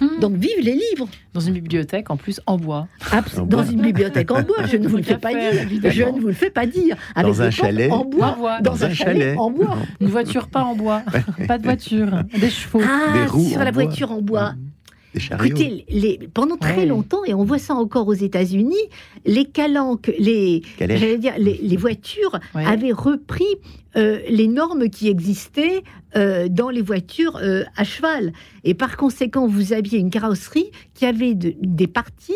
Hmm. 0.00 0.20
Donc 0.20 0.34
vive 0.36 0.58
les 0.60 0.72
livres 0.74 1.08
Dans 1.32 1.40
une 1.40 1.54
bibliothèque, 1.54 2.10
en 2.10 2.16
plus, 2.16 2.40
en 2.46 2.56
bois. 2.56 2.88
Abs- 3.12 3.38
En 3.38 3.46
dans 3.46 3.62
bois. 3.62 3.66
une 3.70 3.82
bibliothèque 3.82 4.30
en 4.30 4.42
bois, 4.42 4.64
je 4.70 4.76
ne 4.76 4.88
vous 4.88 4.96
le 4.96 5.02
fais 5.02 5.18
pas 5.18 5.30
Faire, 5.30 5.52
dire. 5.52 5.62
évidemment. 5.62 5.94
Je 5.94 6.02
ne 6.04 6.20
vous 6.20 6.26
le 6.28 6.32
fais 6.32 6.50
pas 6.50 6.66
dire. 6.66 6.96
Avec 7.14 7.30
Dans 7.32 7.42
un 7.42 7.50
chalet. 7.50 7.90
en 7.92 8.04
bois. 8.04 8.26
En 8.28 8.36
bois. 8.38 8.60
Dans, 8.60 8.84
un, 8.84 8.92
chalet, 8.92 9.36
en 9.38 9.50
bois. 9.50 9.76
Une 10.00 10.08
voiture 10.08 10.48
pas 10.48 10.62
en 10.64 10.74
bois. 10.74 11.02
pas 11.48 11.58
de 11.58 11.64
voiture. 11.64 12.22
Des 12.38 12.50
chevaux. 12.50 12.80
Ah, 12.84 13.12
Des 13.18 13.26
roues 13.26 13.48
sur 13.48 13.60
en 13.60 13.64
la 13.64 13.72
bois. 13.72 13.84
voiture 13.84 14.12
en 14.12 14.20
bois. 14.22 14.54
Chariots. 15.16 15.44
Écoutez, 15.44 15.84
les, 15.90 16.18
pendant 16.34 16.56
très 16.56 16.76
Ouais. 16.78 16.86
longtemps, 16.86 17.24
et 17.24 17.34
on 17.34 17.44
voit 17.44 17.58
ça 17.60 17.74
encore 17.74 18.08
aux 18.08 18.14
États-Unis, 18.14 18.74
les 19.24 19.44
calanques, 19.44 20.10
les, 20.18 20.62
Calèches. 20.76 20.98
j'allais 21.00 21.18
dire, 21.18 21.34
les, 21.38 21.60
les 21.62 21.76
voitures 21.76 22.40
Ouais. 22.52 22.64
avaient 22.64 22.90
repris 22.90 23.44
euh, 23.96 24.18
les 24.28 24.48
normes 24.48 24.88
qui 24.90 25.08
existaient 25.08 25.82
euh, 26.16 26.48
dans 26.48 26.70
les 26.70 26.82
voitures 26.82 27.38
euh, 27.42 27.64
à 27.76 27.84
cheval. 27.84 28.32
Et 28.64 28.74
par 28.74 28.96
conséquent, 28.96 29.46
vous 29.46 29.72
aviez 29.72 29.98
une 29.98 30.10
carrosserie 30.10 30.70
qui 30.94 31.06
avait 31.06 31.34
de- 31.34 31.54
des 31.60 31.86
parties 31.86 32.32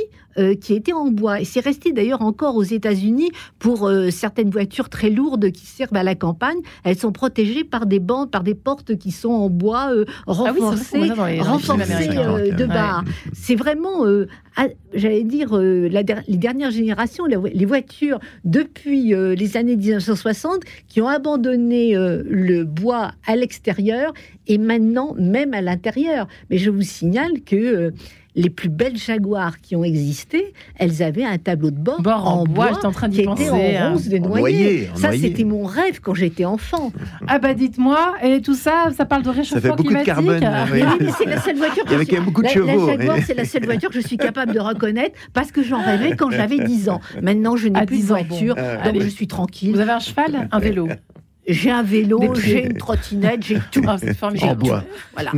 qui 0.61 0.75
étaient 0.75 0.93
en 0.93 1.09
bois. 1.11 1.41
Et 1.41 1.45
c'est 1.45 1.59
resté 1.59 1.91
d'ailleurs 1.91 2.23
encore 2.23 2.55
aux 2.55 2.63
États-Unis 2.63 3.29
pour 3.59 3.91
certaines 4.13 4.51
voitures 4.51 4.89
très 4.89 5.11
lourdes 5.11 5.51
qui 5.51 5.67
servent 5.67 5.97
à 5.97 6.05
la 6.05 6.15
campagne. 6.15 6.59
Elles 6.85 6.97
sont 6.97 7.11
protégées 7.11 7.65
par 7.65 7.87
des 7.87 7.99
bandes, 7.99 8.31
par 8.31 8.45
des 8.45 8.55
portes 8.55 8.97
qui 8.97 9.11
sont 9.11 9.31
en 9.31 9.51
bois 9.51 9.89
Ah 9.91 9.95
oui, 9.97 10.05
renforcées, 10.27 11.11
renforcées 11.41 12.07
de 12.53 12.63
Ouais. 12.63 12.67
barres. 12.69 13.03
C'est 13.33 13.57
vraiment, 13.57 14.05
j'allais 14.95 15.25
dire, 15.25 15.57
la 15.57 16.05
der- 16.05 16.23
les 16.29 16.37
dernières 16.37 16.71
générations, 16.71 17.25
les 17.27 17.67
voitures 17.67 18.21
depuis 18.45 19.13
les 19.13 19.57
années 19.57 19.75
1960 19.75 20.61
qui 20.87 21.01
ont 21.03 21.09
abandonné 21.09 21.48
euh, 21.57 22.23
le 22.29 22.65
bois 22.65 23.13
à 23.27 23.37
l'extérieur 23.37 24.13
et 24.47 24.59
maintenant 24.59 25.15
même 25.19 25.55
à 25.55 25.61
l'intérieur. 25.61 26.27
Mais 26.51 26.59
je 26.59 26.71
vous 26.71 26.83
signale 26.83 27.41
que 27.45 27.57
euh, 27.57 27.91
les 28.35 28.51
plus 28.51 28.69
belles 28.69 28.97
Jaguars 28.97 29.61
qui 29.61 29.75
ont 29.75 29.83
existé, 29.83 30.53
elles 30.77 31.03
avaient 31.03 31.25
un 31.25 31.39
tableau 31.39 31.73
de 31.73 31.77
bord, 31.77 32.01
Bord 32.03 32.29
en 32.29 32.45
bois, 32.45 32.71
j'étais 32.73 32.87
en 32.87 32.93
train 32.93 33.09
qui 33.09 33.15
d'y 33.17 33.21
était 33.23 33.27
penser. 33.27 33.51
en 33.51 33.57
hein. 33.57 33.91
rose 33.91 34.09
de 34.09 34.19
En 34.19 34.29
noyer. 34.29 34.89
en 34.95 34.97
Ça, 34.97 35.11
c'était 35.13 35.43
mon 35.43 35.65
rêve 35.65 35.99
quand 36.01 36.15
j'étais 36.15 36.45
enfant. 36.45 36.93
Ah 37.27 37.41
bah 37.41 37.55
dites-moi, 37.55 38.15
et 38.23 38.41
tout 38.41 38.55
ça, 38.55 38.91
ça 38.97 39.05
parle 39.07 39.25
de 39.25 39.31
réchauffement 39.31 39.61
fait 39.61 39.69
beaucoup 39.71 39.83
de 39.83 39.89
climatique. 39.89 40.15
carbone, 40.15 40.41
là, 40.41 40.67
oui. 40.73 40.83
Mais 40.83 40.87
oui, 40.87 40.97
mais 41.01 41.11
c'est 41.19 41.25
la 41.25 41.41
seule 41.41 41.57
voiture. 41.57 41.83
Il 41.87 41.93
y 41.93 41.95
avait 41.97 42.05
que 42.05 42.11
quand 42.11 42.17
même 42.19 42.25
beaucoup 42.27 42.43
de 42.43 42.47
la, 42.47 42.53
chevaux. 42.53 42.87
La 42.87 42.93
Jaguar, 42.97 43.19
c'est 43.27 43.35
la 43.35 43.45
seule 43.45 43.65
voiture 43.65 43.89
que 43.91 44.01
je 44.01 44.07
suis 44.07 44.17
capable 44.17 44.53
de 44.55 44.61
reconnaître 44.61 45.17
parce 45.33 45.51
que 45.51 45.65
j'en 45.65 45.83
rêvais 45.83 46.15
quand 46.15 46.31
j'avais 46.31 46.59
10 46.65 46.91
ans. 46.91 47.01
Maintenant, 47.21 47.57
je 47.57 47.67
n'ai 47.67 47.85
plus 47.87 47.97
de 47.97 48.03
10 48.03 48.13
ans, 48.13 48.17
bon. 48.19 48.25
voiture, 48.29 48.55
Euh, 48.57 48.77
donc 48.77 48.87
allez. 48.87 49.01
je 49.01 49.09
suis 49.09 49.27
tranquille. 49.27 49.73
Vous 49.75 49.81
avez 49.81 49.91
un 49.93 49.99
cheval, 49.99 50.49
un 50.53 50.59
vélo? 50.61 50.89
J'ai 51.49 51.71
un 51.71 51.83
vélo, 51.83 52.35
j'ai 52.35 52.67
une 52.67 52.75
trottinette, 52.77 53.43
j'ai 53.43 53.59
tout. 53.73 53.83
Ah, 53.87 53.97
c'est 53.99 54.15
formidable. 54.17 54.63
En 54.63 54.67
bois. 54.67 54.85
Voilà. 55.15 55.33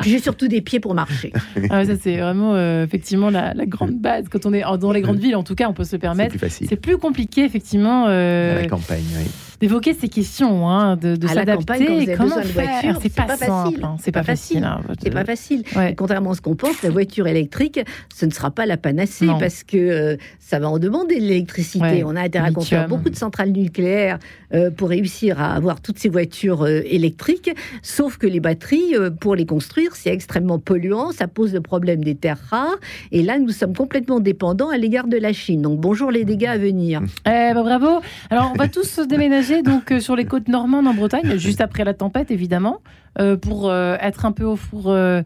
Puis 0.00 0.10
j'ai 0.10 0.18
surtout 0.20 0.46
des 0.48 0.60
pieds 0.60 0.78
pour 0.80 0.94
marcher. 0.94 1.32
Ah, 1.68 1.84
ça 1.84 1.92
c'est 2.00 2.16
vraiment 2.16 2.54
euh, 2.54 2.84
effectivement 2.84 3.28
la, 3.28 3.52
la 3.54 3.66
grande 3.66 3.98
base. 3.98 4.26
Quand 4.30 4.46
on 4.46 4.52
est 4.52 4.62
dans 4.78 4.92
les 4.92 5.00
grandes 5.00 5.18
villes, 5.18 5.36
en 5.36 5.42
tout 5.42 5.54
cas, 5.54 5.68
on 5.68 5.72
peut 5.72 5.84
se 5.84 5.96
le 5.96 5.98
C'est 5.98 6.00
permettre. 6.00 6.30
plus 6.30 6.38
facile. 6.38 6.66
C'est 6.68 6.76
plus 6.76 6.96
compliqué 6.96 7.44
effectivement 7.44 8.06
À 8.06 8.10
euh, 8.10 8.62
la 8.62 8.68
campagne, 8.68 9.02
oui. 9.18 9.26
D'évoquer 9.60 9.94
ces 9.94 10.08
questions, 10.08 10.68
hein, 10.68 10.96
de, 10.96 11.16
de 11.16 11.26
s'adapter. 11.26 12.14
Comment 12.16 12.28
besoin 12.36 12.42
de 12.42 12.46
faire? 12.46 12.80
voiture, 12.82 12.98
C'est 13.02 13.14
pas, 13.14 13.36
facile. 13.36 13.80
hein, 13.84 13.96
C'est 14.00 14.12
pas 14.12 14.22
facile. 14.22 14.64
hein, 14.64 14.80
votre- 14.88 15.02
C'est 15.02 15.10
pas 15.10 15.24
facile. 15.24 15.62
Ouais. 15.76 15.94
Contrairement 15.96 16.30
à 16.30 16.34
ce 16.34 16.40
qu'on 16.40 16.56
pense, 16.56 16.82
la 16.82 16.90
voiture 16.90 17.26
électrique, 17.26 17.80
ce 18.14 18.26
ne 18.26 18.30
sera 18.30 18.50
pas 18.50 18.64
la 18.66 18.76
panacée 18.76 19.26
Non. 19.26 19.38
parce 19.38 19.62
que 19.64 19.76
euh, 19.76 20.16
ça 20.38 20.58
va 20.58 20.68
en 20.70 20.78
demander 20.78 21.16
de 21.16 21.20
l'électricité. 21.20 21.84
Ouais, 21.84 22.02
On 22.04 22.16
a 22.16 22.22
intérêt 22.22 22.48
à 22.48 22.52
construire 22.52 22.88
beaucoup 22.88 23.10
de 23.10 23.16
centrales 23.16 23.50
nucléaires 23.52 24.18
euh, 24.54 24.70
pour 24.70 24.88
réussir 24.88 25.40
à 25.40 25.54
avoir 25.54 25.80
toutes 25.80 25.98
ces 25.98 26.08
voitures 26.08 26.62
euh, 26.64 26.80
électriques. 26.86 27.50
Sauf 27.82 28.16
que 28.16 28.26
les 28.26 28.40
batteries, 28.40 28.94
pour 29.20 29.34
les 29.36 29.46
construire, 29.46 29.94
c'est 29.94 30.10
extrêmement 30.10 30.58
polluant. 30.58 31.12
Ça 31.12 31.28
pose 31.28 31.52
le 31.52 31.60
problème 31.60 32.02
des 32.02 32.14
terres 32.14 32.40
rares. 32.50 32.78
Et 33.12 33.22
là, 33.22 33.38
nous 33.38 33.50
sommes 33.50 33.74
complètement 33.76 34.20
dépendants 34.20 34.70
à 34.70 34.78
l'égard 34.78 35.06
de 35.06 35.16
la 35.18 35.32
Chine. 35.32 35.62
Donc 35.62 35.78
bonjour 35.80 36.10
les 36.10 36.24
dégâts 36.24 36.46
à 36.46 36.56
venir. 36.58 37.02
Eh 37.26 37.30
ben, 37.30 37.54
bravo. 37.62 38.00
Alors 38.30 38.52
on 38.54 38.58
va 38.58 38.66
tous 38.68 38.84
se 38.88 39.02
déménager 39.02 39.49
donc 39.62 39.90
euh, 39.90 40.00
sur 40.00 40.16
les 40.16 40.24
côtes 40.24 40.48
normandes 40.48 40.86
en 40.86 40.94
Bretagne, 40.94 41.36
juste 41.36 41.60
après 41.60 41.84
la 41.84 41.94
tempête 41.94 42.30
évidemment, 42.30 42.80
euh, 43.18 43.36
pour 43.36 43.68
euh, 43.70 43.96
être 44.00 44.24
un 44.24 44.32
peu 44.32 44.44
au 44.44 44.56
four, 44.56 44.84
euh, 44.90 45.22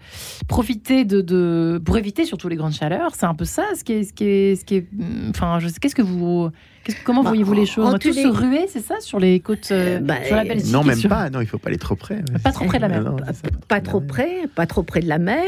profiter 0.49 1.05
de, 1.05 1.21
de- 1.21 1.81
pour 1.85 1.97
éviter 1.99 2.25
surtout 2.25 2.49
les 2.49 2.57
grandes 2.57 2.73
chaleurs. 2.73 3.13
C'est 3.15 3.27
un 3.27 3.35
peu 3.35 3.45
ça, 3.45 3.65
ce 3.77 3.85
qui 3.85 3.93
est, 3.93 4.05
ce 4.05 4.13
qui 4.13 4.25
est, 4.25 4.57
ce 4.57 4.65
qui 4.65 4.77
est. 4.77 4.87
hum, 4.99 5.31
Enfin, 5.31 5.59
je 5.61 5.69
sais. 5.69 5.75
Qu'est-ce 5.81 5.95
que 5.95 6.03
vous, 6.03 6.51
qu'est-ce 6.85 6.97
que- 6.97 7.05
comment 7.05 7.23
Bah, 7.23 7.29
voyez-vous 7.31 7.53
les 7.55 7.67
choses? 7.67 7.85
En 7.85 7.89
On 7.89 7.93
va 7.93 7.99
tous 7.99 8.13
se 8.15 8.27
ruer, 8.29 8.67
c'est 8.69 8.81
ça, 8.85 8.97
sur 9.01 9.19
les 9.19 9.41
côtes, 9.41 9.69
euh, 9.71 9.97
Euh, 9.99 10.01
bah, 10.01 10.15
sur 10.27 10.37
la 10.37 10.45
Belgique 10.45 10.73
Non, 10.73 10.83
même 10.85 10.97
sur- 10.99 11.11
pas. 11.11 11.29
Non, 11.31 11.41
il 11.41 11.47
faut 11.47 11.59
pas 11.59 11.69
aller 11.69 11.79
trop 11.79 11.95
près. 11.97 12.17
ouais. 12.17 12.39
Pas 12.43 12.53
trop 12.53 12.65
près 12.65 12.79
de 12.79 12.83
la 12.83 12.89
mer. 12.89 13.03
Non, 13.03 13.11
non, 13.13 13.17
Pas 13.69 13.81
trop 13.81 14.01
près, 14.01 14.49
pas 14.55 14.67
trop 14.67 14.83
près 14.83 15.01
de 15.01 15.09
la 15.09 15.19
mer. 15.19 15.43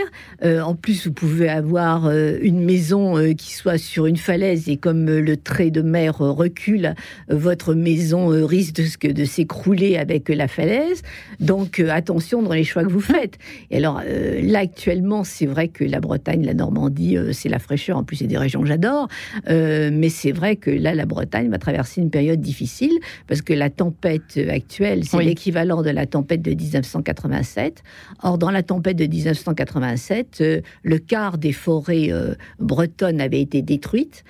Euh, 0.44 0.60
en 0.60 0.74
plus, 0.74 1.06
vous 1.06 1.12
pouvez 1.12 1.48
avoir 1.48 2.06
euh, 2.06 2.36
une 2.42 2.60
maison 2.64 3.16
euh, 3.16 3.32
qui 3.32 3.54
soit 3.54 3.78
sur 3.78 4.06
une 4.06 4.16
falaise 4.16 4.68
et 4.68 4.76
comme 4.76 5.08
euh, 5.08 5.20
le 5.20 5.36
trait 5.36 5.70
de 5.70 5.82
mer 5.82 6.20
euh, 6.22 6.30
recule, 6.32 6.94
euh, 7.30 7.36
votre 7.36 7.74
maison 7.74 8.32
euh, 8.32 8.44
risque 8.44 8.74
de, 8.74 9.12
de 9.12 9.24
s'écrouler 9.24 9.96
avec 9.96 10.30
euh, 10.30 10.34
la 10.34 10.48
falaise. 10.48 11.02
Donc 11.40 11.80
euh, 11.80 11.90
attention 12.26 12.42
dans 12.42 12.52
les 12.54 12.64
choix 12.64 12.82
que 12.82 12.90
vous 12.90 13.00
faites. 13.00 13.38
Et 13.70 13.76
alors 13.78 14.00
euh, 14.04 14.40
là 14.42 14.60
actuellement, 14.60 15.22
c'est 15.24 15.46
vrai 15.46 15.68
que 15.68 15.84
la 15.84 16.00
Bretagne, 16.00 16.44
la 16.44 16.54
Normandie, 16.54 17.16
euh, 17.16 17.32
c'est 17.32 17.48
la 17.48 17.58
fraîcheur. 17.58 17.96
En 17.96 18.04
plus, 18.04 18.16
c'est 18.16 18.26
des 18.26 18.38
régions 18.38 18.60
que 18.62 18.66
j'adore. 18.66 19.08
Euh, 19.48 19.90
mais 19.92 20.08
c'est 20.08 20.32
vrai 20.32 20.56
que 20.56 20.70
là, 20.70 20.94
la 20.94 21.06
Bretagne 21.06 21.48
va 21.50 21.58
traverser 21.58 22.00
une 22.00 22.10
période 22.10 22.40
difficile 22.40 22.92
parce 23.28 23.42
que 23.42 23.52
la 23.52 23.70
tempête 23.70 24.38
actuelle, 24.48 25.04
c'est 25.04 25.16
Oui. 25.16 25.24
l'équivalent 25.26 25.82
de 25.82 25.90
la 25.90 26.06
tempête 26.06 26.42
de 26.42 26.50
1987. 26.52 27.82
Or, 28.22 28.38
dans 28.38 28.50
la 28.50 28.62
tempête 28.62 28.96
de 28.96 29.06
1987, 29.06 30.38
euh, 30.40 30.60
le 30.82 30.98
quart 30.98 31.38
des 31.38 31.52
forêts 31.52 32.10
bretonnes 32.58 33.20
avait 33.20 33.40
été 33.40 33.62
détruite. 33.62 34.24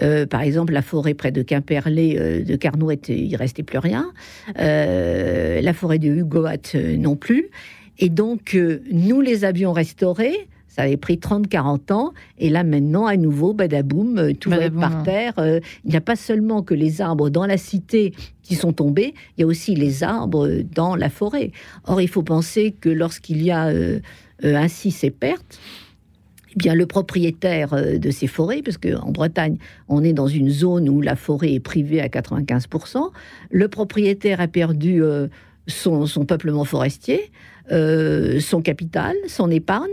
Euh, 0.00 0.26
par 0.26 0.42
exemple, 0.42 0.72
la 0.72 0.82
forêt 0.82 1.14
près 1.14 1.32
de 1.32 1.42
Quimperlé, 1.42 2.16
euh, 2.18 2.44
de 2.44 2.56
Carnot, 2.56 2.92
il 3.08 3.36
restait 3.36 3.62
plus 3.62 3.78
rien. 3.78 4.10
Euh, 4.58 5.60
la 5.60 5.72
forêt 5.72 5.98
de 5.98 6.08
Hugoat 6.08 6.74
non 6.98 7.16
plus. 7.16 7.50
Et 7.98 8.08
donc, 8.08 8.58
nous 8.90 9.20
les 9.20 9.44
avions 9.44 9.72
restaurés. 9.72 10.48
Ça 10.66 10.82
avait 10.82 10.96
pris 10.96 11.18
30-40 11.18 11.92
ans. 11.92 12.12
Et 12.38 12.48
là, 12.48 12.64
maintenant, 12.64 13.04
à 13.04 13.18
nouveau, 13.18 13.52
badaboum, 13.52 14.32
tout 14.40 14.48
va 14.48 14.64
être 14.64 14.80
par 14.80 15.02
terre. 15.02 15.34
il 15.84 15.90
n'y 15.90 15.96
a 15.96 16.00
pas 16.00 16.16
seulement 16.16 16.62
que 16.62 16.72
les 16.72 17.02
arbres 17.02 17.28
dans 17.28 17.44
la 17.44 17.58
cité 17.58 18.14
qui 18.42 18.54
sont 18.54 18.72
tombés, 18.72 19.12
il 19.36 19.42
y 19.42 19.44
a 19.44 19.46
aussi 19.46 19.74
les 19.74 20.02
arbres 20.02 20.48
dans 20.74 20.96
la 20.96 21.10
forêt. 21.10 21.52
Or, 21.84 22.00
il 22.00 22.08
faut 22.08 22.22
penser 22.22 22.74
que 22.80 22.88
lorsqu'il 22.88 23.42
y 23.42 23.50
a 23.50 23.70
ainsi 24.42 24.90
ces 24.90 25.10
pertes, 25.10 25.60
eh 26.52 26.56
bien, 26.56 26.74
le 26.74 26.86
propriétaire 26.86 27.72
euh, 27.72 27.98
de 27.98 28.10
ces 28.10 28.26
forêts, 28.26 28.62
parce 28.62 28.78
qu'en 28.78 29.10
Bretagne, 29.10 29.56
on 29.88 30.04
est 30.04 30.12
dans 30.12 30.26
une 30.26 30.50
zone 30.50 30.88
où 30.88 31.00
la 31.00 31.16
forêt 31.16 31.54
est 31.54 31.60
privée 31.60 32.00
à 32.00 32.08
95%, 32.08 33.10
le 33.50 33.68
propriétaire 33.68 34.40
a 34.40 34.48
perdu 34.48 35.02
euh, 35.02 35.28
son, 35.66 36.06
peuplement 36.26 36.64
forestier, 36.64 37.30
euh, 37.70 38.40
son 38.40 38.60
capital, 38.60 39.14
son 39.28 39.50
épargne. 39.50 39.88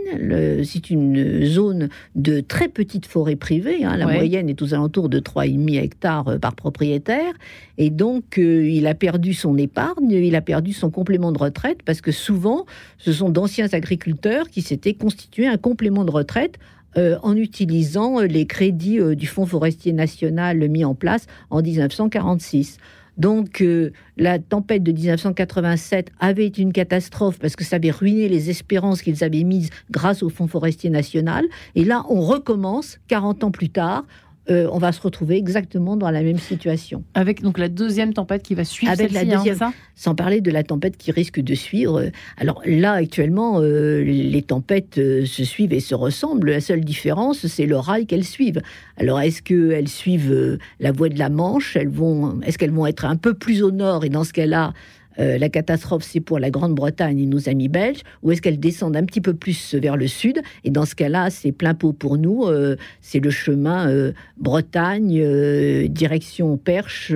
C'est 0.64 0.90
une 0.90 1.44
zone 1.44 1.88
de 2.16 2.40
très 2.40 2.68
petites 2.68 3.06
forêts 3.06 3.36
privées. 3.36 3.84
Hein. 3.84 3.96
la 3.96 4.06
moyenne 4.06 4.48
est 4.48 4.60
aux 4.60 4.74
alentours 4.74 5.08
de 5.08 5.20
3,5 5.20 5.82
hectares 5.82 6.28
euh, 6.28 6.38
par 6.38 6.54
propriétaire. 6.54 7.32
Et 7.78 7.90
donc, 7.90 8.38
euh, 8.38 8.68
il 8.68 8.86
a 8.86 8.94
perdu 8.94 9.34
son 9.34 9.56
épargne, 9.56 10.10
il 10.10 10.34
a 10.34 10.40
perdu 10.40 10.72
son 10.72 10.90
complément 10.90 11.32
de 11.32 11.38
retraite, 11.38 11.82
parce 11.84 12.00
que 12.00 12.12
souvent, 12.12 12.66
ce 12.98 13.12
sont 13.12 13.30
d'anciens 13.30 13.68
agriculteurs 13.72 14.48
qui 14.48 14.62
s'étaient 14.62 14.94
constitués 14.94 15.46
un 15.46 15.56
complément 15.56 16.04
de 16.04 16.10
retraite 16.10 16.58
en 16.96 17.36
utilisant 17.36 18.18
les 18.18 18.46
crédits 18.46 18.98
du 19.14 19.28
Fonds 19.28 19.46
forestier 19.46 19.92
national 19.92 20.68
mis 20.68 20.84
en 20.84 20.96
place 20.96 21.26
en 21.48 21.62
1946. 21.62 22.78
Donc 23.20 23.60
euh, 23.60 23.92
la 24.16 24.38
tempête 24.38 24.82
de 24.82 24.92
1987 24.92 26.10
avait 26.20 26.46
été 26.46 26.62
une 26.62 26.72
catastrophe 26.72 27.38
parce 27.38 27.54
que 27.54 27.64
ça 27.64 27.76
avait 27.76 27.90
ruiné 27.90 28.30
les 28.30 28.48
espérances 28.48 29.02
qu'ils 29.02 29.22
avaient 29.22 29.44
mises 29.44 29.68
grâce 29.90 30.22
au 30.22 30.30
Fonds 30.30 30.48
forestier 30.48 30.88
national. 30.88 31.44
Et 31.74 31.84
là, 31.84 32.02
on 32.08 32.22
recommence 32.22 32.98
40 33.08 33.44
ans 33.44 33.50
plus 33.50 33.68
tard. 33.68 34.06
Euh, 34.50 34.68
on 34.72 34.78
va 34.78 34.92
se 34.92 35.00
retrouver 35.00 35.36
exactement 35.36 35.96
dans 35.96 36.10
la 36.10 36.22
même 36.22 36.38
situation. 36.38 37.04
Avec 37.14 37.42
donc 37.42 37.58
la 37.58 37.68
deuxième 37.68 38.12
tempête 38.12 38.42
qui 38.42 38.54
va 38.54 38.64
suivre 38.64 38.92
Avec 38.92 39.12
la 39.12 39.20
hein, 39.20 39.72
sans 39.94 40.14
parler 40.14 40.40
de 40.40 40.50
la 40.50 40.62
tempête 40.62 40.96
qui 40.96 41.12
risque 41.12 41.40
de 41.40 41.54
suivre. 41.54 42.10
Alors 42.36 42.60
là, 42.66 42.92
actuellement, 42.92 43.60
euh, 43.60 44.02
les 44.02 44.42
tempêtes 44.42 44.98
euh, 44.98 45.24
se 45.24 45.44
suivent 45.44 45.72
et 45.72 45.80
se 45.80 45.94
ressemblent. 45.94 46.50
La 46.50 46.60
seule 46.60 46.84
différence, 46.84 47.46
c'est 47.46 47.66
le 47.66 47.76
rail 47.76 48.06
qu'elles 48.06 48.24
suivent. 48.24 48.60
Alors 48.96 49.20
est-ce 49.20 49.42
qu'elles 49.42 49.88
suivent 49.88 50.58
la 50.80 50.92
voie 50.92 51.08
de 51.08 51.18
la 51.18 51.28
Manche? 51.28 51.76
Elles 51.76 51.88
vont, 51.88 52.40
est-ce 52.42 52.58
qu'elles 52.58 52.72
vont 52.72 52.86
être 52.86 53.04
un 53.04 53.16
peu 53.16 53.34
plus 53.34 53.62
au 53.62 53.70
nord 53.70 54.04
et 54.04 54.08
dans 54.08 54.24
ce 54.24 54.32
cas-là, 54.32 54.72
euh, 55.20 55.38
la 55.38 55.48
catastrophe, 55.48 56.02
c'est 56.04 56.20
pour 56.20 56.38
la 56.38 56.50
Grande-Bretagne 56.50 57.18
et 57.18 57.26
nos 57.26 57.48
amis 57.48 57.68
belges, 57.68 58.00
ou 58.22 58.32
est-ce 58.32 58.42
qu'elles 58.42 58.60
descendent 58.60 58.96
un 58.96 59.04
petit 59.04 59.20
peu 59.20 59.34
plus 59.34 59.74
vers 59.74 59.96
le 59.96 60.06
sud? 60.06 60.40
Et 60.64 60.70
dans 60.70 60.86
ce 60.86 60.94
cas-là, 60.94 61.30
c'est 61.30 61.52
plein 61.52 61.74
pot 61.74 61.92
pour 61.92 62.16
nous. 62.16 62.46
Euh, 62.46 62.76
c'est 63.00 63.20
le 63.20 63.30
chemin 63.30 63.88
euh, 63.88 64.12
Bretagne, 64.38 65.88
direction 65.88 66.56
Perche, 66.56 67.12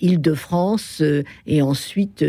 Île-de-France, 0.00 1.02
et 1.46 1.62
ensuite 1.62 2.24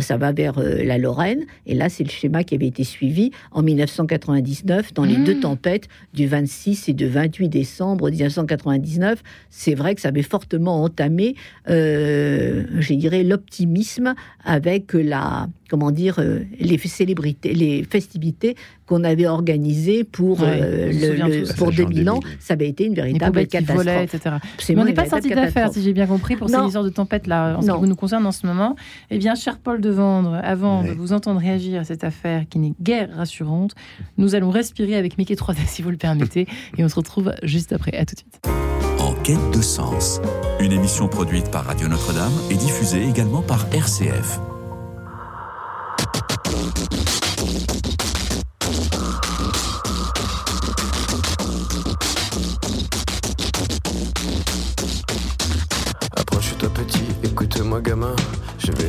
ça 0.00 0.16
va 0.16 0.32
vers 0.32 0.58
la 0.58 0.98
Lorraine. 0.98 1.44
Et 1.66 1.74
là, 1.74 1.88
c'est 1.88 2.04
le 2.04 2.10
schéma 2.10 2.44
qui 2.44 2.54
avait 2.54 2.66
été 2.66 2.84
suivi 2.84 3.30
en 3.50 3.62
1999 3.62 4.94
dans 4.94 5.04
les 5.04 5.16
deux 5.16 5.36
mmh. 5.36 5.40
tempêtes 5.40 5.88
du 6.14 6.26
26 6.26 6.88
et 6.88 6.92
du 6.92 7.06
28 7.06 7.48
décembre 7.48 8.10
1999. 8.10 9.22
C'est 9.50 9.74
vrai 9.74 9.94
que 9.94 10.00
ça 10.00 10.08
avait 10.08 10.22
fortement 10.22 10.82
entamé, 10.82 11.34
je 11.66 12.94
dirais, 12.94 13.24
l'optimisme 13.24 14.14
avec 14.44 14.92
la 14.94 15.48
comment 15.72 15.90
dire 15.90 16.18
euh, 16.18 16.40
les 16.60 16.76
célébrités, 16.76 17.54
les 17.54 17.82
festivités 17.82 18.56
qu'on 18.84 19.04
avait 19.04 19.26
organisées 19.26 20.04
pour 20.04 20.42
euh, 20.42 20.92
le, 20.92 21.54
pour 21.54 21.72
2000 21.72 22.10
ans. 22.10 22.20
Ça 22.40 22.52
avait 22.52 22.68
été 22.68 22.84
une 22.84 22.94
véritable 22.94 23.46
catastrophe. 23.46 23.88
etc. 23.88 24.36
Mais 24.68 24.78
on 24.78 24.84
n'est 24.84 24.92
pas 24.92 25.08
sorti 25.08 25.30
d'affaires, 25.30 25.72
si 25.72 25.82
j'ai 25.82 25.94
bien 25.94 26.06
compris, 26.06 26.36
pour 26.36 26.50
ces 26.50 26.58
histoires 26.58 26.84
de 26.84 26.90
tempête 26.90 27.26
là, 27.26 27.56
en 27.56 27.62
ce 27.62 27.72
qui 27.72 27.88
nous 27.88 27.96
concerne 27.96 28.26
en 28.26 28.32
ce 28.32 28.46
moment. 28.46 28.76
Eh 29.10 29.16
bien, 29.16 29.34
cher 29.34 29.58
Paul 29.58 29.80
de 29.80 29.88
Vendre, 29.88 30.38
avant 30.44 30.84
de 30.84 30.90
vous 30.90 31.14
entendre 31.14 31.40
réagir 31.40 31.80
à 31.80 31.84
cette 31.84 32.04
affaire 32.04 32.44
qui 32.50 32.58
n'est 32.58 32.74
guère 32.82 33.08
rassurante, 33.16 33.74
nous 34.18 34.34
allons 34.34 34.50
respirer 34.50 34.96
avec 34.96 35.16
Mickey 35.16 35.34
3D 35.36 35.56
si 35.66 35.80
vous 35.80 35.90
le 35.90 35.96
permettez, 35.96 36.46
et 36.76 36.84
on 36.84 36.88
se 36.90 36.96
retrouve 36.96 37.32
juste 37.42 37.72
après. 37.72 37.96
À 37.96 38.04
tout 38.04 38.14
de 38.14 38.20
suite. 38.20 38.42
En 38.98 39.14
quête 39.22 39.50
de 39.56 39.62
sens, 39.62 40.20
une 40.60 40.72
émission 40.72 41.08
produite 41.08 41.50
par 41.50 41.64
Radio 41.64 41.88
Notre-Dame 41.88 42.32
et 42.50 42.56
diffusée 42.56 43.08
également 43.08 43.40
par 43.40 43.66
RCF. 43.72 44.38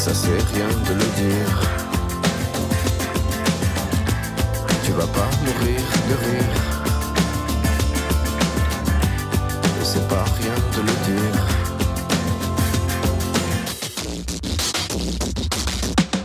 Ça 0.00 0.14
c'est 0.14 0.42
rien 0.54 0.68
de 0.88 0.94
le 0.94 1.08
dire. 1.22 1.60
Tu 4.82 4.92
vas 4.92 5.06
pas 5.06 5.28
mourir 5.44 5.82
de 6.08 6.14
rire. 6.24 6.56
C'est 9.82 10.08
pas 10.08 10.24
rien 10.38 10.56
de 10.74 10.80
le 10.88 10.94
dire. 11.10 11.59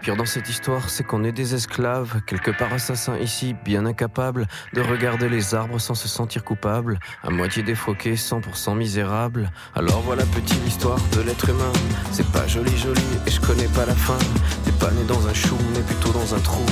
Pire 0.00 0.16
dans 0.16 0.26
cette 0.26 0.48
histoire, 0.48 0.88
c'est 0.88 1.04
qu'on 1.04 1.24
est 1.24 1.32
des 1.32 1.54
esclaves, 1.54 2.22
quelque 2.26 2.50
part 2.50 2.72
assassins 2.72 3.18
ici, 3.18 3.54
bien 3.64 3.84
incapables 3.86 4.46
de 4.72 4.80
regarder 4.80 5.28
les 5.28 5.54
arbres 5.54 5.78
sans 5.78 5.94
se 5.94 6.08
sentir 6.08 6.42
coupables, 6.44 6.98
à 7.22 7.30
moitié 7.30 7.62
défroqués, 7.62 8.14
100% 8.14 8.76
misérables. 8.76 9.50
Alors 9.74 10.00
voilà 10.00 10.24
petite 10.26 10.66
histoire 10.66 10.98
de 11.14 11.20
l'être 11.20 11.48
humain. 11.48 11.72
C'est 12.12 12.26
pas 12.32 12.46
joli 12.46 12.76
joli 12.76 13.02
et 13.26 13.30
je 13.30 13.40
connais 13.40 13.68
pas 13.68 13.84
la 13.86 13.94
fin. 13.94 14.18
T'es 14.64 14.72
pas 14.72 14.90
né 14.90 15.04
dans 15.06 15.28
un 15.28 15.34
chou, 15.34 15.56
mais 15.74 15.82
plutôt 15.82 16.12
dans 16.12 16.34
un 16.34 16.40
trou. 16.40 16.64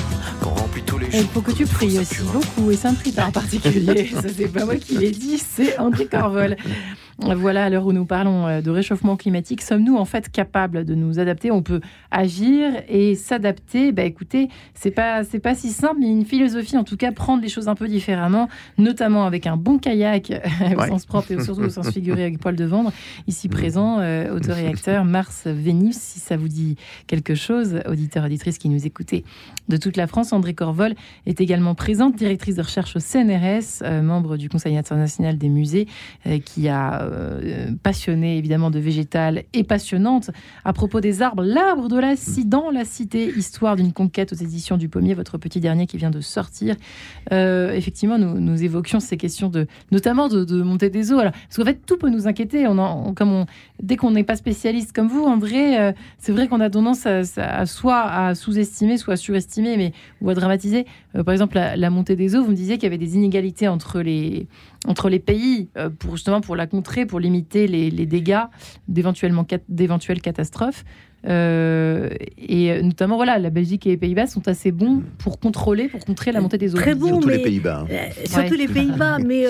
Qu'on 0.43 0.51
remplit 0.51 0.83
tous 0.83 0.99
les 0.99 1.15
Et 1.15 1.21
il 1.21 1.29
faut 1.29 1.43
que 1.43 1.53
tu 1.53 1.67
pries 1.67 1.99
aussi 1.99 2.23
beaucoup, 2.23 2.71
et 2.71 2.77
c'est 2.77 2.89
un 2.89 3.27
en 3.27 3.33
particulier. 3.33 4.11
Ça, 4.23 4.29
c'est 4.35 4.49
pas 4.49 4.65
moi 4.65 4.77
qui 4.77 4.97
l'ai 4.97 5.11
dit, 5.11 5.39
c'est 5.39 5.79
André 5.79 6.07
Corvol. 6.07 6.57
Voilà, 7.21 7.65
à 7.65 7.71
l'heure 7.71 7.85
où 7.85 7.93
nous 7.93 8.05
parlons 8.05 8.47
euh, 8.47 8.61
de 8.61 8.71
réchauffement 8.71 9.17
climatique, 9.17 9.61
sommes-nous 9.63 9.97
en 9.97 10.05
fait 10.05 10.31
capables 10.31 10.85
de 10.85 10.95
nous 10.95 11.19
adapter? 11.19 11.51
On 11.51 11.63
peut 11.63 11.81
agir 12.13 12.71
et 12.89 13.17
s'adapter? 13.17 13.91
Bah 13.91 14.05
écoutez, 14.05 14.49
c'est 14.75 14.93
pas 14.93 15.25
c'est 15.25 15.41
pas 15.41 15.57
si 15.57 15.71
simple, 15.71 15.97
mais 15.99 16.09
une 16.09 16.25
philosophie 16.25 16.77
en 16.77 16.85
tout 16.85 16.97
cas 16.97 17.11
prendre 17.11 17.43
les 17.43 17.49
choses 17.49 17.67
un 17.67 17.75
peu 17.75 17.89
différemment, 17.89 18.49
notamment 18.79 19.27
avec 19.27 19.49
un 19.49 19.57
bon 19.57 19.79
kayak 19.79 20.33
au 20.77 20.87
sens 20.87 21.07
propre 21.07 21.33
et 21.33 21.43
surtout 21.43 21.63
au 21.63 21.71
sens 21.71 21.91
figuré 21.91 22.23
avec 22.23 22.39
poil 22.39 22.55
de 22.55 22.65
vendre. 22.65 22.93
Ici 23.27 23.49
présent, 23.49 23.99
euh, 23.99 24.33
auteur 24.35 24.57
et 24.59 24.69
acteur 24.69 25.05
Mars 25.05 25.47
Vénus, 25.47 25.97
si 25.97 26.21
ça 26.21 26.37
vous 26.37 26.49
dit 26.49 26.77
quelque 27.09 27.35
chose, 27.35 27.81
auditeur 27.89 28.25
auditrice 28.25 28.59
qui 28.59 28.69
nous 28.69 28.87
écoutez 28.87 29.25
de 29.69 29.77
toute 29.77 29.97
la 29.97 30.07
France, 30.07 30.33
André 30.33 30.55
Corvol 30.55 30.95
est 31.27 31.41
également 31.41 31.75
présente, 31.75 32.17
directrice 32.17 32.57
de 32.57 32.63
recherche 32.63 32.97
au 32.97 33.01
CNRS, 33.01 33.83
euh, 33.83 34.03
membre 34.03 34.37
du 34.37 34.49
Conseil 34.49 34.77
international 34.77 35.39
des 35.39 35.49
musées, 35.49 35.87
qui 36.45 36.69
a 36.69 37.03
euh, 37.03 37.71
passionnée 37.83 38.39
évidemment 38.39 38.71
de 38.71 38.79
végétal 38.79 39.45
et 39.53 39.65
passionnante 39.65 40.31
à 40.65 40.73
propos 40.73 41.01
des 41.01 41.23
arbres. 41.23 41.43
L'arbre 41.43 41.89
de 41.89 41.99
la 41.99 42.15
dans 42.45 42.71
la 42.71 42.85
cité, 42.85 43.33
histoire 43.37 43.77
d'une 43.77 43.93
conquête 43.93 44.33
aux 44.33 44.37
éditions 44.37 44.77
du 44.77 44.89
Pommier, 44.89 45.15
votre 45.15 45.39
petit 45.39 45.61
dernier 45.61 45.87
qui 45.87 45.97
vient 45.97 46.11
de 46.11 46.21
sortir. 46.21 46.77
Euh, 47.33 47.73
effectivement, 47.73 48.19
nous, 48.19 48.63
évoquions 48.63 49.01
ces 49.01 49.17
questions 49.17 49.49
de, 49.49 49.67
notamment 49.91 50.29
de, 50.29 50.63
montée 50.63 50.91
des 50.91 51.13
eaux. 51.13 51.19
Alors, 51.19 51.33
parce 51.33 51.57
qu'en 51.57 51.65
fait, 51.65 51.81
tout 51.87 51.97
peut 51.97 52.11
nous 52.11 52.27
inquiéter. 52.27 52.67
On, 52.67 52.79
en, 52.79 53.15
comme 53.15 53.33
on, 53.33 53.47
dès 53.83 53.97
qu'on 53.97 54.11
n'est 54.11 54.25
pas 54.25 54.37
spécialiste 54.37 54.93
comme 54.93 55.09
vous, 55.09 55.25
André, 55.25 55.79
euh, 55.79 55.93
c'est 56.19 56.33
vrai 56.33 56.49
qu'on 56.49 56.61
a 56.61 56.71
tendance 56.71 57.07
à, 57.07 57.67
soit 57.67 58.03
à 58.03 58.35
sous-estimer, 58.35 58.97
soit 58.97 59.15
à 59.15 59.17
surestimer, 59.17 59.58
mais 59.63 59.93
ou 60.21 60.31
à 60.31 60.35
dramatiser. 60.35 60.87
par 61.25 61.33
exemple, 61.33 61.57
la, 61.57 61.77
la 61.77 61.91
montée 61.91 62.17
des 62.17 62.35
eaux. 62.35 62.43
Vous 62.43 62.51
me 62.51 62.57
disiez 62.57 62.77
qu'il 62.77 62.85
y 62.85 62.87
avait 62.87 62.99
des 62.99 63.17
inégalités 63.17 63.69
entre 63.69 64.01
les 64.01 64.47
entre 64.87 65.09
les 65.09 65.19
pays 65.19 65.69
euh, 65.77 65.91
pour 65.91 66.17
justement 66.17 66.41
pour 66.41 66.57
la 66.57 66.67
contrer, 66.67 67.07
pour 67.07 67.21
limiter 67.21 67.67
les, 67.67 68.07
dégâts 68.07 68.45
d'éventuelles 68.87 70.21
catastrophes. 70.23 70.85
Euh, 71.27 72.09
et 72.39 72.81
notamment, 72.83 73.17
voilà, 73.17 73.39
la 73.39 73.51
Belgique 73.51 73.87
et 73.87 73.91
les 73.91 73.97
Pays-Bas 73.97 74.27
sont 74.27 74.47
assez 74.47 74.71
bons 74.71 75.03
pour 75.19 75.41
contrôler, 75.41 75.89
pour 75.89 76.05
contrer 76.05 76.31
la 76.31 76.41
montée 76.41 76.59
des 76.59 76.75
eaux. 76.75 76.79
Très 76.79 76.95
bons, 76.95 77.09
surtout 77.09 77.29
les 77.29 77.43
Pays-Bas. 77.43 77.85
Hein. 77.85 77.87
Euh, 77.91 78.25
surtout 78.25 78.55
les 78.55 78.69
Pays-Bas, 78.69 79.19
mais 79.25 79.47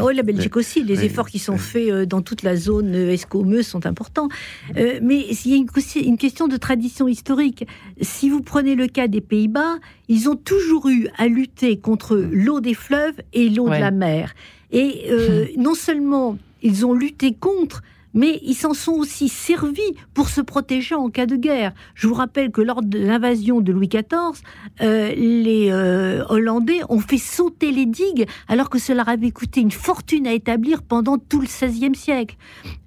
oh, 0.00 0.10
la 0.10 0.22
Belgique 0.22 0.56
aussi. 0.56 0.82
Les 0.82 1.04
efforts 1.04 1.28
qui 1.28 1.38
sont 1.38 1.58
faits 1.58 2.08
dans 2.08 2.22
toute 2.22 2.42
la 2.42 2.56
zone 2.56 2.94
escaumeuse 2.94 3.66
sont 3.66 3.86
importants. 3.86 4.28
mais 4.74 5.26
il 5.28 5.50
y 5.50 5.54
a 5.54 5.56
une, 5.56 5.68
une 6.04 6.18
question 6.18 6.48
de 6.48 6.56
tradition 6.56 7.08
historique. 7.08 7.66
Si 8.00 8.28
vous 8.28 8.42
prenez 8.42 8.74
le 8.74 8.88
cas 8.88 9.06
des 9.06 9.20
Pays-Bas, 9.20 9.76
ils 10.08 10.28
ont 10.28 10.36
toujours 10.36 10.88
eu 10.88 11.08
à 11.16 11.28
lutter 11.28 11.78
contre 11.78 12.16
l'eau 12.16 12.60
des 12.60 12.74
fleuves 12.74 13.20
et 13.32 13.48
l'eau 13.48 13.68
de 13.68 13.74
la 13.74 13.90
mer. 13.90 14.34
Et 14.72 15.06
euh, 15.10 15.46
non 15.56 15.74
seulement 15.74 16.36
ils 16.62 16.86
ont 16.86 16.94
lutté 16.94 17.34
contre, 17.34 17.82
mais 18.14 18.40
ils 18.42 18.54
s'en 18.54 18.72
sont 18.72 18.92
aussi 18.92 19.28
servis 19.28 19.82
pour 20.14 20.28
se 20.28 20.40
protéger 20.40 20.94
en 20.94 21.10
cas 21.10 21.26
de 21.26 21.36
guerre. 21.36 21.72
Je 21.94 22.06
vous 22.06 22.14
rappelle 22.14 22.50
que 22.50 22.60
lors 22.60 22.82
de 22.82 22.98
l'invasion 22.98 23.60
de 23.60 23.72
Louis 23.72 23.88
XIV, 23.88 24.42
euh, 24.80 25.12
les 25.14 25.70
euh, 25.70 26.24
Hollandais 26.28 26.80
ont 26.88 27.00
fait 27.00 27.18
sauter 27.18 27.70
les 27.70 27.86
digues 27.86 28.26
alors 28.48 28.70
que 28.70 28.78
cela 28.78 29.02
avait 29.02 29.32
coûté 29.32 29.60
une 29.60 29.70
fortune 29.70 30.26
à 30.26 30.32
établir 30.32 30.82
pendant 30.82 31.18
tout 31.18 31.40
le 31.40 31.46
XVIe 31.46 31.94
siècle 31.94 32.36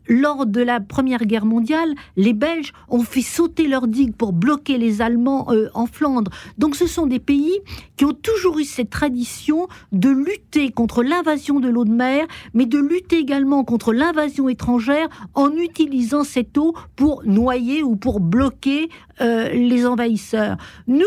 lors 0.08 0.46
de 0.46 0.62
la 0.62 0.80
Première 0.80 1.26
Guerre 1.26 1.46
mondiale, 1.46 1.94
les 2.16 2.34
Belges 2.34 2.74
ont 2.90 3.04
fait 3.04 3.22
sauter 3.22 3.68
leurs 3.68 3.88
digues 3.88 4.16
pour 4.16 4.34
bloquer 4.34 4.78
les 4.78 5.02
Allemands 5.02 5.48
euh, 5.52 5.70
en 5.74 5.86
Flandre. 5.86 6.32
Donc 6.58 6.76
ce 6.76 6.88
sont 6.88 7.08
des 7.08 7.20
pays 7.20 7.60
qui 7.96 8.06
ont 8.06 8.14
toujours 8.14 8.60
eu 8.60 8.64
cette 8.64 8.90
tradition 8.90 9.68
de 9.92 10.10
lutter 10.10 10.72
contre 10.72 11.04
l'invasion 11.04 11.60
de 11.60 11.68
l'eau 11.68 11.86
de 11.86 11.92
mer, 11.92 12.26
mais 12.54 12.66
de 12.66 12.80
lutter 12.80 13.18
également 13.18 13.64
contre 13.64 13.94
l'invasion 13.94 14.50
étrangère 14.50 15.08
en 15.34 15.52
utilisant 15.52 16.24
cette 16.24 16.58
eau 16.58 16.74
pour 16.96 17.24
noyer 17.26 17.84
ou 17.84 17.96
pour 17.96 18.20
bloquer 18.20 18.90
euh, 19.22 19.50
les 19.50 19.86
envahisseurs. 19.86 20.58
Nous, 20.88 21.06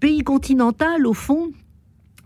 pays 0.00 0.22
continental, 0.22 1.06
au 1.06 1.14
fond, 1.14 1.52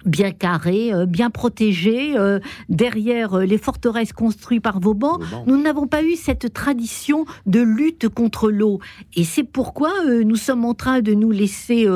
bien 0.06 0.30
carré, 0.30 0.92
euh, 0.92 1.04
bien 1.04 1.30
protégé, 1.30 2.16
euh, 2.16 2.38
derrière 2.68 3.34
euh, 3.34 3.44
les 3.44 3.58
forteresses 3.58 4.12
construites 4.12 4.62
par 4.62 4.80
Vauban. 4.80 5.18
Nous 5.46 5.60
n'avons 5.60 5.86
pas 5.86 6.02
eu 6.02 6.14
cette 6.14 6.52
tradition 6.52 7.26
de 7.44 7.60
lutte 7.60 8.08
contre 8.08 8.50
l'eau. 8.50 8.80
Et 9.14 9.24
c'est 9.24 9.42
pourquoi 9.42 9.90
nous 10.24 10.36
sommes 10.36 10.64
en 10.64 10.74
train 10.74 11.00
de 11.00 11.12
nous 11.14 11.30
laisser 11.30 11.86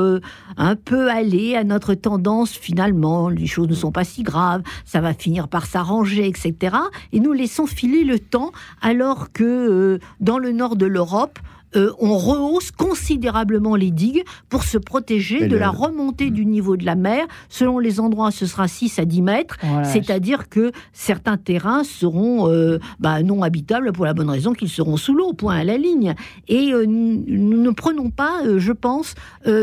un 0.56 0.76
peu 0.76 1.10
aller 1.10 1.54
à 1.54 1.64
notre 1.64 1.94
tendance 1.94 2.52
finalement. 2.52 3.28
Les 3.28 3.46
choses 3.46 3.68
ne 3.68 3.74
sont 3.74 3.92
pas 3.92 4.04
si 4.04 4.22
graves, 4.22 4.62
ça 4.84 5.00
va 5.00 5.14
finir 5.14 5.48
par 5.48 5.66
s'arranger, 5.66 6.26
etc. 6.26 6.76
Et 7.12 7.20
nous 7.20 7.32
laissons 7.32 7.66
filer 7.66 8.04
le 8.04 8.18
temps 8.18 8.52
alors 8.80 9.32
que 9.32 9.98
dans 10.20 10.38
le 10.38 10.52
nord 10.52 10.76
de 10.76 10.86
l'Europe, 10.86 11.38
euh, 11.76 11.92
on 11.98 12.16
rehausse 12.16 12.70
considérablement 12.72 13.76
les 13.76 13.90
digues 13.90 14.24
pour 14.48 14.64
se 14.64 14.78
protéger 14.78 15.46
de 15.46 15.56
la 15.56 15.70
remontée 15.70 16.30
du 16.30 16.44
niveau 16.44 16.76
de 16.76 16.84
la 16.84 16.96
mer. 16.96 17.26
Selon 17.48 17.78
les 17.78 18.00
endroits, 18.00 18.30
ce 18.30 18.46
sera 18.46 18.66
6 18.66 18.98
à 18.98 19.04
10 19.04 19.22
mètres. 19.22 19.56
C'est-à-dire 19.84 20.48
que 20.48 20.72
certains 20.92 21.36
terrains 21.36 21.84
seront 21.84 22.50
euh, 22.50 22.78
bah, 22.98 23.22
non 23.22 23.42
habitables 23.42 23.92
pour 23.92 24.04
la 24.04 24.14
bonne 24.14 24.30
raison 24.30 24.52
qu'ils 24.52 24.68
seront 24.68 24.96
sous 24.96 25.14
l'eau, 25.14 25.32
point 25.32 25.56
à 25.56 25.64
la 25.64 25.76
ligne. 25.76 26.14
Et 26.48 26.72
euh, 26.72 26.84
nous 26.86 27.62
ne 27.62 27.70
prenons 27.70 28.10
pas, 28.10 28.42
je 28.56 28.72
pense, 28.72 29.14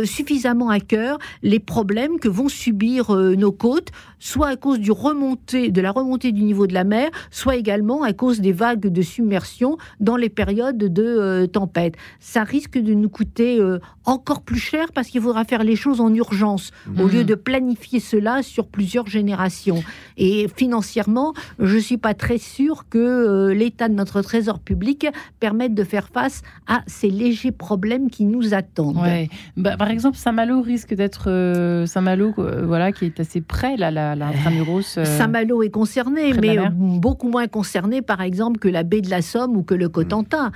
suffisamment 0.04 0.70
à 0.70 0.80
cœur 0.80 1.18
les 1.44 1.60
problèmes 1.60 2.20
que 2.20 2.30
vont 2.30 2.50
subir 2.50 3.12
nos 3.12 3.52
côtes, 3.52 3.90
soit 4.20 4.48
à 4.48 4.56
cause 4.56 4.80
du 4.80 4.92
remontée, 4.92 5.72
de 5.72 5.82
la 5.82 5.92
remontée 5.92 6.32
du 6.32 6.44
niveau 6.44 6.68
de 6.68 6.74
la 6.74 6.84
mer, 6.84 7.10
soit 7.32 7.56
également 7.56 8.04
à 8.04 8.14
cause 8.14 8.40
des 8.40 8.52
vagues 8.52 8.88
de 8.88 9.02
submersion 9.02 9.78
dans 10.00 10.16
les 10.16 10.30
périodes 10.30 10.78
de 10.78 11.46
tempête 11.46 11.97
ça 12.20 12.44
risque 12.44 12.78
de 12.78 12.94
nous 12.94 13.10
coûter 13.10 13.60
euh, 13.60 13.80
encore 14.08 14.42
plus 14.42 14.60
cher 14.60 14.88
parce 14.94 15.10
qu'il 15.10 15.22
faudra 15.22 15.44
faire 15.44 15.64
les 15.64 15.76
choses 15.76 16.02
en 16.02 16.12
urgence 16.14 16.72
au 16.98 17.08
mmh. 17.08 17.12
lieu 17.12 17.24
de 17.26 17.36
planifier 17.36 18.00
cela 18.00 18.42
sur 18.42 18.68
plusieurs 18.68 19.08
générations. 19.08 19.84
Et 20.18 20.48
financièrement, 20.56 21.34
je 21.60 21.76
ne 21.76 21.80
suis 21.80 21.98
pas 21.98 22.14
très 22.14 22.38
sûre 22.38 22.86
que 22.90 22.98
euh, 22.98 23.54
l'état 23.54 23.90
de 23.90 23.94
notre 23.94 24.22
trésor 24.22 24.60
public 24.60 25.08
permette 25.40 25.76
de 25.76 25.84
faire 25.84 26.08
face 26.08 26.42
à 26.68 26.82
ces 26.88 27.10
légers 27.10 27.52
problèmes 27.52 28.10
qui 28.10 28.26
nous 28.26 28.54
attendent. 28.54 28.98
Bah, 29.58 29.76
par 29.78 29.92
exemple, 29.92 30.18
Saint-Malo 30.18 30.62
risque 30.62 30.94
d'être 30.94 31.30
euh, 31.30 31.86
Saint-Malo, 31.86 32.34
voilà, 32.64 32.94
qui 32.94 33.06
est 33.06 33.20
assez 33.20 33.42
près, 33.42 33.76
là, 33.76 33.92
l'intramuros. 33.92 35.00
Saint-Malo 35.04 35.64
est 35.64 35.70
concerné, 35.70 36.34
mais 36.34 36.58
beaucoup 36.72 37.30
moins 37.30 37.48
concerné, 37.48 38.02
par 38.02 38.22
exemple, 38.22 38.60
que 38.60 38.70
la 38.70 38.84
baie 38.84 39.02
de 39.02 39.10
la 39.10 39.22
Somme 39.22 39.58
ou 39.58 39.64
que 39.64 39.76
le 39.76 39.90
Cotentin 39.90 40.52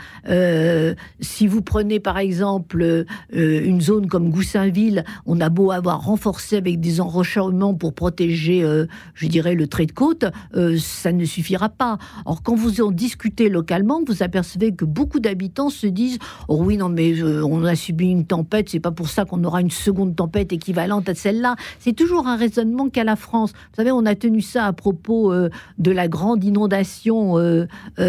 si 1.20 1.47
vous 1.47 1.62
prenez 1.62 1.99
par 1.99 2.18
exemple 2.18 3.06
euh, 3.42 3.66
une 3.66 3.82
zone 3.82 4.08
comme 4.08 4.30
Goussainville, 4.30 5.04
on 5.26 5.42
a 5.42 5.50
beau 5.50 5.72
avoir 5.72 6.04
renforcé 6.04 6.58
avec 6.58 6.80
des 6.80 7.02
enrochements 7.02 7.74
pour 7.74 7.94
protéger, 7.94 8.64
euh, 8.64 8.86
je 9.14 9.28
dirais, 9.28 9.56
le 9.56 9.68
trait 9.68 9.86
de 9.86 9.92
côte, 9.92 10.26
euh, 10.56 10.78
ça 10.80 11.12
ne 11.12 11.26
suffira 11.26 11.70
pas. 11.70 11.98
Or, 12.26 12.44
quand 12.44 12.56
vous 12.56 12.82
en 12.82 12.92
discutez 12.92 13.50
localement, 13.50 14.02
vous 14.06 14.24
apercevez 14.24 14.74
que 14.74 14.86
beaucoup 14.86 15.20
d'habitants 15.20 15.70
se 15.70 15.88
disent 15.88 16.20
Oh 16.48 16.62
oui, 16.62 16.78
non, 16.78 16.89
mais 16.89 17.22
on 17.24 17.64
a 17.64 17.76
subi 17.76 18.10
une 18.10 18.26
tempête, 18.26 18.70
c'est 18.70 18.80
pas 18.80 18.92
pour 18.92 19.10
ça 19.10 19.26
qu'on 19.26 19.44
aura 19.44 19.62
une 19.62 19.72
seconde 19.72 20.16
tempête 20.16 20.54
équivalente 20.54 21.10
à 21.10 21.16
celle-là. 21.16 21.56
C'est 21.80 21.94
toujours 21.94 22.28
un 22.28 22.36
raisonnement 22.36 22.89
qu'à 22.89 23.04
la 23.04 23.16
France. 23.16 23.52
Vous 23.52 23.76
savez, 23.78 23.92
on 23.92 24.06
a 24.06 24.16
tenu 24.16 24.42
ça 24.42 24.66
à 24.66 24.74
propos 24.74 25.34
de 25.34 25.92
la 25.92 26.08
grande 26.08 26.44
inondation 26.44 27.38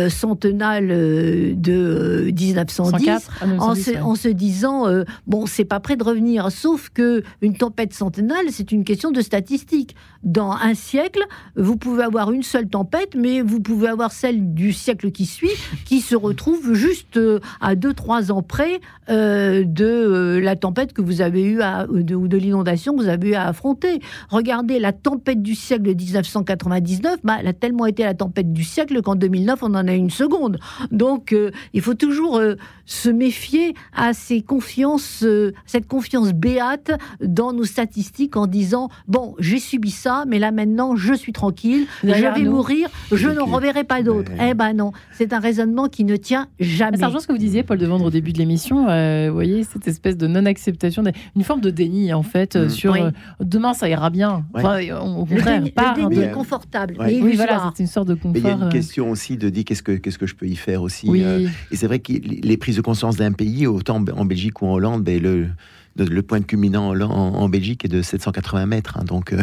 centenale 0.08 0.88
de 0.88 2.30
1910 2.30 3.28
en, 3.58 4.14
se, 4.14 4.28
disant 4.28 4.86
euh, 4.86 5.04
bon, 5.26 5.46
c'est 5.46 5.64
pas 5.64 5.80
prêt 5.80 5.96
de 5.96 6.04
revenir. 6.04 6.50
Sauf 6.50 6.90
que 6.90 7.22
une 7.40 7.56
tempête 7.56 7.92
centenale, 7.92 8.46
c'est 8.50 8.72
une 8.72 8.84
question 8.84 9.10
de 9.10 9.20
statistique. 9.20 9.94
Dans 10.22 10.52
un 10.52 10.74
siècle, 10.74 11.20
vous 11.56 11.76
pouvez 11.76 12.04
avoir 12.04 12.30
une 12.30 12.42
seule 12.42 12.68
tempête, 12.68 13.14
mais 13.16 13.42
vous 13.42 13.60
pouvez 13.60 13.88
avoir 13.88 14.12
celle 14.12 14.54
du 14.54 14.72
siècle 14.72 15.10
qui 15.10 15.26
suit, 15.26 15.50
qui 15.84 16.00
se 16.00 16.14
retrouve 16.14 16.74
juste 16.74 17.16
euh, 17.16 17.40
à 17.60 17.74
2-3 17.74 18.30
ans 18.30 18.42
près 18.42 18.80
euh, 19.10 19.64
de 19.64 20.40
la 20.42 20.56
tempête 20.56 20.92
que 20.92 21.02
vous 21.02 21.20
avez 21.20 21.42
eu 21.42 21.60
à, 21.60 21.86
de, 21.86 22.14
ou 22.14 22.28
de 22.28 22.36
l'inondation 22.36 22.96
que 22.96 23.02
vous 23.02 23.08
avez 23.08 23.30
eu 23.30 23.34
à 23.34 23.48
affronter. 23.48 24.00
Regardez 24.28 24.78
la 24.78 24.92
tempête 24.92 25.42
du 25.42 25.54
siècle 25.54 25.82
de 25.82 25.94
1999, 25.94 27.18
bah, 27.24 27.38
elle 27.40 27.48
a 27.48 27.52
tellement 27.52 27.86
été 27.86 28.04
la 28.04 28.14
tempête 28.14 28.52
du 28.52 28.64
siècle 28.64 29.02
qu'en 29.02 29.16
2009 29.16 29.60
on 29.62 29.74
en 29.74 29.88
a 29.88 29.94
une 29.94 30.10
seconde. 30.10 30.58
Donc 30.90 31.34
il 31.72 31.80
faut 31.80 31.94
toujours 31.94 32.40
se 32.86 33.08
méfier 33.08 33.74
à 33.92 34.12
ces 34.12 34.42
confiances 34.42 35.11
confiance, 35.20 35.52
cette 35.66 35.86
confiance 35.86 36.32
béate 36.32 36.92
dans 37.22 37.52
nos 37.52 37.64
statistiques 37.64 38.36
en 38.36 38.46
disant 38.46 38.88
bon, 39.08 39.34
j'ai 39.38 39.58
subi 39.58 39.90
ça, 39.90 40.24
mais 40.26 40.38
là 40.38 40.50
maintenant, 40.50 40.96
je 40.96 41.14
suis 41.14 41.32
tranquille, 41.32 41.86
Derrière 42.02 42.34
je 42.36 42.42
vais 42.42 42.48
mourir, 42.48 42.88
je 43.10 43.28
n'en 43.28 43.46
reverrai 43.46 43.84
pas 43.84 44.02
d'autres. 44.02 44.32
Ouais. 44.32 44.50
Eh 44.50 44.54
ben 44.54 44.72
non, 44.74 44.92
c'est 45.12 45.32
un 45.32 45.38
raisonnement 45.40 45.88
qui 45.88 46.04
ne 46.04 46.16
tient 46.16 46.48
jamais. 46.60 46.96
Ça 46.96 47.06
rejoint 47.06 47.20
ce 47.20 47.26
que 47.26 47.32
vous 47.32 47.38
disiez, 47.38 47.62
Paul 47.62 47.78
Devendre, 47.78 48.04
au 48.04 48.10
début 48.10 48.32
de 48.32 48.38
l'émission. 48.38 48.88
euh, 48.88 49.26
vous 49.28 49.34
voyez, 49.34 49.64
cette 49.64 49.86
espèce 49.88 50.16
de 50.16 50.26
non-acceptation, 50.26 51.02
une 51.36 51.44
forme 51.44 51.60
de 51.60 51.70
déni, 51.70 52.12
en 52.12 52.22
fait, 52.22 52.56
euh, 52.56 52.66
Mm. 52.66 52.70
sur 52.70 52.92
Oui. 52.92 53.00
euh, 53.02 53.10
demain, 53.40 53.74
ça 53.74 53.88
ira 53.88 54.10
bien. 54.10 54.44
Ouais. 54.54 54.60
Enfin, 54.64 54.78
au 55.04 55.24
Le 55.28 55.34
contraire, 55.36 55.58
déni, 55.58 55.70
pas 55.70 55.94
le 55.96 56.04
un 56.04 56.08
déni 56.08 56.16
de- 56.20 56.22
est 56.28 56.30
confortable, 56.32 56.96
Ouais. 56.98 57.06
mais 57.06 57.22
Oui, 57.22 57.36
voilà, 57.36 57.72
c'est 57.74 57.82
une 57.82 57.88
sorte 57.88 58.08
de 58.08 58.14
confort. 58.14 58.32
Mais 58.32 58.40
il 58.40 58.46
y 58.46 58.50
a 58.50 58.54
une 58.54 58.68
question 58.68 59.10
aussi 59.10 59.36
de 59.36 59.48
dire 59.48 59.64
qu'est-ce 59.64 59.82
que, 59.82 59.92
qu'est-ce 59.92 60.18
que 60.18 60.26
je 60.26 60.34
peux 60.34 60.46
y 60.46 60.56
faire 60.56 60.82
aussi. 60.82 61.08
Oui, 61.08 61.22
euh, 61.24 61.48
et 61.70 61.76
c'est 61.76 61.86
vrai 61.86 61.98
que 61.98 62.12
les 62.12 62.56
prises 62.56 62.76
de 62.76 62.80
conscience 62.82 63.16
d'un 63.16 63.32
pays, 63.32 63.66
autant 63.66 63.96
en 64.16 64.24
Belgique 64.24 64.62
ou 64.62 64.66
en 64.66 64.72
Hollande, 64.74 64.91
ben, 64.98 65.20
le, 65.22 66.22
point 66.22 66.40
de 66.40 66.44
culminant 66.46 66.94
en, 66.98 67.48
Belgique 67.50 67.84
est 67.84 67.88
de 67.88 68.00
780 68.00 68.64
mètres. 68.66 68.96
hein, 68.98 69.04
donc, 69.04 69.32
euh, 69.32 69.42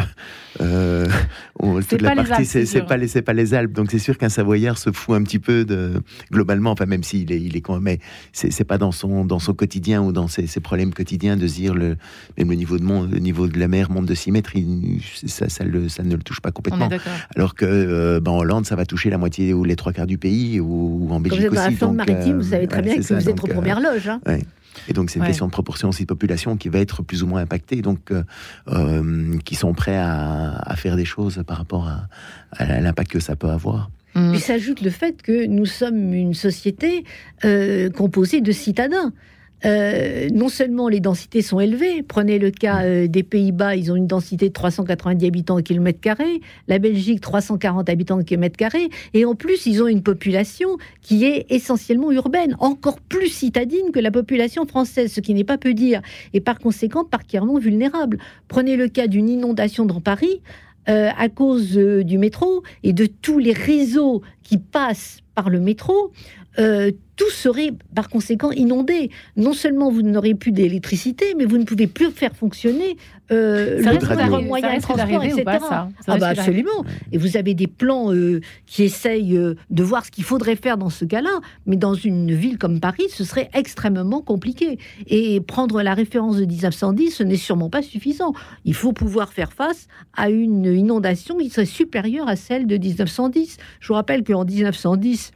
euh, 0.62 1.08
on- 1.60 1.80
toute 1.82 2.02
la 2.02 2.10
pas 2.10 2.16
les 2.16 2.28
partie, 2.28 2.58
Alpes, 2.58 2.68
c'est, 2.68 2.82
pas 2.82 2.97
pas 3.22 3.34
les 3.34 3.54
Alpes. 3.54 3.72
Donc, 3.74 3.91
c'est 3.91 4.00
sûr 4.00 4.18
qu'un 4.18 4.30
Savoyard 4.30 4.78
se 4.78 4.91
fout 4.91 5.16
un 5.16 5.22
petit 5.24 5.38
peu 5.39 5.64
de, 5.64 6.02
globalement, 6.32 6.72
enfin, 6.72 6.86
même 6.88 7.04
s'il 7.04 7.32
est, 7.32 7.39
il 7.39 7.56
est 7.56 7.62
quand 7.62 7.80
même, 7.80 7.97
c'est, 8.34 8.64
pas 8.64 8.78
dans 8.80 8.91
son, 8.91 9.26
dans 9.26 9.38
son 9.39 9.54
quotidien 9.54 10.02
ou 10.02 10.12
dans 10.12 10.28
ses, 10.28 10.47
ses 10.47 10.60
problèmes 10.60 10.93
quotidiens 10.93 11.38
de 11.38 11.45
se 11.47 11.54
dire 11.56 11.76
le, 11.76 11.97
même 12.38 12.50
le 12.50 12.56
niveau 12.56 12.78
de, 12.80 12.84
mon, 12.84 13.04
le 13.04 13.20
niveau 13.20 13.47
de 13.47 13.60
la 13.60 13.68
mer 13.68 13.91
monte 13.91 14.06
de 14.08 14.16
6 14.16 14.32
mètres, 14.32 14.56
il- 14.56 15.02
ça, 15.28 15.50
ça, 15.50 15.64
le, 15.64 15.88
ça 15.88 16.02
ne 16.04 16.16
le 16.16 16.24
touche 16.24 16.41
pas 16.41 16.52
complètement. 16.52 16.89
Alors 17.36 17.54
que 17.54 17.66
euh, 17.66 18.20
ben, 18.20 18.32
en 18.32 18.39
Hollande, 18.39 18.66
ça 18.66 18.76
va 18.76 18.86
toucher 18.86 19.10
la 19.12 19.18
moitié 19.20 19.54
ou 19.54 19.64
les 19.66 19.76
trois 19.76 19.93
quarts 19.93 20.08
du 20.08 20.18
pays, 20.18 20.60
ou, 20.60 20.66
ou 21.06 21.06
en 21.12 21.16
Quand 21.16 21.20
Belgique 21.20 21.39
vous 21.41 21.45
êtes 21.45 21.54
dans 21.54 21.62
la 21.62 21.68
aussi. 21.68 21.78
donc, 21.78 21.95
maritime, 21.95 22.34
euh, 22.34 22.38
vous 22.41 22.50
savez 22.50 22.68
très 22.68 22.78
ouais, 22.78 22.84
bien 22.84 22.97
que 22.97 23.14
vous 23.14 23.30
êtes 23.30 23.43
aux 23.43 23.47
premières 23.47 23.80
loges. 23.80 24.08
hein. 24.10 24.20
Et 24.88 24.94
donc, 24.94 25.10
c'est 25.10 25.16
une 25.18 25.24
Ouais. 25.24 25.28
question 25.30 25.46
de 25.48 25.52
proportion 25.52 25.90
aussi 25.90 26.04
de 26.04 26.08
population 26.08 26.58
qui 26.58 26.70
va 26.70 26.80
être 26.80 27.04
plus 27.04 27.24
ou 27.24 27.28
moins 27.28 27.42
impactée, 27.42 27.82
donc 27.82 28.12
euh, 28.12 28.24
euh, 28.70 29.38
qui 29.46 29.56
sont 29.56 29.74
prêts 29.74 29.98
à, 29.98 30.52
à 30.58 30.76
faire 30.76 30.96
des 30.96 31.06
choses 31.06 31.44
par 31.46 31.58
rapport 31.58 31.88
à, 31.88 32.08
à 32.52 32.80
l'impact 32.80 33.12
que 33.12 33.20
ça 33.20 33.36
peut 33.36 33.50
avoir. 33.50 33.90
Mm. 34.16 34.32
Puis 34.32 34.40
s'ajoute 34.40 34.82
le 34.82 34.90
fait 34.90 35.22
que 35.22 35.46
nous 35.46 35.66
sommes 35.66 36.14
une 36.14 36.34
société 36.34 37.04
euh, 37.46 37.90
composée 37.90 38.42
de 38.42 38.52
citadins. 38.52 39.12
Euh, 39.66 40.30
non 40.34 40.47
seulement 40.47 40.88
les 40.88 41.01
densités 41.01 41.41
sont 41.41 41.60
élevées, 41.60 42.01
prenez 42.03 42.39
le 42.39 42.49
cas 42.49 42.84
euh, 42.84 43.07
des 43.07 43.24
Pays-Bas, 43.24 43.76
ils 43.76 43.91
ont 43.91 43.95
une 43.95 44.07
densité 44.07 44.47
de 44.47 44.53
390 44.53 45.26
habitants 45.26 45.57
au 45.57 45.62
kilomètre 45.62 45.99
carré, 45.99 46.39
la 46.68 46.80
Belgique 46.80 47.20
340 47.20 47.89
habitants 47.89 48.20
au 48.20 48.24
kilomètre 48.24 48.55
carré, 48.55 48.89
et 49.14 49.26
en 49.26 49.36
plus 49.36 49.66
ils 49.66 49.84
ont 49.84 49.88
une 49.88 50.01
population 50.01 50.78
qui 51.01 51.26
est 51.26 51.45
essentiellement 51.49 52.12
urbaine, 52.12 52.55
encore 52.60 53.01
plus 53.01 53.28
citadine 53.28 53.91
que 53.91 53.99
la 53.99 54.12
population 54.12 54.66
française, 54.66 55.12
ce 55.12 55.20
qui 55.20 55.34
n'est 55.34 55.43
pas 55.43 55.57
peu 55.57 55.74
dire, 55.74 56.01
et 56.34 56.39
par 56.39 56.60
conséquent 56.60 57.03
particulièrement 57.03 57.60
vulnérable. 57.60 58.18
Prenez 58.47 58.78
le 58.78 58.88
cas 58.88 59.07
d'une 59.07 59.28
inondation 59.28 59.86
dans 59.86 59.99
Paris, 59.99 60.41
euh, 60.88 61.10
à 61.18 61.28
cause 61.28 61.74
du 61.76 62.18
métro 62.18 62.64
et 62.84 62.93
de 62.93 63.05
tous 63.05 63.38
les 63.39 63.53
réseaux 63.53 64.22
qui 64.41 64.57
passent 64.57 65.20
par 65.36 65.49
le 65.49 65.60
métro, 65.60 66.12
tout 67.20 67.30
serait 67.30 67.74
par 67.94 68.10
conséquent 68.10 68.50
inondé. 68.52 69.12
Non 69.36 69.52
seulement 69.52 69.92
vous 69.92 70.02
n'aurez 70.02 70.36
plus 70.36 70.54
d'électricité, 70.54 71.36
mais 71.38 71.44
vous 71.44 71.58
ne 71.58 71.66
pouvez 71.66 71.86
plus 71.86 72.12
faire 72.12 72.34
fonctionner 72.34 72.96
euh, 73.32 73.84
Ça 73.84 73.92
le 73.92 74.48
moyen 74.48 74.78
de 74.78 74.82
transport, 74.82 75.24
etc. 75.24 75.44
pas, 75.44 75.60
ça? 75.60 75.90
Ça 76.06 76.14
Ah 76.14 76.18
bah 76.18 76.30
absolument. 76.30 76.86
Et 77.12 77.18
vous 77.18 77.36
avez 77.36 77.54
des 77.54 77.68
plans 77.68 78.14
euh, 78.14 78.40
qui 78.66 78.84
essayent 78.84 79.38
euh, 79.38 79.56
de 79.70 79.84
voir 79.84 80.06
ce 80.06 80.12
qu'il 80.12 80.24
faudrait 80.24 80.56
faire 80.56 80.78
dans 80.78 80.90
ce 80.90 81.04
cas-là, 81.04 81.42
mais 81.66 81.76
dans 81.76 81.94
une 81.94 82.34
ville 82.34 82.58
comme 82.58 82.80
Paris, 82.80 83.08
ce 83.10 83.26
serait 83.26 83.50
extrêmement 83.54 84.22
compliqué. 84.22 84.80
Et 85.08 85.42
prendre 85.42 85.82
la 85.82 85.94
référence 85.94 86.38
de 86.38 86.46
1910, 86.46 87.12
ce 87.12 87.24
n'est 87.24 87.36
sûrement 87.36 87.70
pas 87.70 87.82
suffisant. 87.82 88.34
Il 88.64 88.74
faut 88.74 88.94
pouvoir 88.94 89.34
faire 89.34 89.52
face 89.52 89.88
à 90.16 90.30
une 90.30 90.66
inondation 90.66 91.38
qui 91.38 91.50
serait 91.50 91.66
supérieure 91.66 92.30
à 92.30 92.38
celle 92.38 92.66
de 92.66 92.78
1910. 92.78 93.58
Je 93.82 93.88
vous 93.90 93.94
rappelle 93.96 94.24
qu'en 94.24 94.46
1910, 94.46 95.34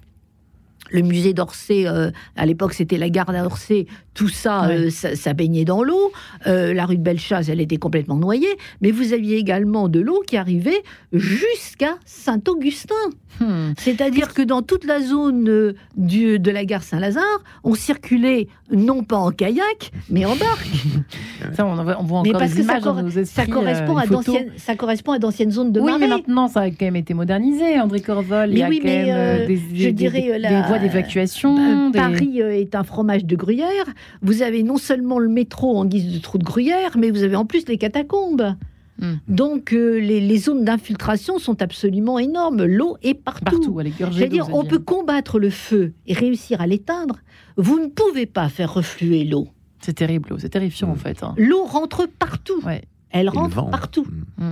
le 0.92 1.02
musée 1.02 1.34
d'Orsay, 1.34 1.88
euh, 1.88 2.12
à 2.36 2.46
l'époque 2.46 2.74
c'était 2.74 2.98
la 2.98 3.10
gare 3.10 3.32
d'Orsay, 3.32 3.88
tout 4.14 4.28
ça, 4.28 4.70
euh, 4.70 4.90
ça, 4.90 5.16
ça 5.16 5.34
baignait 5.34 5.66
dans 5.66 5.84
l'eau. 5.84 6.12
Euh, 6.46 6.74
la 6.74 6.86
rue 6.86 6.98
de 6.98 7.02
Bellechasse, 7.02 7.50
elle 7.50 7.62
était 7.62 7.78
complètement 7.78 8.16
noyée. 8.16 8.56
Mais 8.82 8.92
vous 8.92 9.14
aviez 9.14 9.38
également 9.38 9.90
de 9.90 10.00
l'eau 10.00 10.22
qui 10.28 10.38
arrivait 10.38 10.84
jusqu'à 11.12 11.96
Saint-Augustin. 12.06 12.94
Hmm. 13.40 13.74
C'est-à-dire 13.78 14.34
que 14.34 14.42
dans 14.42 14.62
toute 14.62 14.86
la 14.86 15.02
zone 15.02 15.50
euh, 15.50 15.74
du- 15.98 16.40
de 16.40 16.52
la 16.52 16.66
gare 16.66 16.84
Saint-Lazare, 16.84 17.24
on 17.64 17.74
circulait 17.76 18.48
non 18.72 19.04
pas 19.04 19.18
en 19.18 19.32
kayak, 19.32 19.92
mais 20.10 20.26
en 20.26 20.36
barque. 20.36 20.68
Ça, 21.56 21.66
on, 21.66 21.76
voit- 21.76 22.22
Mais 22.24 22.30
encore 22.30 22.40
parce 22.40 22.54
des 22.54 22.62
que 22.62 22.68
ça, 22.68 22.80
cor- 22.80 23.00
ça 23.12 23.20
esprits, 23.20 23.50
correspond 23.50 24.00
euh, 24.00 24.06
d'anciennes, 24.08 24.52
ça 24.58 24.76
correspond 24.76 25.12
à 25.12 25.20
d'anciennes 25.20 25.52
zones 25.52 25.72
de 25.72 25.80
oui, 25.82 25.88
marée. 25.88 26.00
mais 26.02 26.08
maintenant, 26.08 26.48
ça 26.48 26.62
a 26.62 26.70
quand 26.70 26.86
même 26.86 26.96
été 26.96 27.14
modernisé. 27.14 27.80
André 27.80 28.00
Corvol, 28.02 28.50
il 28.50 28.58
y 28.58 28.60
Mais 28.60 28.64
a 28.66 28.70
oui, 28.70 28.80
quand 28.80 28.86
mais, 28.88 29.06
même 29.06 29.16
euh, 29.18 29.48
des, 29.48 29.58
je 29.58 29.84
des- 29.86 29.92
dirais, 29.92 30.22
des- 30.22 30.38
la- 30.40 30.50
des 30.62 30.68
voies 30.68 30.80
d'évacuation. 30.80 31.90
Des- 31.92 31.98
Paris 31.98 32.40
est 32.40 32.76
un 32.76 32.84
fromage 32.84 33.26
de 33.26 33.36
gruyère. 33.36 33.86
Vous 34.22 34.42
avez 34.42 34.64
non 34.64 34.78
seulement 34.78 35.20
le 35.20 35.28
métro 35.30 35.78
en 35.78 35.86
guise 35.86 36.14
de 36.14 36.20
trou 36.20 36.38
de 36.38 36.44
gruyère, 36.44 36.92
mais 36.98 37.12
vous 37.12 37.24
avez 37.24 37.36
en 37.36 37.46
plus 37.46 37.68
les 37.68 37.78
catacombes. 37.78 38.56
Hmm. 39.00 39.14
Donc 39.28 39.74
euh, 39.74 40.00
les, 40.00 40.20
les 40.22 40.38
zones 40.38 40.64
d'infiltration 40.64 41.40
sont 41.40 41.62
absolument 41.62 42.20
énormes. 42.20 42.64
L'eau 42.64 42.98
est 43.02 43.16
partout. 43.16 43.44
Partout, 43.46 43.80
elle 43.82 43.88
est 43.88 44.00
gorgée 44.00 44.20
C'est-à-dire, 44.20 44.54
on 44.54 44.64
peut 44.64 44.80
combattre 44.80 45.40
le 45.40 45.50
feu 45.50 45.94
et 46.06 46.14
réussir 46.14 46.62
à 46.62 46.68
l'éteindre. 46.68 47.18
Vous 47.58 47.80
ne 47.80 47.88
pouvez 47.88 48.26
pas 48.28 48.50
faire 48.50 48.74
refluer 48.74 49.24
l'eau. 49.24 49.48
C'est 49.80 49.94
terrible, 49.94 50.30
l'eau, 50.30 50.38
c'est 50.40 50.50
terrifiant 50.50 50.90
Mm. 50.90 50.92
en 50.92 50.96
fait. 50.96 51.24
hein. 51.24 51.34
L'eau 51.38 51.64
rentre 51.64 52.08
partout. 52.08 52.62
Ouais. 52.66 52.84
Elle 53.10 53.26
Et 53.28 53.30
rentre 53.30 53.70
partout. 53.70 54.06
Mm. 54.38 54.52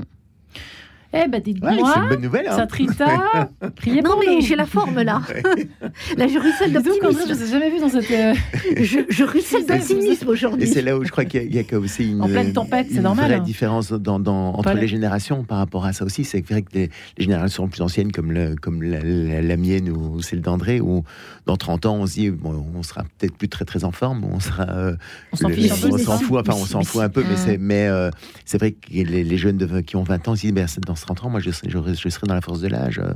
Eh 1.13 1.27
ben, 1.27 1.31
Ouais, 1.33 1.41
dites-moi, 1.41 1.71
c'est 1.93 1.99
une 1.99 2.07
bonne 2.09 2.21
nouvelle. 2.21 2.47
hein. 2.47 2.55
Satrita, 2.55 3.49
priez 3.75 4.01
Non, 4.01 4.11
pour 4.11 4.19
mais 4.25 4.35
nous. 4.35 4.41
j'ai 4.41 4.55
la 4.55 4.65
forme 4.65 5.01
là. 5.01 5.21
là, 6.17 6.27
je 6.27 6.39
ruisselle 6.39 6.75
André, 6.77 6.91
je 6.95 6.99
d'optimisme. 7.01 7.29
ne 7.29 7.47
ai 7.47 7.51
jamais 7.51 7.69
vu 7.69 7.79
dans 7.79 7.89
cette. 7.89 8.11
euh, 8.11 8.33
Je, 8.77 8.99
je 9.09 9.23
ruisselle 9.25 9.65
d'optimisme 9.65 10.25
Et 10.25 10.29
aujourd'hui. 10.29 10.67
c'est 10.67 10.81
là 10.81 10.97
où 10.97 11.03
je 11.03 11.11
crois 11.11 11.25
qu'il 11.25 11.43
y 11.53 11.59
a, 11.59 11.61
y 11.61 11.65
a 11.75 11.79
aussi 11.79 12.11
une, 12.11 12.21
En 12.21 12.27
pleine 12.27 12.53
tempête, 12.53 12.87
c'est 12.91 13.01
normal, 13.01 13.25
vraie 13.25 13.35
hein. 13.39 13.43
différence 13.43 13.91
dans, 13.91 14.19
dans- 14.19 14.49
entre 14.51 14.63
Voilà. 14.63 14.79
les 14.81 14.87
générations 14.87 15.43
par 15.43 15.57
rapport 15.57 15.85
à 15.85 15.91
ça 15.93 16.05
aussi. 16.05 16.23
C'est 16.23 16.41
vrai 16.49 16.61
que 16.61 16.69
les, 16.73 16.89
les 17.17 17.23
générations 17.25 17.67
plus 17.67 17.81
anciennes, 17.81 18.11
comme, 18.13 18.31
le, 18.31 18.55
comme 18.55 18.81
la, 18.81 18.99
la- 19.01 19.41
la 19.41 19.57
mienne 19.57 19.89
ou 19.89 20.21
celle 20.21 20.39
d'André, 20.41 20.79
où 20.79 21.03
dans 21.45 21.57
30 21.57 21.87
ans, 21.87 21.95
on 21.97 22.07
se 22.07 22.13
dit, 22.13 22.29
bon, 22.29 22.65
on 22.73 22.83
sera 22.83 23.03
peut-être 23.17 23.35
plus 23.35 23.49
très 23.49 23.65
très 23.65 23.83
en 23.83 23.91
forme, 23.91 24.23
on 24.23 24.39
sera. 24.39 24.63
euh, 24.69 24.95
On 25.33 25.35
s'en 25.35 25.49
le- 25.49 25.55
fiche 25.55 25.71
on 25.73 26.17
fout, 26.19 26.39
enfin, 26.47 26.53
on 26.57 26.65
s'en 26.65 26.83
fout 26.83 27.01
un 27.01 27.09
peu, 27.09 27.23
mais 27.27 27.35
c'est 27.35 27.57
mais 27.57 27.87
euh, 27.87 28.09
c'est 28.45 28.57
vrai 28.57 28.71
que 28.71 28.77
les, 28.91 29.03
les 29.25 29.37
jeunes 29.37 29.57
de- 29.57 29.81
qui 29.81 29.97
ont 29.97 30.03
20 30.03 30.27
ans 30.29 30.35
se 30.35 30.41
disent, 30.41 30.53
ben, 30.53 30.67
dans 30.87 30.95
ce 31.01 31.05
30 31.05 31.25
ans, 31.25 31.29
moi, 31.29 31.39
je, 31.41 31.51
serai- 31.51 31.69
je, 31.69 31.77
je 31.93 32.09
serai 32.09 32.27
dans 32.27 32.33
la 32.35 32.41
force 32.41 32.61
de 32.61 32.67
l'âge. 32.67 32.99
euh, 32.99 33.13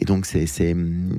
Et 0.00 0.04
donc, 0.04 0.24
c'est, 0.26 0.46
c'est, 0.46 0.72
hum, 0.72 1.10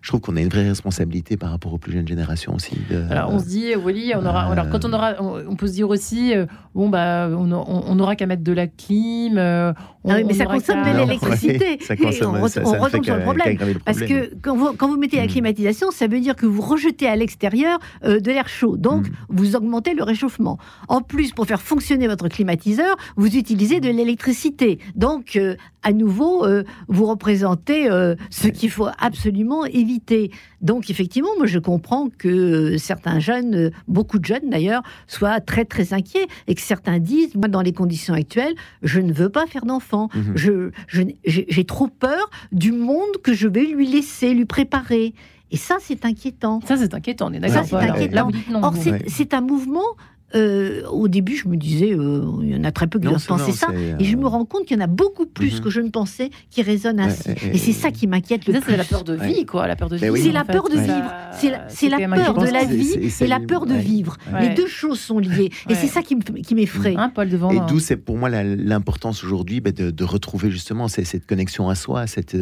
je 0.00 0.08
trouve 0.08 0.20
qu'on 0.20 0.36
a 0.36 0.40
une 0.40 0.48
vraie 0.48 0.66
responsabilité 0.68 1.36
par 1.36 1.50
rapport 1.50 1.72
aux 1.74 1.78
plus 1.78 1.92
jeunes 1.92 2.08
générations 2.08 2.54
aussi. 2.54 2.76
de- 2.90 3.04
Alors 3.10 3.30
on 3.30 3.38
se 3.38 3.46
dit, 3.46 3.74
Wally, 3.74 4.12
on 4.14 4.24
aura. 4.24 4.48
Euh, 4.48 4.52
Alors 4.52 4.68
quand 4.70 4.84
on 4.84 4.92
aura, 4.92 5.14
on, 5.20 5.42
on 5.48 5.56
peut 5.56 5.66
se 5.66 5.72
dire 5.72 5.88
aussi, 5.90 6.34
euh, 6.34 6.46
bon 6.76 6.88
bah, 6.88 7.28
on, 7.32 7.50
on- 7.50 7.84
on 7.88 7.98
aura 7.98 8.14
qu'à 8.14 8.26
mettre 8.26 8.44
de 8.44 8.52
la 8.52 8.66
clim. 8.68 9.38
euh, 9.38 9.72
on- 10.04 10.10
Ah 10.10 10.16
oui, 10.18 10.24
mais 10.24 10.34
on 10.34 10.36
ça 10.36 10.44
consomme 10.46 10.82
de 10.84 10.98
l'électricité. 10.98 11.78
ouais, 11.90 11.96
on, 12.00 12.12
ça- 12.12 12.28
on 12.28 12.46
ça 12.48 12.60
ne 12.60 12.64
fait 12.64 12.78
retombe 12.78 13.04
sur 13.04 13.16
le 13.16 13.22
problème. 13.22 13.56
Parce 13.84 14.00
que 14.00 14.32
quand 14.42 14.54
vous, 14.56 14.72
quand 14.76 14.88
vous 14.88 14.96
mettez 14.98 15.16
la 15.16 15.24
Mm. 15.24 15.28
climatisation, 15.28 15.90
ça 15.90 16.06
veut 16.06 16.20
dire 16.20 16.36
que 16.36 16.46
vous 16.46 16.62
rejetez 16.62 17.08
à 17.08 17.16
l'extérieur 17.16 17.78
euh, 18.04 18.20
de 18.20 18.30
l'air 18.30 18.48
chaud. 18.48 18.76
Donc, 18.76 19.08
Mm. 19.08 19.12
vous 19.30 19.56
augmentez 19.56 19.94
le 19.94 20.02
réchauffement. 20.04 20.58
En 20.88 21.00
plus, 21.00 21.32
pour 21.32 21.46
faire 21.46 21.62
fonctionner 21.62 22.06
votre 22.06 22.28
climatiseur, 22.28 22.94
vous 23.16 23.36
utilisez 23.36 23.80
de 23.80 23.88
l'électricité. 23.88 24.78
Donc, 24.94 25.36
euh, 25.36 25.56
à 25.82 25.92
nouveau, 25.92 26.44
euh, 26.44 26.62
vous 26.88 27.06
représentez 27.06 27.90
euh, 27.90 28.14
ce 28.30 28.48
qu'il 28.48 28.70
faut 28.70 28.88
absolument 29.00 29.64
éviter. 29.64 30.30
Donc, 30.66 30.90
effectivement, 30.90 31.30
moi, 31.38 31.46
je 31.46 31.58
comprends 31.60 32.08
que 32.22 32.76
certains 32.76 33.20
jeunes, 33.20 33.70
beaucoup 33.86 34.18
de 34.18 34.24
jeunes 34.24 34.50
d'ailleurs, 34.50 34.82
soient 35.06 35.40
très, 35.40 35.64
très 35.64 35.92
inquiets 35.94 36.26
et 36.48 36.54
que 36.56 36.60
certains 36.60 36.98
disent, 36.98 37.34
moi, 37.36 37.48
dans 37.48 37.62
les 37.62 37.72
conditions 37.72 38.14
actuelles, 38.14 38.54
je 38.82 39.00
ne 39.00 39.12
veux 39.12 39.28
pas 39.28 39.46
faire 39.46 39.64
d'enfant. 39.64 40.08
Mhm. 40.14 40.32
Je, 40.34 40.70
je- 40.88 41.02
j'ai 41.24 41.64
trop 41.64 41.86
peur 41.86 42.24
du 42.50 42.72
monde 42.72 43.12
que 43.22 43.32
je 43.32 43.46
vais 43.48 43.64
lui 43.64 43.86
laisser, 43.86 44.34
lui 44.34 44.44
préparer. 44.44 45.14
Et 45.52 45.56
ça, 45.56 45.76
c'est 45.80 46.04
inquiétant. 46.04 46.60
Ça 46.66 46.76
c'est 46.76 46.92
inquiétant, 46.94 47.28
on 47.30 47.32
est 47.32 47.40
Ça, 47.40 47.46
d'accord. 47.48 47.64
c'est 47.64 47.70
Voilà. 47.76 47.94
inquiétant. 47.94 48.28
Là. 48.50 48.60
Or, 48.66 48.74
c'est 48.76 49.08
c'est 49.08 49.32
un 49.34 49.40
mouvement. 49.40 49.90
Euh, 50.34 50.82
au 50.88 51.06
début, 51.08 51.36
je 51.36 51.48
me 51.48 51.56
disais, 51.56 51.92
euh, 51.92 52.24
il 52.42 52.50
y 52.50 52.56
en 52.56 52.64
a 52.64 52.72
très 52.72 52.88
peu 52.88 52.98
qui 52.98 53.04
Non, 53.04 53.12
doivent 53.12 53.26
penser 53.26 53.50
non, 53.50 53.56
ça. 53.56 53.68
Et 54.00 54.04
je 54.04 54.16
euh, 54.16 54.20
me 54.20 54.26
rends 54.26 54.44
compte 54.44 54.64
qu'il 54.66 54.76
y 54.76 54.80
en 54.80 54.84
a 54.84 54.88
beaucoup 54.88 55.24
plus 55.24 55.54
Mhm. 55.58 55.60
que 55.60 55.70
je 55.70 55.80
ne 55.80 55.88
pensais 55.90 56.30
qui 56.50 56.62
résonnent 56.62 56.98
ainsi. 57.00 57.28
ouais, 57.28 57.36
Et 57.54 57.58
c'est 57.58 57.72
ça 57.72 57.90
qui 57.92 58.06
m'inquiète 58.08 58.46
le 58.46 58.54
Ça 58.54 58.60
plus. 58.60 58.72
c'est 58.72 58.76
la 58.76 58.84
peur 58.84 59.04
de 59.04 59.14
vie, 59.14 59.20
Ouais. 59.38 59.44
quoi, 59.44 59.66
la 59.68 59.76
peur 59.76 59.88
de 59.88 59.94
Mais 60.00 60.06
vie. 60.08 60.10
oui. 60.10 60.20
C'est 60.24 60.32
la 60.32 60.44
fait. 60.44 60.52
peur 60.52 60.68
de 60.68 60.74
Ça, 60.76 60.82
vivre. 60.82 61.12
C'est 61.38 61.50
la, 61.88 61.98
peur 62.08 62.34
de 62.34 62.46
la 62.52 62.64
vie 62.64 63.10
et 63.20 63.26
la 63.26 63.40
peur 63.40 63.66
de 63.66 63.72
ouais. 63.74 63.78
vivre. 63.80 64.16
Ouais. 64.32 64.48
Les 64.48 64.54
deux 64.54 64.66
choses 64.66 64.98
sont 64.98 65.18
liées. 65.20 65.50
Et 65.68 65.74
c'est 65.74 65.86
ça 65.86 66.02
qui 66.02 66.16
me- 66.16 66.20
qui 66.22 66.54
m'effraie. 66.54 66.94
Hein, 66.96 67.12
Paul 67.14 67.28
Devant. 67.28 67.50
Et 67.50 67.60
d'où 67.68 67.78
c'est 67.78 67.96
pour 67.96 68.16
moi 68.18 68.28
l'importance 68.30 69.22
aujourd'hui 69.22 69.60
ben, 69.60 69.72
de, 69.72 69.90
de 69.90 70.04
retrouver 70.04 70.50
justement 70.50 70.88
cette, 70.88 71.06
cette 71.06 71.26
connexion 71.26 71.68
à 71.68 71.74
soi, 71.76 72.06
cette 72.08 72.36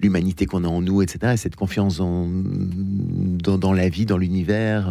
l'humanité 0.00 0.46
qu'on 0.46 0.62
a 0.64 0.68
en 0.68 0.80
nous, 0.82 1.02
etc. 1.02 1.32
Et 1.34 1.36
cette 1.36 1.56
confiance 1.56 1.98
en, 2.00 2.28
dans, 2.28 3.58
dans 3.58 3.72
la 3.72 3.88
vie, 3.88 4.06
dans 4.06 4.18
l'univers, 4.18 4.88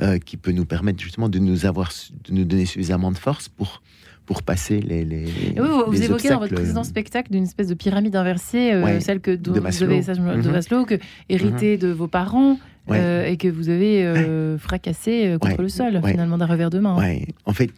euh, 0.00 0.14
euh, 0.14 0.18
qui 0.18 0.36
peut 0.36 0.52
nous 0.52 0.64
permettre 0.64 1.00
justement 1.00 1.28
de 1.28 1.38
nous 1.38 1.66
avoir, 1.66 1.90
de 2.28 2.32
nous 2.34 2.44
donner 2.44 2.66
suffisamment 2.66 3.10
de 3.12 3.18
force 3.18 3.48
pour 3.48 3.82
pour 4.26 4.42
passer 4.44 4.78
les. 4.80 5.04
les 5.04 5.24
oui, 5.56 5.66
vous, 5.86 5.90
les 5.90 6.04
évoquez 6.04 6.28
dans 6.28 6.38
votre 6.38 6.54
précédent 6.54 6.84
spectacle 6.84 7.32
d'une 7.32 7.42
espèce 7.42 7.66
de 7.66 7.74
pyramide 7.74 8.14
inversée, 8.14 8.72
euh, 8.72 8.84
Ouais, 8.84 9.00
celle 9.00 9.18
que 9.20 9.32
dont 9.34 9.52
de 9.52 9.58
vous 9.58 9.64
Maslow. 9.64 9.86
avez, 9.90 9.96
me- 10.20 10.36
de 10.42 10.46
Mhm. 10.46 10.52
Maslow, 10.52 10.84
que 10.84 10.94
hérité 11.28 11.76
de 11.76 11.88
vos 11.88 12.06
parents 12.06 12.56
Ouais. 12.88 12.98
euh, 13.00 13.26
et 13.26 13.36
que 13.36 13.48
vous 13.48 13.68
avez 13.70 14.04
euh, 14.04 14.56
fracassé 14.56 15.26
euh, 15.26 15.38
contre 15.38 15.56
Ouais. 15.56 15.62
le 15.62 15.68
sol, 15.68 16.00
finalement, 16.06 16.38
d'un 16.38 16.46
revers 16.46 16.70
de 16.70 16.78
main. 16.78 16.96
en 17.44 17.52
fait, 17.52 17.70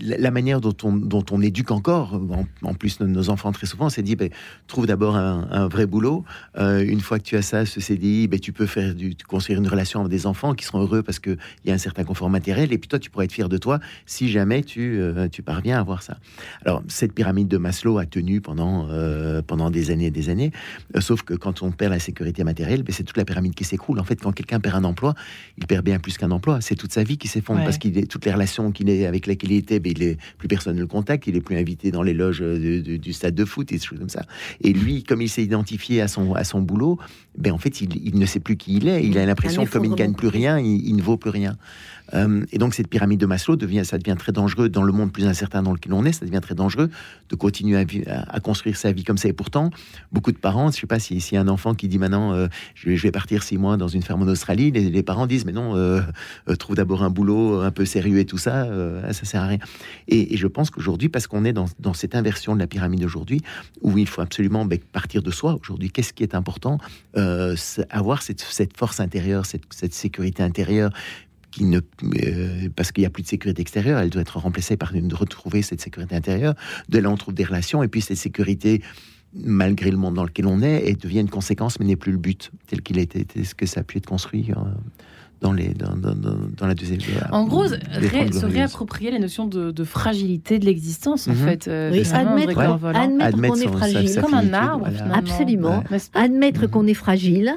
la, 0.00 0.30
manière 0.30 0.60
dont 0.60 0.76
on, 0.82 0.92
dont 0.92 1.24
on 1.30 1.40
éduque 1.42 1.70
encore, 1.70 2.14
en, 2.14 2.46
en 2.62 2.74
plus 2.74 3.00
nos, 3.00 3.06
nos 3.06 3.30
enfants 3.30 3.52
très 3.52 3.66
souvent, 3.66 3.88
c'est 3.88 4.02
dit, 4.02 4.16
ben, 4.16 4.30
trouve 4.66 4.86
d'abord 4.86 5.16
un, 5.16 5.48
un 5.50 5.68
vrai 5.68 5.86
boulot. 5.86 6.24
Euh, 6.58 6.84
une 6.86 7.00
fois 7.00 7.18
que 7.18 7.24
tu 7.24 7.36
as 7.36 7.42
ça, 7.42 7.66
ce 7.66 7.80
CDI, 7.80 8.28
ben, 8.28 8.38
tu 8.38 8.52
peux 8.52 8.66
faire 8.66 8.94
du, 8.94 9.16
construire 9.28 9.58
une 9.58 9.68
relation 9.68 10.00
avec 10.00 10.10
des 10.10 10.26
enfants 10.26 10.54
qui 10.54 10.64
seront 10.64 10.80
heureux 10.80 11.02
parce 11.02 11.18
qu'il 11.18 11.38
y 11.64 11.70
a 11.70 11.74
un 11.74 11.78
certain 11.78 12.04
confort 12.04 12.30
matériel. 12.30 12.72
Et 12.72 12.78
puis 12.78 12.88
toi, 12.88 12.98
tu 12.98 13.10
pourrais 13.10 13.24
être 13.26 13.32
fier 13.32 13.48
de 13.48 13.58
toi 13.58 13.80
si 14.06 14.28
jamais 14.30 14.62
tu, 14.62 14.98
euh, 15.00 15.28
tu 15.28 15.42
parviens 15.42 15.76
à 15.76 15.80
avoir 15.80 16.02
ça. 16.02 16.18
Alors, 16.64 16.82
cette 16.88 17.12
pyramide 17.12 17.48
de 17.48 17.58
Maslow 17.58 17.98
a 17.98 18.06
tenu 18.06 18.40
pendant, 18.40 18.88
euh, 18.90 19.42
pendant 19.42 19.70
des 19.70 19.90
années 19.90 20.06
et 20.06 20.10
des 20.10 20.28
années. 20.28 20.52
Sauf 21.00 21.22
que 21.22 21.34
quand 21.34 21.62
on 21.62 21.70
perd 21.72 21.92
la 21.92 21.98
sécurité 21.98 22.44
matérielle, 22.44 22.82
ben, 22.82 22.92
c'est 22.92 23.04
toute 23.04 23.16
la 23.16 23.24
pyramide 23.24 23.54
qui 23.54 23.64
s'écroule. 23.64 23.98
En 24.00 24.04
fait, 24.04 24.16
quand 24.16 24.32
quelqu'un 24.32 24.60
perd 24.60 24.76
un 24.76 24.84
emploi, 24.84 25.14
il 25.58 25.66
perd 25.66 25.84
bien 25.84 25.98
plus 25.98 26.18
qu'un 26.18 26.30
emploi. 26.30 26.60
C'est 26.60 26.74
toute 26.74 26.92
sa 26.92 27.02
vie 27.02 27.18
qui 27.18 27.28
s'effondre 27.28 27.56
Ouais. 27.56 27.64
parce 27.64 27.78
qu'il 27.78 27.96
est 27.96 28.10
toutes 28.10 28.24
les 28.26 28.32
relations 28.32 28.70
qu'il 28.70 28.90
est 28.90 29.06
avec 29.06 29.26
lesquelles 29.26 29.52
il 29.52 29.58
était, 29.58 29.80
ben, 29.86 29.92
il 29.96 30.02
est 30.02 30.16
plus 30.38 30.48
personne 30.48 30.76
ne 30.76 30.80
le 30.80 30.86
contacte, 30.86 31.26
il 31.26 31.36
est 31.36 31.40
plus 31.40 31.56
invité 31.56 31.90
dans 31.90 32.02
les 32.02 32.14
loges 32.14 32.40
de- 32.40 32.80
de- 32.80 32.96
du 32.96 33.12
stade 33.12 33.34
de 33.34 33.44
foot 33.44 33.70
et 33.72 33.76
des 33.76 33.82
choses 33.82 33.98
comme 33.98 34.08
ça. 34.08 34.24
Et 34.60 34.72
lui, 34.72 35.04
comme 35.04 35.22
il 35.22 35.28
s'est 35.28 35.42
identifié 35.44 36.00
à 36.00 36.08
son 36.08 36.34
à 36.34 36.44
son 36.44 36.60
boulot, 36.60 36.98
ben 37.38 37.52
en 37.52 37.58
fait, 37.58 37.80
il, 37.80 37.96
il 38.04 38.18
ne 38.18 38.26
sait 38.26 38.40
plus 38.40 38.56
qui 38.56 38.76
il 38.76 38.88
est. 38.88 39.04
Il 39.04 39.18
a 39.18 39.26
l'impression 39.26 39.64
que 39.64 39.70
comme 39.70 39.84
il 39.84 39.90
ne 39.90 39.96
gagne 39.96 40.14
plus 40.14 40.28
rien, 40.28 40.58
il, 40.58 40.86
il 40.88 40.96
ne 40.96 41.02
vaut 41.02 41.16
plus 41.16 41.30
rien. 41.30 41.56
Euh, 42.14 42.44
et 42.52 42.58
donc 42.58 42.74
cette 42.74 42.88
pyramide 42.88 43.18
de 43.18 43.26
Maslow 43.26 43.56
devient, 43.56 43.82
ça 43.84 43.98
devient 43.98 44.16
très 44.16 44.30
dangereux 44.30 44.68
dans 44.68 44.82
le 44.84 44.92
monde 44.92 45.12
plus 45.12 45.26
incertain 45.26 45.62
dans 45.62 45.72
lequel 45.72 45.92
on 45.92 46.04
est. 46.04 46.12
Ça 46.12 46.24
devient 46.24 46.40
très 46.40 46.54
dangereux 46.54 46.88
de 47.28 47.34
continuer 47.36 47.76
à, 47.76 47.84
à- 48.12 48.36
à 48.36 48.40
construire 48.40 48.76
sa 48.76 48.92
vie 48.92 49.02
comme 49.02 49.18
ça. 49.18 49.28
Et 49.28 49.32
pourtant, 49.32 49.70
beaucoup 50.12 50.30
de 50.30 50.38
parents, 50.38 50.70
je 50.70 50.78
sais 50.80 50.86
pas 50.86 51.00
si, 51.00 51.20
si 51.20 51.36
un 51.36 51.48
enfant 51.48 51.74
qui 51.74 51.88
dit 51.88 51.98
maintenant, 51.98 52.32
euh, 52.32 52.46
je, 52.76 52.88
vais, 52.90 52.96
je 52.96 53.02
vais 53.02 53.10
partir 53.10 53.42
six 53.42 53.58
mois 53.58 53.76
dans 53.76 53.88
une 53.88 54.02
ferme 54.02 54.22
en 54.22 54.26
Australie, 54.28 54.70
les, 54.70 54.88
les 54.88 55.02
parents 55.02 55.26
disent 55.26 55.44
mais 55.44 55.52
non, 55.52 55.74
euh, 55.76 56.00
euh, 56.48 56.54
trouve 56.54 56.76
d'abord 56.76 57.02
un 57.02 57.10
boulot 57.10 57.60
un 57.60 57.70
peu 57.72 57.84
sérieux 57.84 58.18
et 58.18 58.24
tout 58.24 58.38
ça, 58.38 58.64
euh, 58.64 59.12
ça 59.12 59.24
sert 59.24 59.42
à 59.42 59.46
rien. 59.48 59.58
Et, 60.08 60.34
et 60.34 60.36
je 60.36 60.46
pense 60.46 60.70
qu'aujourd'hui, 60.70 61.08
parce 61.08 61.26
qu'on 61.26 61.44
est 61.44 61.52
dans, 61.52 61.94
cette 61.94 62.14
inversion 62.14 62.54
de 62.54 62.60
la 62.60 62.66
pyramide 62.66 63.04
aujourd'hui, 63.04 63.40
où 63.82 63.98
il 63.98 64.06
faut 64.06 64.20
absolument 64.20 64.64
ben, 64.64 64.78
partir 64.78 65.22
de 65.22 65.30
soi 65.30 65.58
aujourd'hui, 65.60 65.90
qu'est-ce 65.90 66.12
qui 66.12 66.22
est 66.22 66.34
important 66.34 66.78
Euh, 67.16 67.56
Avoir 67.90 68.22
cette, 68.22 68.42
force 68.76 69.00
intérieure, 69.00 69.46
cette, 69.46 69.94
sécurité 69.94 70.42
intérieure. 70.42 70.90
Qui 71.52 71.64
ne, 71.64 71.80
euh, 71.80 72.68
parce 72.76 72.92
qu'il 72.92 73.00
n'y 73.00 73.06
a 73.06 73.10
plus 73.10 73.22
de 73.22 73.28
sécurité 73.28 73.62
extérieure, 73.62 73.98
elle 73.98 74.10
doit 74.10 74.20
être 74.20 74.38
remplacée 74.38 74.76
par 74.76 74.94
une 74.94 75.08
de 75.08 75.14
retrouver 75.14 75.62
cette 75.62 75.80
sécurité 75.80 76.14
intérieure. 76.14 76.54
De 76.90 76.98
là, 76.98 77.08
on 77.08 77.16
trouve 77.16 77.32
des 77.32 77.44
relations, 77.44 77.82
et 77.82 77.88
puis 77.88 78.02
cette 78.02 78.18
sécurité, 78.18 78.82
malgré 79.32 79.90
le 79.90 79.96
monde 79.96 80.14
dans 80.14 80.24
lequel 80.24 80.46
on 80.46 80.60
est, 80.60 80.86
elle 80.86 80.98
devient 80.98 81.20
une 81.20 81.30
conséquence, 81.30 81.78
mais 81.80 81.86
n'est 81.86 81.96
plus 81.96 82.12
le 82.12 82.18
but 82.18 82.50
tel 82.66 82.82
qu'il 82.82 82.98
a 82.98 83.02
été, 83.02 83.24
tel 83.24 83.46
que 83.54 83.64
ça 83.64 83.80
a 83.80 83.84
pu 83.84 83.98
être 83.98 84.06
construit 84.06 84.50
euh, 84.50 84.54
dans, 85.40 85.52
les, 85.52 85.68
dans, 85.74 85.94
dans, 85.96 86.14
dans- 86.14 86.66
la 86.66 86.74
deuxième. 86.74 86.98
En 87.30 87.46
gros, 87.46 87.62
ré- 87.62 88.32
se 88.32 88.46
réapproprier 88.46 89.10
les 89.10 89.18
notions 89.18 89.46
de, 89.46 89.70
de 89.70 89.84
fragilité 89.84 90.58
de 90.58 90.64
l'existence, 90.64 91.28
en 91.28 91.32
Mhm. 91.32 91.36
fait. 91.36 91.68
euh, 91.68 91.90
Oui, 91.92 92.00
admettre, 92.12 92.58
admettre 92.58 92.86
Admettre 93.24 93.48
qu'on 93.54 93.60
est 93.60 93.64
sa- 93.64 93.70
fragile. 93.72 94.08
sa 94.08 94.22
Comme 94.22 94.34
un 94.34 94.52
arbre, 94.54 94.88
voilà. 94.90 95.14
Absolument. 95.16 95.82
Ouais. 95.90 95.98
Admettre 96.14 96.66
qu'on 96.68 96.86
est 96.86 96.94
fragile, 96.94 97.54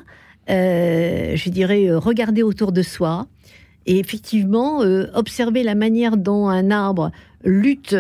euh, 0.50 1.36
je 1.36 1.50
dirais 1.50 1.88
euh, 1.90 2.00
regarder 2.00 2.44
autour 2.44 2.72
de 2.72 2.82
soi 2.82 3.28
et 3.86 4.00
effectivement 4.00 4.82
euh, 4.84 5.08
observer 5.14 5.64
la 5.64 5.76
manière 5.76 6.18
dont 6.18 6.48
un 6.50 6.72
arbre 6.72 7.12
lutte 7.44 7.96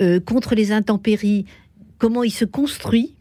euh, 0.00 0.20
contre 0.20 0.54
les 0.54 0.72
intempéries, 0.72 1.44
comment 1.98 2.22
il 2.22 2.30
se 2.30 2.44
construit. 2.44 3.14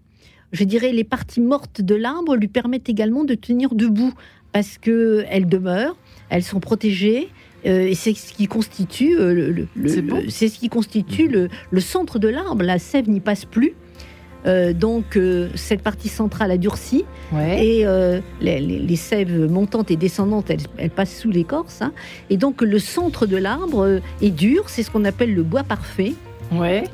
Je 0.54 0.64
dirais 0.64 0.94
les 0.94 1.04
parties 1.04 1.42
mortes 1.42 1.82
de 1.82 1.96
l'arbre 1.96 2.36
lui 2.38 2.48
permettent 2.48 2.88
également 2.88 3.26
de 3.26 3.34
tenir 3.36 3.76
debout 3.76 4.14
parce 4.52 4.78
que 4.78 5.26
elles 5.30 5.48
demeurent, 5.48 5.96
elles 6.30 6.44
sont 6.44 6.60
protégées. 6.60 7.30
euh, 7.66 7.88
et 7.88 7.96
c'est 7.96 8.14
ce 8.14 8.34
qui 8.34 8.48
constitue 8.48 9.18
euh, 9.20 9.34
le, 9.76 10.30
ce 10.30 10.46
qui 10.46 10.70
constitue 10.70 11.28
le, 11.28 11.50
le 11.72 11.80
centre 11.82 12.20
de 12.20 12.28
l'arbre. 12.28 12.64
La 12.64 12.80
sève 12.80 13.10
n'y 13.10 13.20
passe 13.20 13.46
plus. 13.46 13.74
Euh, 14.46 14.72
donc 14.72 15.18
euh, 15.18 15.50
cette 15.56 15.82
partie 15.82 16.08
centrale 16.10 16.52
a 16.52 16.58
durci 16.58 17.04
Ouais. 17.34 17.66
et 17.66 17.86
euh, 17.88 18.22
les, 18.40 18.60
les- 18.62 18.80
les 18.80 18.96
sèves 18.96 19.50
montantes 19.52 19.90
et 19.92 19.98
descendantes, 19.98 20.50
elles, 20.50 20.62
elles 20.78 20.92
passent 20.92 21.18
sous 21.18 21.32
l'écorce. 21.32 21.82
hein. 21.82 21.92
et 22.30 22.38
donc 22.38 22.62
le 22.62 22.80
centre 22.80 23.26
de 23.26 23.36
l'arbre 23.36 24.00
est 24.22 24.30
dur, 24.30 24.70
c'est 24.70 24.84
ce 24.84 24.92
qu'on 24.92 25.04
appelle 25.06 25.34
le 25.34 25.44
bois 25.44 25.64
parfait. 25.64 26.14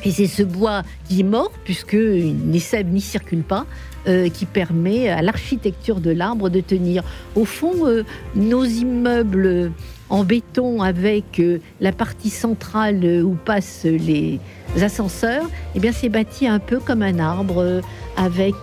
Et 0.03 0.11
c'est 0.11 0.27
ce 0.27 0.43
bois 0.43 0.83
qui 1.07 1.21
est 1.21 1.23
mort, 1.23 1.51
puisque 1.63 1.93
les 1.93 2.59
sèves 2.59 2.87
n'y 2.87 3.01
circulent 3.01 3.43
pas, 3.43 3.65
euh, 4.07 4.29
qui 4.29 4.45
permet 4.45 5.09
à 5.09 5.21
l'architecture 5.21 5.99
de 5.99 6.11
l'arbre 6.11 6.49
de 6.49 6.59
tenir. 6.59 7.03
Au 7.35 7.45
fond, 7.45 7.87
euh, 7.87 8.03
nos 8.35 8.65
immeubles 8.65 9.71
en 10.09 10.23
béton 10.23 10.81
avec 10.81 11.39
euh, 11.39 11.59
la 11.79 11.91
partie 11.91 12.29
centrale 12.29 13.23
où 13.23 13.35
passent 13.35 13.85
les 13.85 14.39
ascenseurs, 14.81 15.49
eh 15.75 15.79
bien 15.79 15.91
c'est 15.91 16.09
bâti 16.09 16.47
un 16.47 16.59
peu 16.59 16.79
comme 16.79 17.01
un 17.01 17.19
arbre 17.19 17.81
avec 18.17 18.55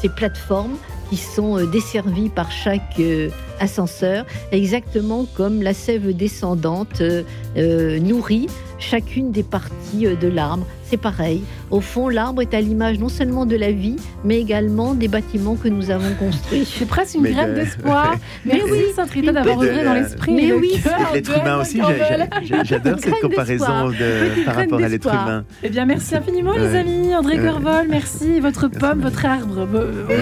ces 0.00 0.08
plateformes 0.10 0.76
qui 1.08 1.16
sont 1.16 1.58
euh, 1.58 1.66
desservies 1.66 2.28
par 2.28 2.50
chaque 2.50 2.98
euh, 3.00 3.30
ascenseur, 3.60 4.24
exactement 4.52 5.26
comme 5.34 5.62
la 5.62 5.74
sève 5.74 6.14
descendante 6.16 7.00
euh, 7.00 8.00
nourrit 8.00 8.48
chacune 8.78 9.32
des 9.32 9.42
parties 9.42 10.06
de 10.20 10.28
l'arbre. 10.28 10.66
C'est 10.84 10.96
pareil. 10.96 11.42
Au 11.70 11.80
fond, 11.80 12.08
l'arbre 12.08 12.42
est 12.42 12.54
à 12.54 12.60
l'image 12.60 12.98
non 12.98 13.08
seulement 13.08 13.46
de 13.46 13.56
la 13.56 13.72
vie, 13.72 13.96
mais 14.24 14.40
également 14.40 14.94
des 14.94 15.08
bâtiments 15.08 15.56
que 15.56 15.68
nous 15.68 15.90
avons 15.90 16.14
construits. 16.18 16.64
C'est 16.64 16.86
presque 16.88 17.14
une 17.16 17.22
Mais 17.22 17.32
graine 17.32 17.50
de- 17.50 17.60
d'espoir. 17.60 18.14
Merci, 18.44 18.62
oui, 18.70 18.78
Saint-Rita, 18.94 19.32
d'avoir 19.32 19.58
mais 19.58 19.68
œuvré 19.68 19.84
dans 19.84 19.94
l'esprit. 19.94 20.32
Mais 20.34 20.52
oui, 20.52 20.80
l'être 21.12 21.38
humain 21.38 21.60
aussi, 21.60 21.80
j'adore 22.64 22.98
cette 22.98 23.20
comparaison 23.20 23.92
par 24.44 24.54
rapport 24.54 24.82
à 24.82 24.88
l'être 24.88 25.08
humain. 25.08 25.44
Eh 25.62 25.68
bien, 25.68 25.84
merci 25.84 26.14
infiniment, 26.14 26.52
les 26.52 26.74
amis. 26.74 27.14
André. 27.14 27.38
Corvol, 27.38 27.86
merci. 27.88 28.40
Votre 28.40 28.68
pomme, 28.68 29.00
votre 29.00 29.24
arbre, 29.24 29.66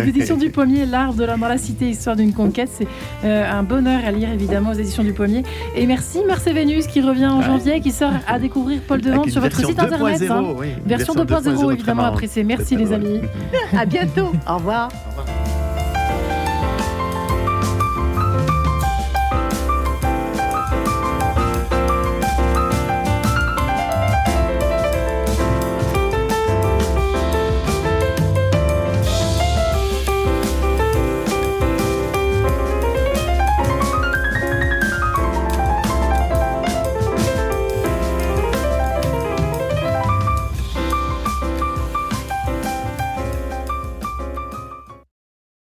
éditions 0.07 0.37
du 0.37 0.51
Pommier, 0.51 0.87
l'arbre 0.87 1.15
de 1.15 1.25
la, 1.25 1.37
dans 1.37 1.49
la 1.49 1.59
cité, 1.59 1.91
histoire 1.91 2.17
d'une 2.17 2.33
conquête. 2.33 2.69
C'est 2.73 2.87
euh, 3.25 3.51
un 3.51 3.63
bonheur 3.63 4.01
à 4.05 4.11
lire, 4.11 4.31
évidemment, 4.31 4.71
aux 4.71 4.75
éditions 4.75 5.05
du 5.05 5.13
Pommier. 5.13 5.43
Et 5.77 5.87
merci, 5.87 6.19
Mars 6.27 6.47
et 6.47 6.53
Vénus, 6.53 6.87
qui 6.87 7.01
revient 7.01 7.27
en 7.27 7.43
janvier 7.43 7.77
et 7.77 7.81
qui 7.81 7.93
sort 7.93 8.13
à 8.27 8.39
découvrir 8.39 8.81
Paul 8.87 9.01
Devant 9.01 9.25
sur 9.25 9.41
votre 9.41 9.59
site 9.65 9.79
internet. 9.79 10.21
2.0, 10.21 10.31
hein. 10.33 10.67
Version 10.87 11.15
2.0, 11.15 11.36
évidemment, 11.71 12.05
appréciée. 12.05 12.45
Merci, 12.45 12.77
les 12.77 12.93
amis. 12.93 13.23
À 13.77 13.85
bientôt. 13.85 14.33
Au 14.49 14.57
revoir. 14.57 14.89
Au 15.07 15.21
revoir. 15.21 15.46